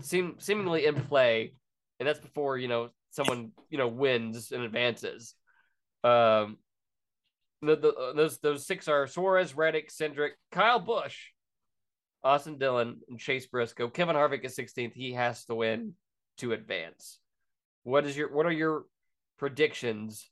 [0.00, 1.52] seem seemingly in play,
[2.00, 5.34] and that's before you know someone you know wins and advances.
[6.04, 6.58] Um,
[7.62, 11.16] the, the uh, those those six are Suarez, Reddick, Cindric, Kyle Busch,
[12.22, 13.88] Austin Dillon, and Chase Briscoe.
[13.88, 14.92] Kevin Harvick is 16th.
[14.94, 15.94] He has to win
[16.38, 17.18] to advance.
[17.82, 18.84] What is your what are your
[19.38, 20.30] predictions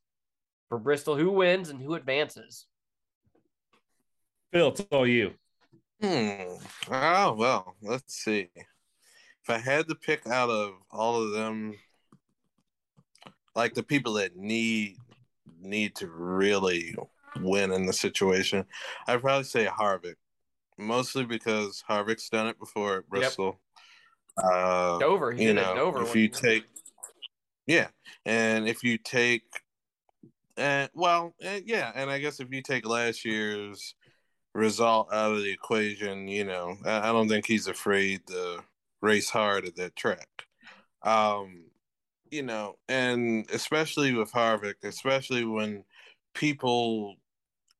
[0.68, 1.16] for Bristol?
[1.16, 2.66] Who wins and who advances?
[4.52, 5.32] Phil, it's all you.
[6.00, 6.56] Hmm.
[6.90, 8.48] Oh well, let's see.
[8.54, 11.74] If I had to pick out of all of them,
[13.54, 14.96] like the people that need
[15.60, 16.94] need to really
[17.40, 18.64] win in the situation,
[19.06, 20.16] I'd probably say Harvick.
[20.78, 23.60] Mostly because Harvick's done it before at Bristol.
[24.36, 25.32] Uh, Dover.
[25.32, 26.02] He you know, Dover.
[26.02, 26.64] if you take,
[27.66, 27.88] yeah,
[28.26, 29.44] and if you take,
[30.58, 33.94] uh, well, uh, yeah, and I guess if you take last year's
[34.54, 38.62] result out of the equation, you know, I, I don't think he's afraid to
[39.00, 40.28] race hard at that track.
[41.02, 41.64] Um,
[42.30, 45.84] you know, and especially with Harvick, especially when
[46.34, 47.16] people,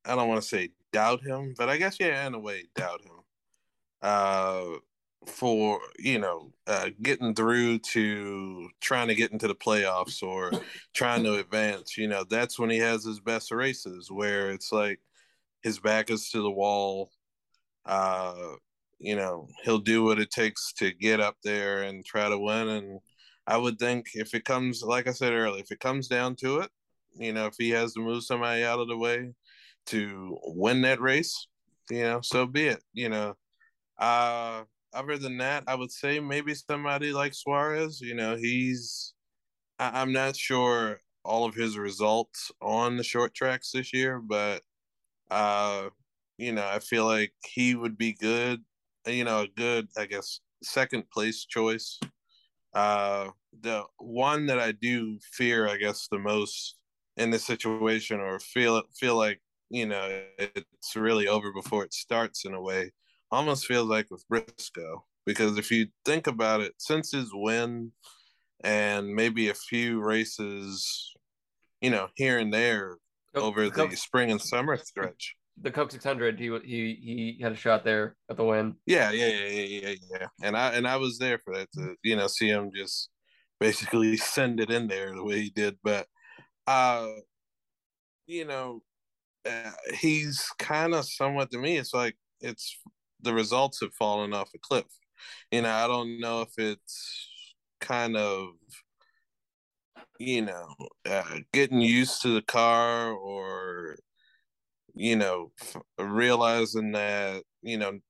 [0.05, 3.03] I don't want to say doubt him, but I guess yeah, in a way, doubt
[3.03, 3.11] him.
[4.03, 4.79] Uh,
[5.27, 10.53] for you know uh, getting through to trying to get into the playoffs or
[10.95, 15.01] trying to advance you know that's when he has his best races where it's like
[15.63, 17.11] his back is to the wall
[17.87, 18.35] uh
[18.99, 22.69] you know he'll do what it takes to get up there and try to win
[22.69, 23.01] and
[23.47, 26.59] i would think if it comes like i said earlier if it comes down to
[26.59, 26.71] it
[27.15, 29.33] you know if he has to move somebody out of the way
[29.87, 31.47] to win that race
[31.91, 33.35] you know so be it you know
[33.99, 34.63] uh
[34.97, 38.01] other than that, I would say maybe somebody like Suarez.
[38.01, 39.13] You know, he's
[39.79, 44.63] I, I'm not sure all of his results on the short tracks this year, but
[45.31, 45.91] uh,
[46.39, 48.65] you know, I feel like he would be good.
[49.07, 52.01] You know, a good, I guess, second place choice.
[52.77, 53.31] Uh,
[53.63, 56.77] the one that I do fear, I guess, the most
[57.17, 62.45] in this situation, or feel feel like you know it's really over before it starts
[62.45, 62.93] in a way
[63.31, 67.93] almost feels like with Briscoe because if you think about it, since his win
[68.63, 71.13] and maybe a few races,
[71.81, 72.99] you know, here and there
[73.35, 75.35] over the spring and summer stretch.
[75.61, 76.39] The Coke 600.
[76.39, 78.77] He he he had a shot there at the win.
[78.87, 80.27] Yeah, yeah, yeah, yeah, yeah, yeah.
[80.43, 83.11] And I and I was there for that to you know see him just
[83.61, 85.77] basically send it in there the way he did.
[85.83, 86.07] But
[86.67, 87.09] uh,
[88.27, 88.83] you know,
[89.49, 91.79] uh, he's kind of somewhat to me.
[91.79, 92.79] It's like it's
[93.23, 94.87] the results have fallen off a cliff.
[95.51, 97.19] You know, I don't know if it's
[97.81, 98.49] kind of
[100.19, 103.97] you know uh, getting used to the car or
[104.97, 105.53] you know
[105.99, 108.01] realizing that you know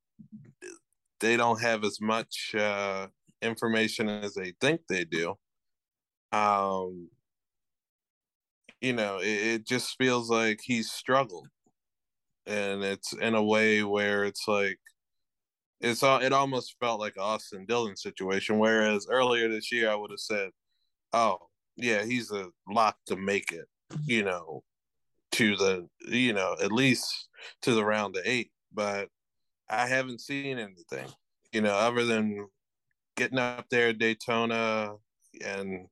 [1.20, 3.08] they don't have as much uh,
[3.42, 5.34] information as they think they do.
[6.32, 7.08] Um,
[8.80, 11.48] you know, it, it just feels like he's struggled,
[12.46, 14.78] and it's in a way where it's like
[15.80, 18.58] it's all it almost felt like Austin Dillon situation.
[18.58, 20.50] Whereas earlier this year, I would have said,
[21.12, 21.38] "Oh,
[21.76, 23.66] yeah, he's a lock to make it,"
[24.04, 24.62] you know,
[25.36, 27.28] to the you know at least
[27.62, 28.50] to the round of eight.
[28.72, 29.08] But
[29.68, 31.08] I haven't seen anything,
[31.52, 32.46] you know, other than
[33.16, 34.94] getting up there at Daytona
[35.44, 35.88] and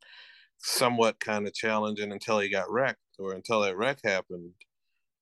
[0.59, 4.53] somewhat kind of challenging until he got wrecked or until that wreck happened.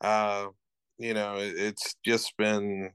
[0.00, 0.46] Uh,
[0.98, 2.90] you know, it, it's just been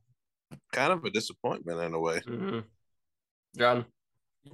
[0.71, 2.19] kind of a disappointment in a way.
[2.25, 2.63] Mhm.
[3.57, 3.85] John.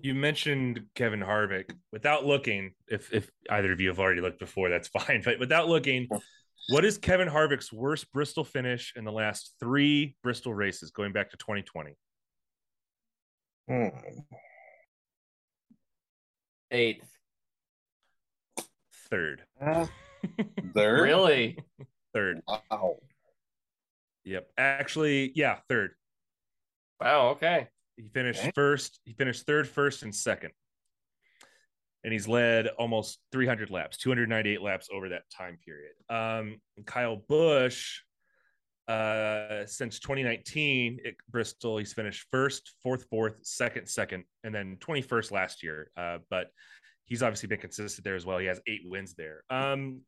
[0.01, 1.69] You mentioned Kevin Harvick.
[1.91, 5.21] Without looking, if if either of you have already looked before, that's fine.
[5.23, 6.07] But without looking,
[6.69, 11.29] what is Kevin Harvick's worst Bristol finish in the last three Bristol races, going back
[11.31, 11.95] to 2020?
[13.67, 13.87] Hmm.
[16.71, 17.09] Eighth.
[19.09, 19.43] Third.
[19.61, 19.89] Third?
[21.01, 21.59] Really?
[22.13, 22.41] Third.
[22.47, 22.97] Wow.
[24.25, 24.47] Yep.
[24.57, 25.91] Actually, yeah, third.
[26.99, 27.29] Wow.
[27.29, 27.67] Okay.
[27.97, 28.51] He finished Okay.
[28.55, 28.99] first.
[29.03, 30.51] He finished third, first, and second.
[32.03, 35.93] And he's led almost 300 laps, 298 laps over that time period.
[36.09, 38.01] Um, Kyle Busch,
[38.87, 45.31] uh, since 2019 at Bristol, he's finished first, fourth, fourth, second, second, and then 21st
[45.31, 45.89] last year.
[45.95, 46.47] Uh, but
[47.05, 48.37] he's obviously been consistent there as well.
[48.37, 49.43] He has eight wins there.
[49.49, 50.01] Um,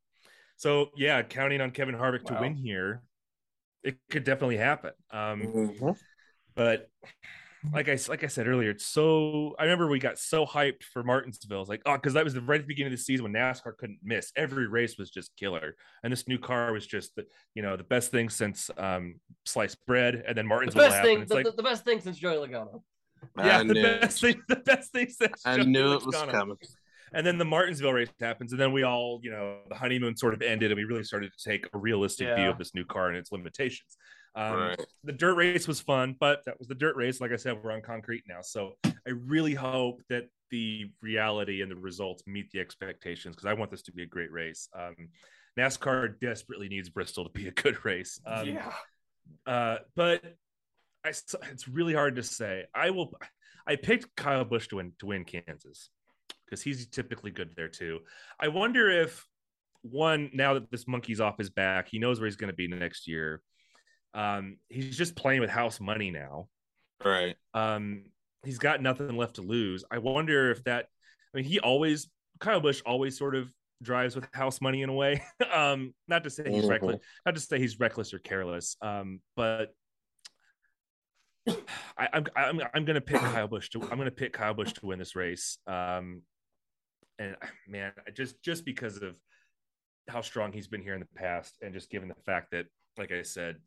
[0.58, 2.36] so yeah, counting on Kevin Harvick Wow.
[2.36, 3.04] to win here,
[3.84, 4.92] it could definitely happen.
[5.12, 5.98] Um, Mhm.
[6.56, 6.90] but
[7.74, 11.04] like I like I said earlier, it's so I remember we got so hyped for
[11.04, 11.62] Martinsville.
[11.62, 13.34] It's like, oh, because that was the right at the beginning of the season when
[13.34, 14.32] NASCAR couldn't miss.
[14.36, 15.76] Every race was just killer.
[16.04, 19.86] And this new car was just the you know the best thing since um sliced
[19.86, 20.24] bread.
[20.28, 21.20] And then The Martinsville best happened.
[21.20, 21.28] thing.
[21.28, 22.82] The, like the, the best thing since Joey Logano.
[23.38, 26.16] yeah, I the knew, best thing, the best thing since I Joey knew it was
[26.16, 26.58] coming.
[27.14, 30.34] And then the Martinsville race happens, and then we all, you know, the honeymoon sort
[30.34, 33.08] of ended, and we really started to take a realistic view of this new car
[33.08, 33.96] and its limitations.
[34.36, 34.86] Um, Right.
[35.04, 37.22] The dirt race was fun, but that was the dirt race.
[37.22, 41.72] Like I said, we're on concrete now, so I really hope that the reality and
[41.72, 44.70] the results meet the expectations because I want this to be a great race.
[44.78, 44.96] Um,
[45.58, 48.20] NASCAR desperately needs Bristol to be a good race.
[48.26, 48.74] Um, yeah.
[49.46, 50.24] uh, but
[51.06, 52.66] I, it's really hard to say.
[52.74, 53.14] I will.
[53.68, 55.90] I picked Kyle Busch to win to win Kansas
[56.46, 58.00] because he's typically good there too.
[58.40, 59.26] I wonder if
[59.82, 62.68] one now that this monkey's off his back, he knows where he's going to be
[62.68, 63.42] next year.
[64.16, 66.48] Um, he's just playing with house money now.
[67.04, 67.36] Right.
[67.54, 68.06] Um,
[68.44, 69.84] he's got nothing left to lose.
[69.92, 70.88] I wonder if that.
[71.34, 72.10] I mean, he always
[72.40, 73.52] Kyle Busch always sort of
[73.84, 75.22] drives with house money in a way.
[75.54, 76.70] um, not to say he's Mhm.
[76.70, 78.78] reckless, not to say he's reckless or careless.
[78.82, 79.74] Um, but
[81.98, 84.86] I, I'm I'm I'm gonna pick Kyle Busch to I'm gonna pick Kyle Busch to
[84.86, 85.58] win this race.
[85.68, 86.22] Um,
[87.20, 87.36] and
[87.68, 89.16] man, just just because of
[90.08, 92.66] how strong he's been here in the past, and just given the fact that,
[92.98, 93.58] like I said,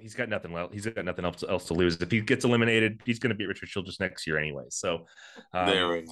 [0.00, 0.72] he's got nothing else.
[0.72, 2.00] He's got nothing else, else to lose.
[2.00, 4.64] If he gets eliminated, he's going to beat Richard Childress next year anyway.
[4.68, 5.06] So,
[5.52, 6.02] um, there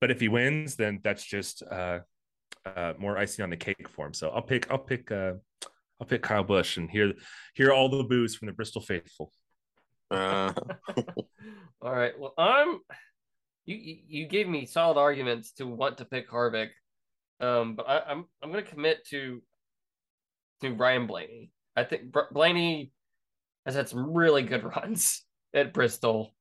[0.00, 2.00] but if he wins, then that's just uh,
[2.64, 4.14] uh, more icing on the cake for him.
[4.14, 5.34] So I'll pick I'll pick uh,
[6.00, 7.12] I'll pick Kyle Busch and hear
[7.54, 9.32] hear all the boos from the Bristol faithful.
[10.10, 10.52] Uh,
[11.82, 12.18] All right.
[12.18, 12.80] Well, I'm.
[13.66, 16.70] You you you gave me solid arguments to want to pick Harvick,
[17.40, 19.42] um, but I, I'm I'm going to commit to
[20.62, 21.50] to Ryan Blaney.
[21.76, 22.92] I think Br- Blaney
[23.66, 25.24] has had some really good runs
[25.54, 26.34] at Bristol,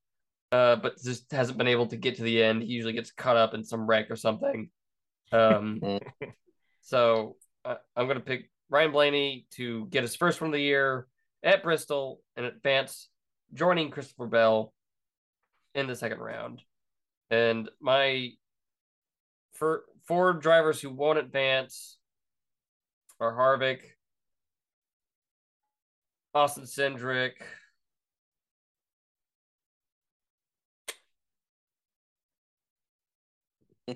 [0.51, 2.63] uh, but just hasn't been able to get to the end.
[2.63, 4.69] He usually gets caught up in some wreck or something.
[5.31, 5.81] Um,
[6.81, 7.35] so
[7.65, 11.07] uh, I'm going to pick Ryan Blaney to get his first one of the year
[11.43, 13.09] at Bristol and advance,
[13.53, 14.73] joining Christopher Bell
[15.75, 16.61] in the second round.
[17.29, 18.31] And my
[19.53, 21.97] for four drivers who won't advance
[23.19, 23.79] are Harvick,
[26.33, 27.33] Austin Cindric,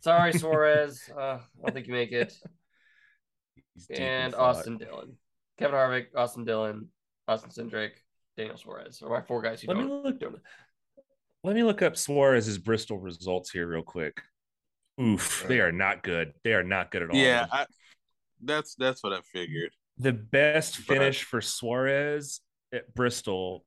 [0.00, 1.00] Sorry, Suarez.
[1.16, 2.32] Uh, I don't think you make it.
[3.74, 4.34] He's deep in and.
[4.34, 5.16] Austin Dillon.
[5.58, 6.88] Kevin Harvick, Austin Dillon,
[7.28, 7.90] Austin Cindric,
[8.36, 10.04] Daniel Suarez are my four guys who Let me don't.
[10.04, 10.20] look.
[10.20, 10.36] don't-
[11.44, 14.20] Let me look up Suarez's Bristol results here real quick.
[15.00, 16.32] Oof, they are not good.
[16.44, 17.16] They are not good at all.
[17.16, 17.66] yeah, I,
[18.42, 19.72] that's that's what I figured.
[19.98, 22.40] The best finish for Suarez
[22.72, 23.64] at Bristol,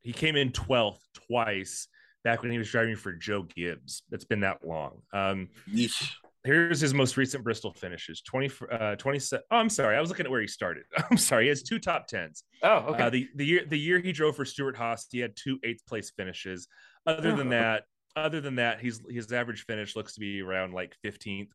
[0.00, 1.88] he came in 12th twice
[2.24, 4.02] back when he was driving for Joe Gibbs.
[4.10, 5.02] It's been that long.
[5.12, 6.12] Um, Yeesh.
[6.44, 9.44] here's his most recent Bristol finishes 20, uh, 27.
[9.50, 9.96] Oh, I'm sorry.
[9.96, 10.84] I was looking at where he started.
[11.10, 11.44] I'm sorry.
[11.44, 12.44] He has two top tens.
[12.62, 13.02] Oh, okay.
[13.04, 16.10] Uh, the, the year the year he drove for Stewart-Haas, he had two eighth place
[16.10, 16.68] finishes.
[17.06, 17.84] Other than that,
[18.14, 21.48] other than that, he's his average finish looks to be around like 15th.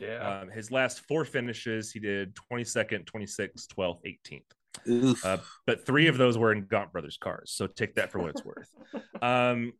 [0.00, 0.40] Yeah.
[0.40, 4.42] Um, his last four finishes, he did 22nd, 26th, 12th, 18th.
[4.88, 5.24] Oof.
[5.24, 7.52] Uh, but three of those were in Gaunt Brothers cars.
[7.54, 8.68] So take that for what it's worth.
[9.22, 9.72] Um,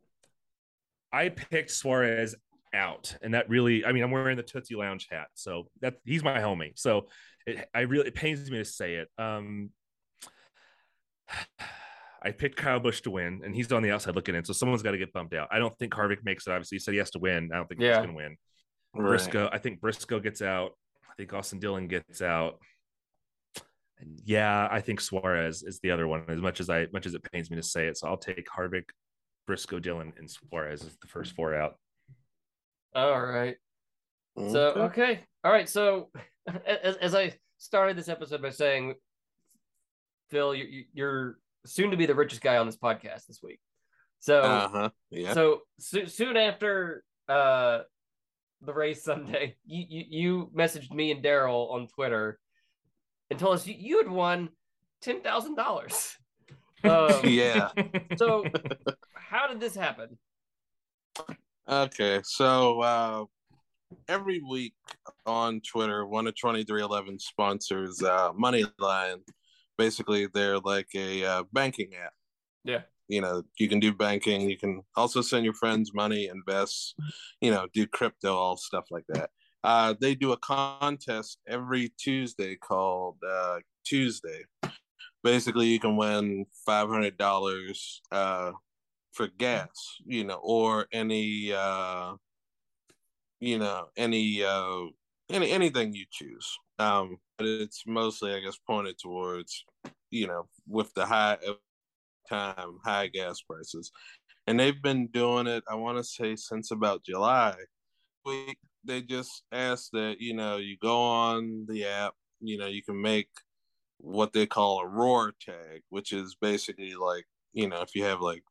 [1.11, 2.35] I picked Suarez
[2.73, 6.23] out, and that really, I mean, I'm wearing the Tootsie Lounge hat, so that he's
[6.23, 6.71] my homie.
[6.77, 7.07] So
[7.47, 9.07] it, I really, it pains me to say it.
[9.17, 9.71] Um,
[12.23, 14.83] I picked Kyle Busch to win, and he's on the outside looking in, so someone's
[14.83, 15.47] got to get bumped out.
[15.51, 16.51] I don't think Harvick makes it.
[16.51, 17.49] Obviously, he said he has to win.
[17.51, 17.89] I don't think Yeah.
[17.93, 18.37] he's going to win.
[18.93, 19.07] Right.
[19.09, 20.71] Briscoe, I think Briscoe gets out.
[21.09, 22.59] I think Austin Dillon gets out.
[23.99, 26.23] And yeah, I think Suarez is the other one.
[26.27, 28.47] As much as I, much as it pains me to say it, so I'll take
[28.49, 28.85] Harvick,
[29.47, 31.75] Briscoe, Dillon, and Suarez as the first four out.
[32.95, 33.55] All right.
[34.37, 34.79] So Okay.
[34.81, 35.69] okay, all right.
[35.69, 36.09] So
[36.65, 38.95] as, as I started this episode by saying,
[40.29, 43.59] Phil, you, you- you're soon to be the richest guy on this podcast this week.
[44.19, 44.89] So Uh-huh.
[45.11, 45.33] Yeah.
[45.33, 47.81] so so soon after uh
[48.61, 52.39] the race Sunday, you you, you messaged me and Daryl on Twitter
[53.29, 54.49] and told us you, you had won
[55.01, 56.17] ten thousand dollars.
[56.83, 57.69] Um, yeah.
[58.17, 58.43] So
[59.13, 60.17] how did this happen?
[61.69, 63.25] Okay, so uh,
[64.07, 64.73] every week
[65.27, 69.17] on Twitter, one of twenty three eleven sponsors uh, MoneyLion.
[69.77, 72.13] Basically, they're like a uh, banking app.
[72.63, 72.81] Yeah.
[73.11, 74.49] You know, you can do banking.
[74.49, 76.95] You can also send your friends money, invest.
[77.41, 79.29] You know, do crypto, all stuff like that.
[79.63, 84.45] Uh, they do a contest every Tuesday called uh, Tuesday.
[85.23, 88.53] Basically, you can win five hundred dollars uh,
[89.13, 89.69] for gas,
[90.05, 92.13] you know, or any uh
[93.39, 94.85] you know, any uh
[95.29, 96.57] any anything you choose.
[96.79, 99.65] Um but it's mostly I guess pointed towards,
[100.11, 101.37] you know, with the high
[102.29, 103.91] time high gas prices.
[104.47, 107.55] And they've been doing it, I want to say since about July.
[108.25, 112.81] We they just ask that, you know, you go on the app, you know, you
[112.83, 113.29] can make
[113.99, 118.21] what they call a roar tag, which is basically like, you know, if you have
[118.21, 118.43] like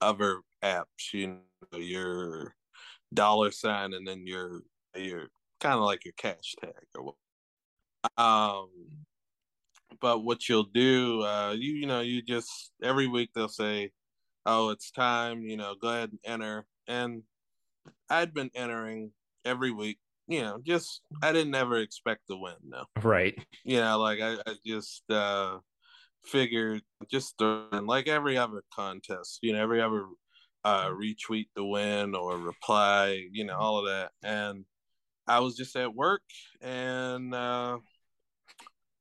[0.00, 1.38] other apps, you
[1.72, 2.54] know, your
[3.12, 4.62] dollar sign and then your
[4.94, 5.28] your
[5.60, 7.14] kind of like your cash tag or what.
[8.16, 8.68] Um,
[10.00, 13.92] but what you'll do, uh, you you know, you just every week they'll say,
[14.46, 16.66] "Oh, it's time," you know, go ahead and enter.
[16.88, 17.24] And
[18.10, 19.12] I'd been entering
[19.44, 19.98] every week,
[20.28, 23.38] you know, just I didn't ever expect to win, no Right.
[23.64, 25.58] you know, like I, I just uh
[26.24, 30.06] figured just throw in like every other contest, you know, every other
[30.64, 34.12] uh retweet the win or reply, you know, all of that.
[34.22, 34.64] And
[35.28, 36.22] I was just at work
[36.60, 37.80] and uh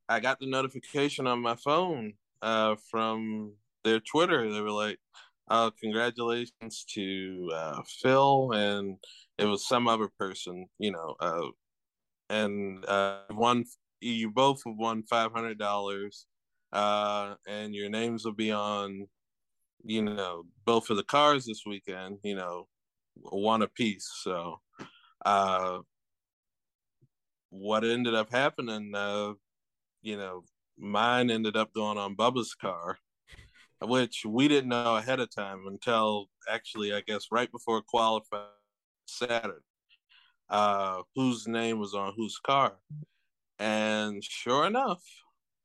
[0.10, 3.54] I got the notification on my phone uh from
[3.84, 4.52] their Twitter.
[4.52, 5.00] They were like,
[5.50, 8.98] uh congratulations to uh Phil and
[9.38, 11.48] it was some other person, you know, uh
[12.30, 13.66] and uh one
[14.02, 16.28] you both have won five hundred dollars,
[16.74, 19.08] uh, and your names will be on,
[19.84, 22.20] you know, both of the cars this weekend.
[22.24, 22.68] You know,
[23.16, 24.10] one apiece.
[24.22, 24.62] So,
[25.26, 25.80] uh,
[27.50, 29.34] what ended up happening, uh,
[30.06, 30.44] you know,
[30.78, 33.00] mine ended up going on Bubba's car,
[33.82, 38.44] which we didn't know ahead of time until actually, I guess, right before qualifying
[39.08, 39.66] Saturday.
[40.48, 42.76] Uh, whose name was on whose car?
[43.58, 45.02] And sure enough,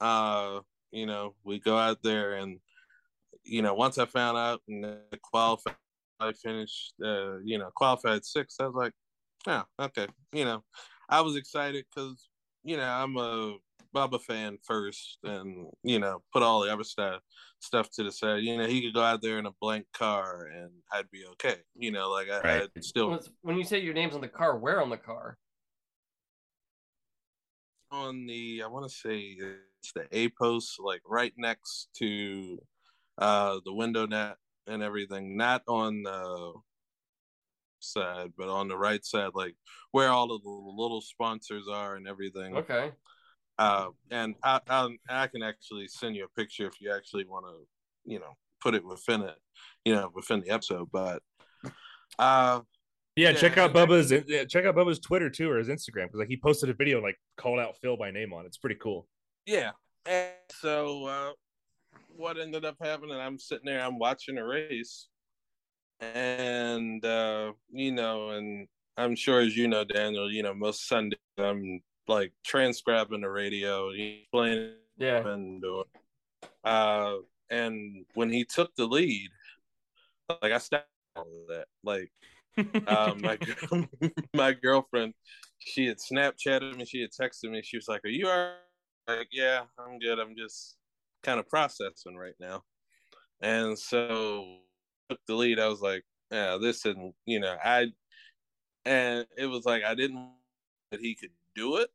[0.00, 0.60] uh,
[0.90, 2.60] you know, we go out there and,
[3.44, 5.74] you know, once I found out and qualified,
[6.18, 8.94] I finished, uh, you know, qualified sixth, I was like,
[9.46, 10.06] yeah, okay.
[10.32, 10.64] You know,
[11.10, 12.29] I was excited because,
[12.62, 13.56] you know, I'm a
[13.94, 17.22] Bubba fan first and, you know, put all the other stuff
[17.60, 18.42] stuff to the side.
[18.42, 21.56] You know, he could go out there in a blank car and I'd be okay.
[21.74, 22.68] You know, like I, Right.
[22.74, 25.36] I'd still When you say your name's on the car, where on the car?
[27.92, 29.36] on the I want to say
[29.80, 32.58] it's the A post, like right next to
[33.18, 35.36] uh the window net and everything.
[35.36, 36.54] Not on the
[37.80, 39.54] side, but on the right side, like
[39.92, 42.56] where all of the little sponsors are and everything.
[42.56, 42.92] Okay.
[43.58, 47.46] Uh, and I, I I can actually send you a picture if you actually want
[47.46, 48.32] to, you know,
[48.62, 49.36] put it within it,
[49.84, 50.88] you know, within the episode.
[50.90, 51.22] But
[52.18, 52.60] uh,
[53.16, 56.20] Yeah, Yeah, check out Bubba's yeah, check out Bubba's Twitter too or his Instagram because
[56.20, 58.48] like he posted a video like called out Phil by name on it.
[58.48, 59.06] It's pretty cool.
[59.46, 59.72] Yeah,
[60.06, 60.30] And
[60.60, 61.30] so uh,
[62.08, 63.16] what ended up happening?
[63.16, 65.08] I'm sitting there, I'm watching a race,
[66.00, 71.18] and uh, you know, and I'm sure as you know, Daniel, you know, most Sundays
[71.38, 73.90] I'm like transcribing the radio,
[74.32, 75.26] playing Yeah.
[75.26, 75.64] and
[76.64, 77.16] uh,
[77.50, 79.30] and when he took the lead,
[80.42, 81.66] like I stopped all of that.
[81.82, 82.10] Like
[82.86, 83.38] um, my
[84.34, 85.14] my girlfriend,
[85.58, 87.62] she had Snapchatted me, she had texted me.
[87.62, 90.18] She was like, "Are you all right?" Like, yeah, I'm good.
[90.18, 90.76] I'm just
[91.22, 92.62] kind of processing right now.
[93.42, 94.58] And so
[95.26, 95.58] the lead.
[95.60, 97.88] I was like, "Yeah, this isn't." You know, I
[98.84, 100.30] and it was like I didn't
[100.92, 101.90] that he could do it,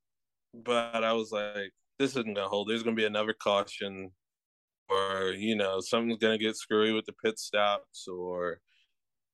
[0.53, 2.69] but I was like, "This isn't gonna hold.
[2.69, 4.11] There's gonna be another caution."
[4.89, 8.61] Or you know something's gonna get screwy with the pit stops, or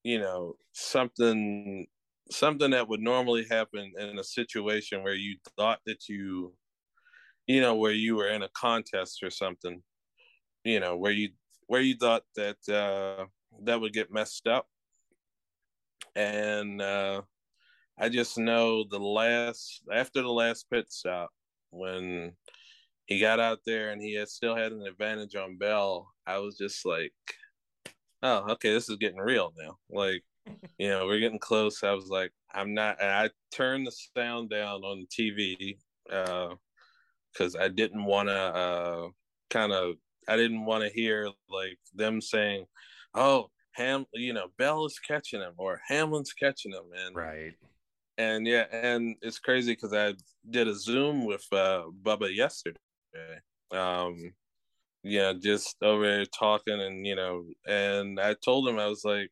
[0.03, 1.88] you know something
[2.32, 6.53] something that would normally happen in a situation where you thought that you
[7.48, 9.84] you know where you were in a contest or something
[10.64, 11.30] you know where you
[11.68, 13.26] where you thought that uh
[13.64, 14.68] that would get messed up
[16.15, 17.22] and uh
[17.98, 21.30] i just know the last after the last pit stop
[21.69, 22.32] when
[23.06, 26.57] he got out there and he had still had an advantage on bell i was
[26.57, 27.14] just like
[28.23, 29.78] oh, okay, this is getting real now.
[29.90, 30.23] Like,
[30.78, 31.84] you know, we're getting close.
[31.84, 32.98] I was like, I'm not.
[33.02, 35.78] And I turned the sound down on the TV
[37.34, 39.07] because I didn't want to uh,
[39.49, 39.95] kind of.
[40.28, 42.65] I didn't want to hear like them saying,
[43.14, 47.54] "Oh, Ham, you know, Bell is catching him or Hamlin's catching him," and right.
[48.18, 50.14] and yeah, and it's crazy because I
[50.50, 52.78] did a Zoom with uh, Bubba yesterday.
[53.72, 54.34] Um,
[55.04, 59.32] yeah, just over there talking, and you know, and I told him I was like,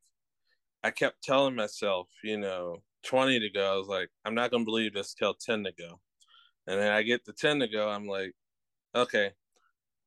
[0.83, 3.73] I kept telling myself, you know, twenty to go.
[3.73, 5.99] I was like, I'm not gonna believe this till ten to go,
[6.67, 7.89] and then I get to ten to go.
[7.89, 8.33] I'm like,
[8.95, 9.31] okay,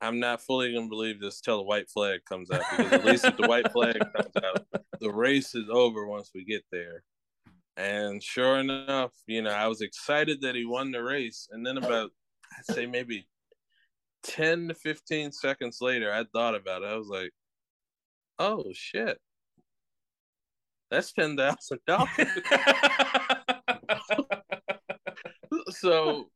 [0.02, 3.24] I'm not fully gonna believe this till the white flag comes out because at least
[3.24, 4.66] if the white flag comes out,
[5.00, 7.04] the race is over once we get there.
[7.76, 11.78] And sure enough, you know, I was excited that he won the race, and then
[11.78, 12.10] about
[12.58, 13.28] I'd say maybe
[14.24, 16.86] 10 to 15 seconds later, I thought about it.
[16.86, 17.30] I was like,
[18.40, 19.18] oh shit.
[20.90, 22.10] That's ten thousand dollars.
[25.70, 26.26] so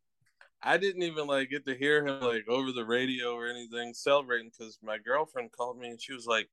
[0.66, 4.50] I didn't even like get to hear him like over the radio or anything celebrating
[4.50, 6.48] because my girlfriend called me and she was like,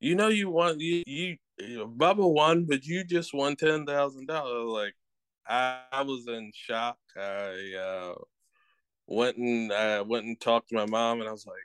[0.00, 0.78] "You know, you won.
[0.78, 4.94] You, you, you Bubba won, but you just won ten thousand dollars." Like,
[5.48, 6.98] I, I was in shock.
[7.16, 8.14] I uh,
[9.06, 11.56] went and I went and talked to my mom, and I was like,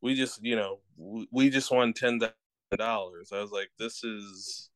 [0.00, 2.34] "We just, you know, we, we just won ten thousand
[2.76, 4.70] dollars." I was like, "This is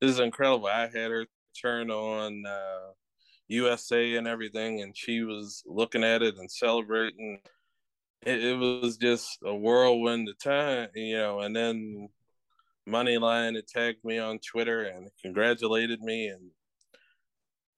[0.00, 1.26] this is incredible." I had her
[1.60, 2.92] turn on uh,
[3.48, 7.40] USA and everything, and she was looking at it and celebrating.
[8.22, 11.40] It, it was just a whirlwind of time, you know.
[11.40, 12.08] And then
[12.88, 16.50] MoneyLion had tagged me on Twitter and congratulated me, and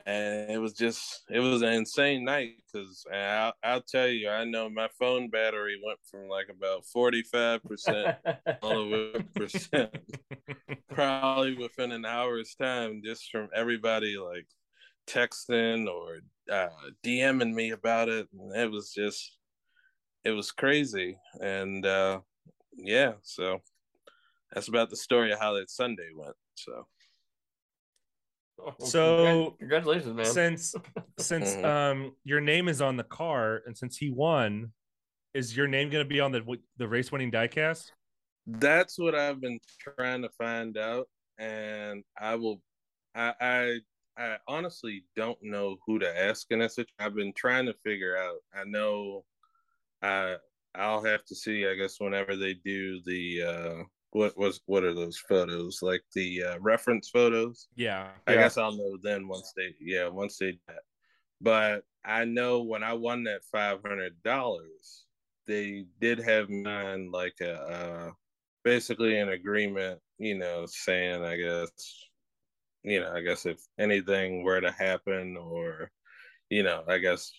[0.08, 4.42] and it was just it was an insane night because I'll, I'll tell you i
[4.44, 8.16] know my phone battery went from like about 45%
[8.62, 9.94] all the way percent
[10.94, 14.46] probably within an hour's time just from everybody like
[15.08, 16.18] texting or
[16.52, 16.68] uh,
[17.04, 19.36] dming me about it and it was just
[20.24, 22.20] it was crazy and uh
[22.76, 23.58] yeah so
[24.52, 26.86] that's about the story of how that sunday went so
[28.80, 30.26] So- congratulations, man.
[30.26, 30.74] Since
[31.18, 31.64] since Mhm.
[31.64, 34.72] um your name is on the car and since he won,
[35.34, 36.42] is your name going to be on the
[36.76, 37.90] the race winning diecast?
[38.46, 41.08] That's what I've been trying to find out,
[41.38, 42.60] and I will.
[43.14, 43.78] I I,
[44.18, 46.94] I honestly don't know who to ask in that situation.
[46.98, 48.38] I've been trying to figure out.
[48.52, 49.24] I know.
[50.02, 50.36] I
[50.74, 51.66] I'll have to see.
[51.66, 56.42] I guess whenever they do the uh, what was what are those photos like the
[56.44, 57.68] uh, reference photos?
[57.76, 58.10] Yeah.
[58.26, 58.38] I Yeah.
[58.40, 60.82] guess I'll know then once they yeah once they do that.
[61.40, 65.06] But I know when I won that five hundred dollars,
[65.46, 68.10] they did have mine like a uh,
[68.64, 71.70] basically an agreement, you know, saying I guess
[72.82, 75.90] you know I guess if anything were to happen or
[76.50, 77.32] you know I guess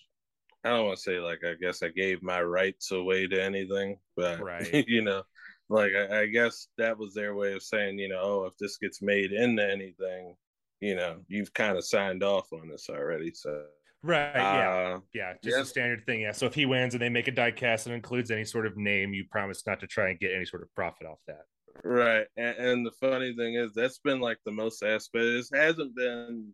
[0.64, 3.98] I don't want to say like I guess I gave my rights away to anything,
[4.16, 4.84] but Right.
[4.88, 5.22] you know
[5.68, 8.76] like I, I guess that was their way of saying you know oh if this
[8.78, 10.34] gets made into anything
[10.80, 13.64] you know you've kind of signed off on this already so
[14.02, 14.34] Right.
[14.34, 14.94] Yeah.
[14.96, 15.34] uh, Yeah.
[15.44, 16.20] Just a standard thing.
[16.22, 16.32] Yeah.
[16.32, 19.12] So if he wins and they make a diecast that includes any sort of name,
[19.12, 21.42] you promise not to try and get any sort of profit off that.
[21.84, 25.44] Right and, and the funny thing is that's been like the most asked but it
[25.52, 26.52] hasn't been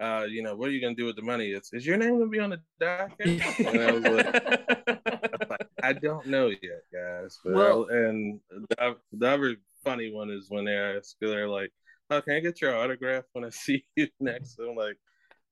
[0.00, 2.18] uh you know what are you gonna do with the money it's is your name
[2.18, 3.26] gonna be on the docket
[3.58, 7.38] and I was like I don't know yet, guys.
[7.44, 11.72] But Well- and the, the other funny one is when they ask, they're like,
[12.08, 14.96] "Oh, can I get your autograph when I see you next?" I'm like,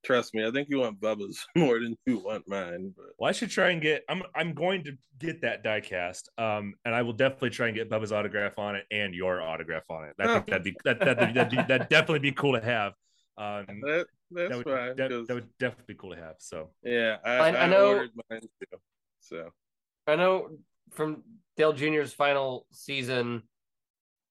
[0.04, 3.32] "Trust me, I think you want Bubba's more than you want mine." But Well, I
[3.32, 4.02] should try and get.
[4.08, 7.90] I'm I'm going to get that diecast, um, and I will definitely try and get
[7.90, 10.14] Bubba's autograph on it and your autograph on it.
[10.18, 12.92] I think that'd be that that that'd, be, that'd definitely be cool to have.
[13.38, 14.96] Um, that, that's that would fine.
[14.96, 16.36] that, 'cause- that would definitely be cool to have.
[16.38, 18.78] So yeah, I, I- I, I know- ordered mine too.
[19.20, 19.50] So
[20.06, 20.48] I know
[20.92, 21.22] from
[21.56, 23.42] Dale Jr.'s final season,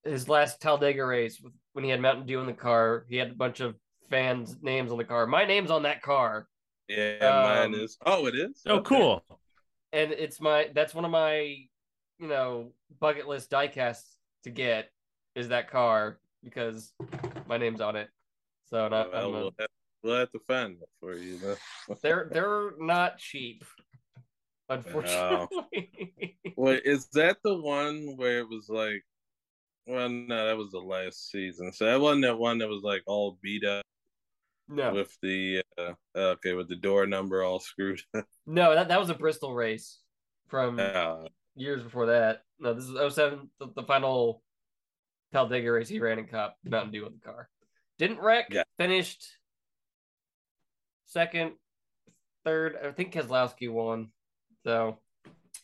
[0.04, 1.40] his last Talladega race
[1.72, 3.76] when he had Mountain Dew in the car, he had a bunch of
[4.10, 5.26] fans' names on the car.
[5.26, 6.48] My name's on that car,
[6.88, 7.96] yeah, mine Um, is.
[8.04, 8.60] Oh, it is.
[8.66, 8.88] oh, Okay.
[8.96, 9.24] cool.
[9.92, 11.38] and it's my that's one of my
[12.18, 14.90] you know bucket list diecasts to get
[15.34, 16.92] is that car because
[17.46, 18.08] my name's on it.
[18.66, 19.68] So not, Well, I'm a- we'll, have,
[20.02, 21.38] we'll have to find that for you.
[21.38, 21.56] Though.
[22.02, 23.64] they're they're not cheap,
[24.68, 26.36] unfortunately.
[26.56, 29.02] Wait, is that the one where it was like?
[29.86, 31.72] Well, no, that was the last season.
[31.72, 33.84] So that wasn't that one that was like all beat up
[34.70, 38.00] no, with the uh, okay with the door number all screwed
[38.46, 39.98] no, that that was a Bristol race
[40.48, 41.24] from Uh,
[41.56, 42.42] years before that.
[42.58, 44.42] No, this is 07, the, the final
[45.32, 47.48] Talladega race he ran in Cup, Mountain Dew with the car.
[47.98, 48.62] Didn't wreck, Yeah.
[48.78, 49.24] finished
[51.06, 51.52] second,
[52.44, 52.76] third.
[52.84, 54.10] I think Keselowski won.
[54.64, 54.98] So,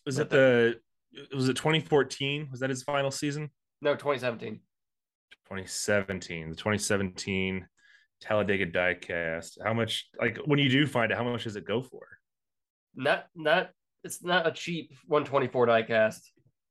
[0.05, 0.81] Was it the?
[1.35, 2.49] Was it 2014?
[2.51, 3.51] Was that his final season?
[3.81, 4.61] no, 2017.
[5.49, 6.51] 2017.
[6.51, 7.67] The 2017
[8.21, 9.59] Talladega diecast.
[9.63, 10.09] How much?
[10.21, 12.07] Like when you do find it, how much does it go for?
[12.95, 13.71] Not, not,
[14.05, 16.21] it's not a cheap 124 diecast,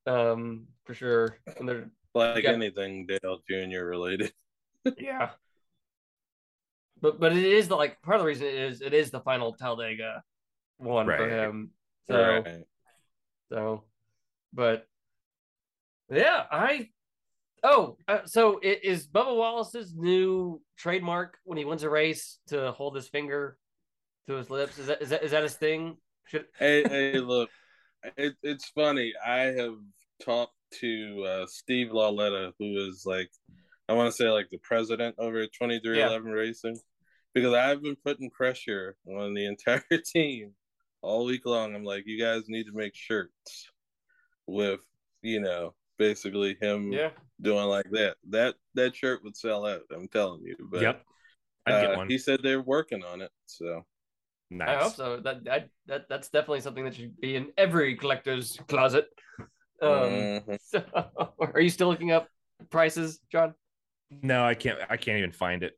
[0.08, 1.38] um, for sure.
[1.58, 2.52] And they're, like Yeah.
[2.52, 3.84] anything Dale Jr.
[3.84, 4.32] related.
[4.98, 5.32] yeah.
[7.02, 9.20] But, but it is the like part of the reason it is it is the
[9.20, 10.24] final Talladega
[10.78, 11.72] one for him.
[12.08, 12.64] So Right.
[13.52, 13.84] So,
[14.54, 14.88] but
[16.10, 16.90] yeah, I.
[17.68, 22.72] Oh, uh, so i- is Bubba Wallace's new trademark when he wins a race to
[22.74, 23.58] hold his finger
[24.28, 24.78] to his lips?
[24.78, 25.98] Is that is that is that his thing?
[26.26, 27.50] Should hey, hey, look,
[28.18, 29.14] it, it's funny.
[29.26, 29.78] I have
[30.24, 33.32] talked to uh, Steve Lauletta, who is like,
[33.90, 36.78] I want to say like the president over at Twenty Three Eleven Racing,
[37.34, 40.52] because I've been putting pressure on the entire team
[41.02, 41.74] all week long.
[41.74, 43.72] I'm like, you guys need to make shirts
[44.46, 44.82] with,
[45.24, 47.10] you know, basically him yeah,
[47.42, 48.16] doing like that.
[48.30, 49.82] That that shirt would sell out.
[49.94, 50.56] I'm telling you.
[50.72, 51.04] But yep,
[51.66, 52.10] I'd get uh, one.
[52.10, 53.32] he said they're working on it.
[53.46, 53.84] So
[54.52, 54.70] Nice.
[54.70, 55.18] I hope so.
[55.18, 59.08] That, that that that's definitely something that should be in every collector's closet.
[59.82, 60.60] Um, mhm.
[60.64, 60.84] so,
[61.40, 62.28] are you still looking up
[62.70, 63.56] prices, John?
[64.22, 64.78] No, I can't.
[64.90, 65.74] I can't even find it.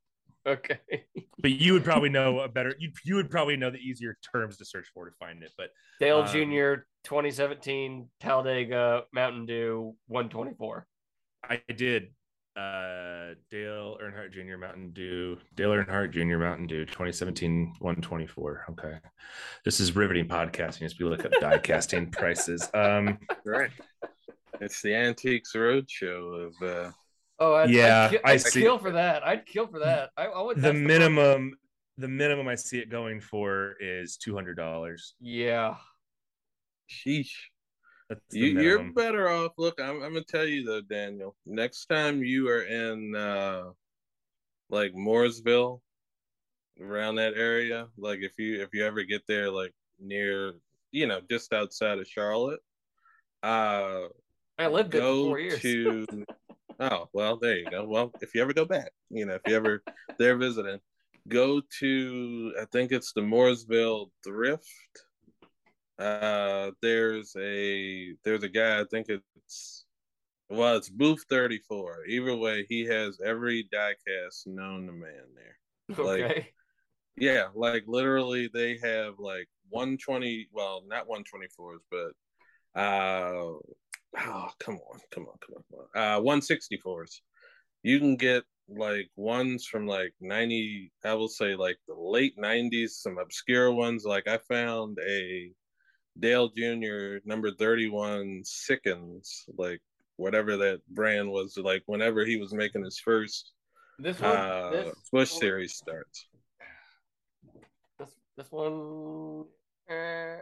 [0.47, 0.79] Okay.
[1.39, 2.73] But you would probably know a better.
[2.79, 5.51] You you would probably know the easier terms to search for to find it.
[5.55, 5.69] But
[5.99, 6.81] Dale Um, Jr.
[7.03, 10.87] 2017 Talladega Mountain Dew 124.
[11.47, 12.07] I did.
[12.55, 14.57] Uh, Dale Earnhardt Jr.
[14.57, 15.37] Mountain Dew.
[15.53, 16.37] Dale Earnhardt Jr.
[16.39, 18.65] Mountain Dew 2017 124.
[18.71, 18.95] Okay,
[19.63, 22.67] this is riveting podcasting as we look up die casting prices.
[22.73, 23.69] Um, right.
[24.59, 26.91] It's the Antiques Roadshow of uh
[27.39, 28.61] Oh, I'd, Yeah, I'd, ki- I I'd see.
[28.61, 29.25] kill for that.
[29.25, 30.09] I'd kill for that.
[30.17, 30.57] I, I would.
[30.57, 31.57] the that's part- minimum,
[31.97, 35.13] the minimum I see it going for is two hundred dollars.
[35.19, 35.75] yeah.
[36.89, 37.31] sheesh.
[38.31, 39.51] You, you're better off.
[39.57, 41.35] Look, I'm, I'm gonna tell you though, Daniel.
[41.45, 43.63] Next time you are in uh
[44.69, 45.81] like Mooresville,
[46.81, 50.53] around that area, like if you if you ever get there, like near,
[50.91, 52.61] you know, just outside of Charlotte,
[53.43, 54.03] uh,
[54.57, 55.61] I lived there for go four years.
[55.61, 56.05] to.
[56.79, 57.85] oh well, there you go.
[57.85, 59.83] Well, if you ever go back, you know, if you ever
[60.17, 60.79] there visiting,
[61.27, 62.53] go to.
[62.61, 64.67] I think it's the Mooresville Thrift.
[65.99, 68.79] Uh, there's a there's a guy.
[68.79, 69.85] I think it's
[70.49, 72.05] well, it's booth thirty four.
[72.07, 76.05] Either way, he has every diecast known to man there.
[76.05, 76.47] like- okay.
[77.19, 83.53] Yeah, like literally they have like 120, well, not 124s, but uh
[84.19, 86.01] oh, come on, come on, come on.
[86.01, 87.21] Uh 164s.
[87.83, 92.89] You can get like ones from like 90, I will say like the late 90s,
[92.89, 94.03] some obscure ones.
[94.03, 95.51] Like I found a
[96.19, 97.17] Dale Jr.
[97.25, 99.81] number 31 Sikkens, like
[100.17, 103.51] whatever that brand was, like whenever he was making his first
[103.99, 104.35] This one.
[104.35, 106.27] uh this, Busch series starts.
[107.99, 109.45] this this one.
[109.89, 110.37] Uh,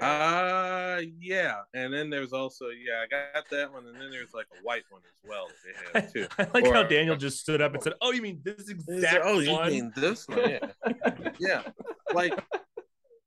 [0.00, 4.46] uh, yeah, and then there's also yeah, I got that one, and then there's like
[4.58, 6.26] a white one as well that they have too.
[6.38, 9.38] I like how Daniel just stood up and said, "Oh, you mean this exact oh,
[9.38, 10.50] you one?" mean this one?
[10.50, 10.90] Yeah,
[11.38, 11.62] yeah.
[12.12, 12.38] Like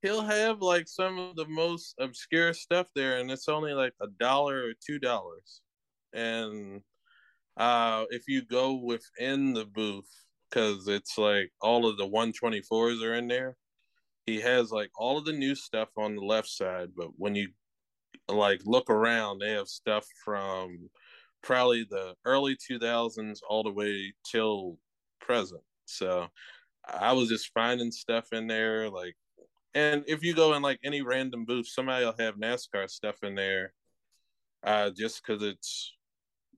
[0.02, 4.06] he'll have like some of the most obscure stuff there, and it's only like a
[4.18, 5.60] dollar or two dollars.
[6.12, 6.82] And
[7.56, 10.10] uh, if you go within the booth,
[10.50, 13.56] because it's like all of the 124s are in there,
[14.30, 16.90] he has like all of the new stuff on the left side.
[16.96, 17.48] But when you
[18.28, 20.90] like look around, they have stuff from
[21.42, 24.76] probably the early 2000s all the way till
[25.20, 25.62] present.
[25.86, 26.28] So
[26.86, 29.16] I was just finding stuff in there like
[29.74, 33.34] and if you go in like any random booth, somebody will have NASCAR stuff in
[33.36, 33.72] there,
[34.64, 35.94] uh, just because it's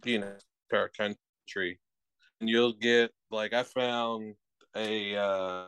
[0.05, 0.32] you know
[0.70, 1.78] car country,
[2.40, 4.35] and you'll get like I found
[4.74, 5.65] a uh,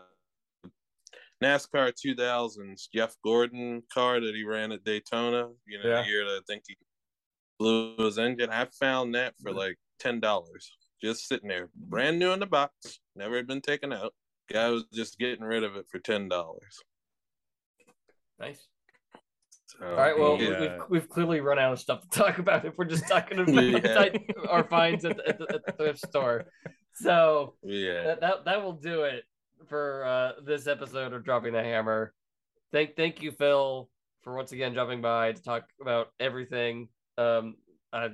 [1.45, 5.51] NASCAR 2000s Jeff Gordon car that he ran at Daytona.
[5.67, 6.03] You know, Yeah.
[6.03, 6.77] the year that I think he
[7.59, 8.51] blew his engine.
[8.51, 10.73] I found that for like ten dollars,
[11.03, 14.15] just sitting there, brand new in the box, never had been taken out.
[14.51, 16.79] Guy was just getting rid of it for ten dollars.
[18.39, 18.67] Nice.
[19.67, 20.19] So, All right.
[20.19, 20.61] Well, Yeah.
[20.61, 23.39] we've, uh, we've clearly run out of stuff to talk about if we're just talking
[23.41, 24.19] about Yeah.
[24.49, 26.45] our finds at the, at, the, at the thrift store.
[26.95, 28.05] So yeah.
[28.05, 29.25] that, that that will do it
[29.69, 32.13] for uh, this episode of Dropping the Hammer.
[32.73, 33.89] Thank thank you, Phil,
[34.23, 36.89] for once again dropping by to talk about everything.
[37.19, 37.57] Um,
[37.93, 38.11] I,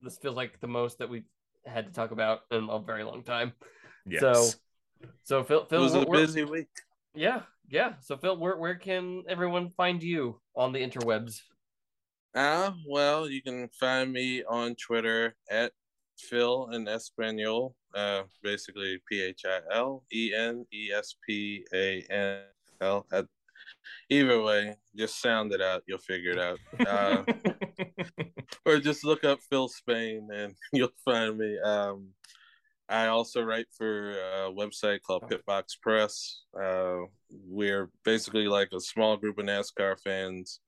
[0.00, 1.24] this feels like the most that we've
[1.66, 3.52] had to talk about in a very long time.
[4.06, 4.20] Yes.
[4.20, 4.48] So,
[5.24, 6.68] so Phil, It was a where- where- busy week.
[7.14, 7.94] yeah, yeah.
[8.00, 11.40] So Phil, where where can everyone find you on the interwebs?
[12.34, 15.72] Ah, well, you can find me on Twitter at
[16.28, 17.74] Phil in Espanol.
[17.94, 22.40] Uh, basically P H I L E N E S P A N
[22.80, 23.06] L.
[23.12, 23.22] Uh,
[24.10, 25.82] Either way, just sound it out.
[25.86, 26.58] You'll figure it out.
[26.86, 27.24] Uh,
[28.66, 31.58] or just look up Phil Spain and you'll find me.
[31.58, 32.08] Um,
[32.88, 36.42] I also write for a website called Pitbox Press.
[36.58, 36.98] Uh,
[37.30, 40.60] we're basically like a small group of NASCAR fans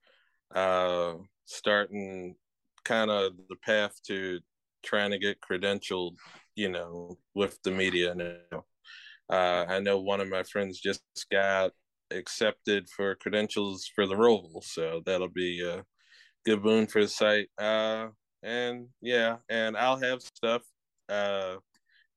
[0.55, 1.13] uh,
[1.45, 2.35] starting
[2.83, 4.39] kind of the path to
[4.85, 6.15] trying to get credentialed,
[6.55, 8.65] you know, with the media now.
[9.29, 11.01] Uh, I know one of my friends just
[11.31, 11.71] got
[12.11, 15.83] accepted for credentials for the role, so that'll be a
[16.45, 17.47] good boon for the site.
[17.57, 18.07] Uh,
[18.43, 20.61] and yeah, and I'll have stuff
[21.09, 21.55] uh,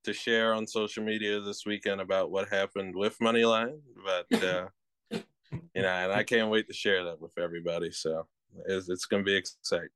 [0.05, 4.67] to share on social media this weekend about what happened with MoneyLion, but uh,
[5.11, 7.91] you know, and I can't wait to share that with everybody.
[7.91, 8.27] So
[8.67, 9.89] it's, it's going to be exciting.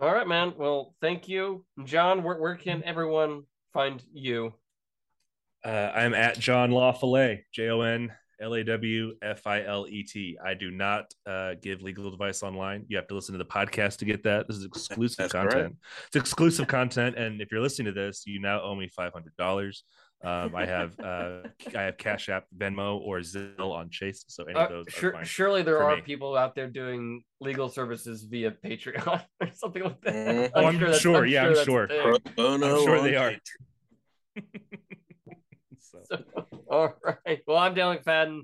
[0.00, 0.54] All right, man.
[0.56, 2.22] Well, thank you, John.
[2.22, 3.42] Where where can everyone
[3.74, 4.54] find you?
[5.62, 8.10] Uh, I'm at John Lawfilet, J O N
[8.40, 10.38] L A W F I L E T.
[10.42, 12.86] I do not uh, give legal advice online.
[12.88, 14.48] You have to listen to the podcast to get that.
[14.48, 15.52] This is exclusive That's content.
[15.52, 15.74] correct.
[16.06, 19.36] It's exclusive content, and if you're listening to this, you now owe me five hundred
[19.36, 19.84] dollars.
[20.22, 21.38] Um, I have uh,
[21.74, 24.90] I have Cash App, Venmo, or Zelle on Chase, so any Uh, of those are
[24.90, 25.24] sure, fine.
[25.24, 26.02] surely there are me.
[26.02, 30.14] people out there doing legal services via Patreon or something like that.
[30.14, 30.50] Mhm.
[30.54, 31.24] Oh, I'm that's- sure.
[31.24, 31.88] Yeah, I'm sure.
[31.88, 32.02] thing.
[32.02, 33.30] Pro bono I'm sure they are.
[33.30, 33.40] Patreon.
[35.80, 36.94] So, So, all
[37.26, 37.40] right.
[37.46, 38.42] Well, I'm Dale McFadin.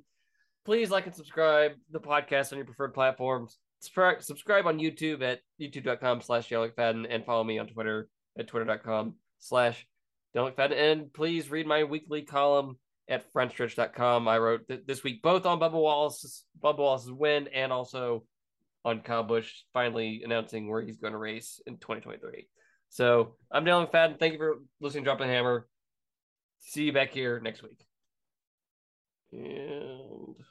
[0.65, 3.57] Please like and subscribe the podcast on your preferred platforms.
[3.81, 8.49] Subscribe, subscribe on YouTube at youtube.com slash Dale McFadin and follow me on Twitter at
[8.49, 9.87] twitter.com slash
[10.37, 10.93] Dale McFadin.
[10.93, 12.77] And please read my weekly column
[13.09, 14.29] at Frontstretch.com.
[14.29, 18.25] I wrote th- this week both on Bubba Wallace's Bubba Wallace's win and also
[18.85, 22.47] on Kyle Busch finally announcing where he's going to race in 2023.
[22.91, 24.19] So I'm Dale McFadin.
[24.19, 25.67] Thank you for listening to Drop the Hammer.
[26.61, 27.83] See you back here next week.
[29.33, 30.45] Yeah.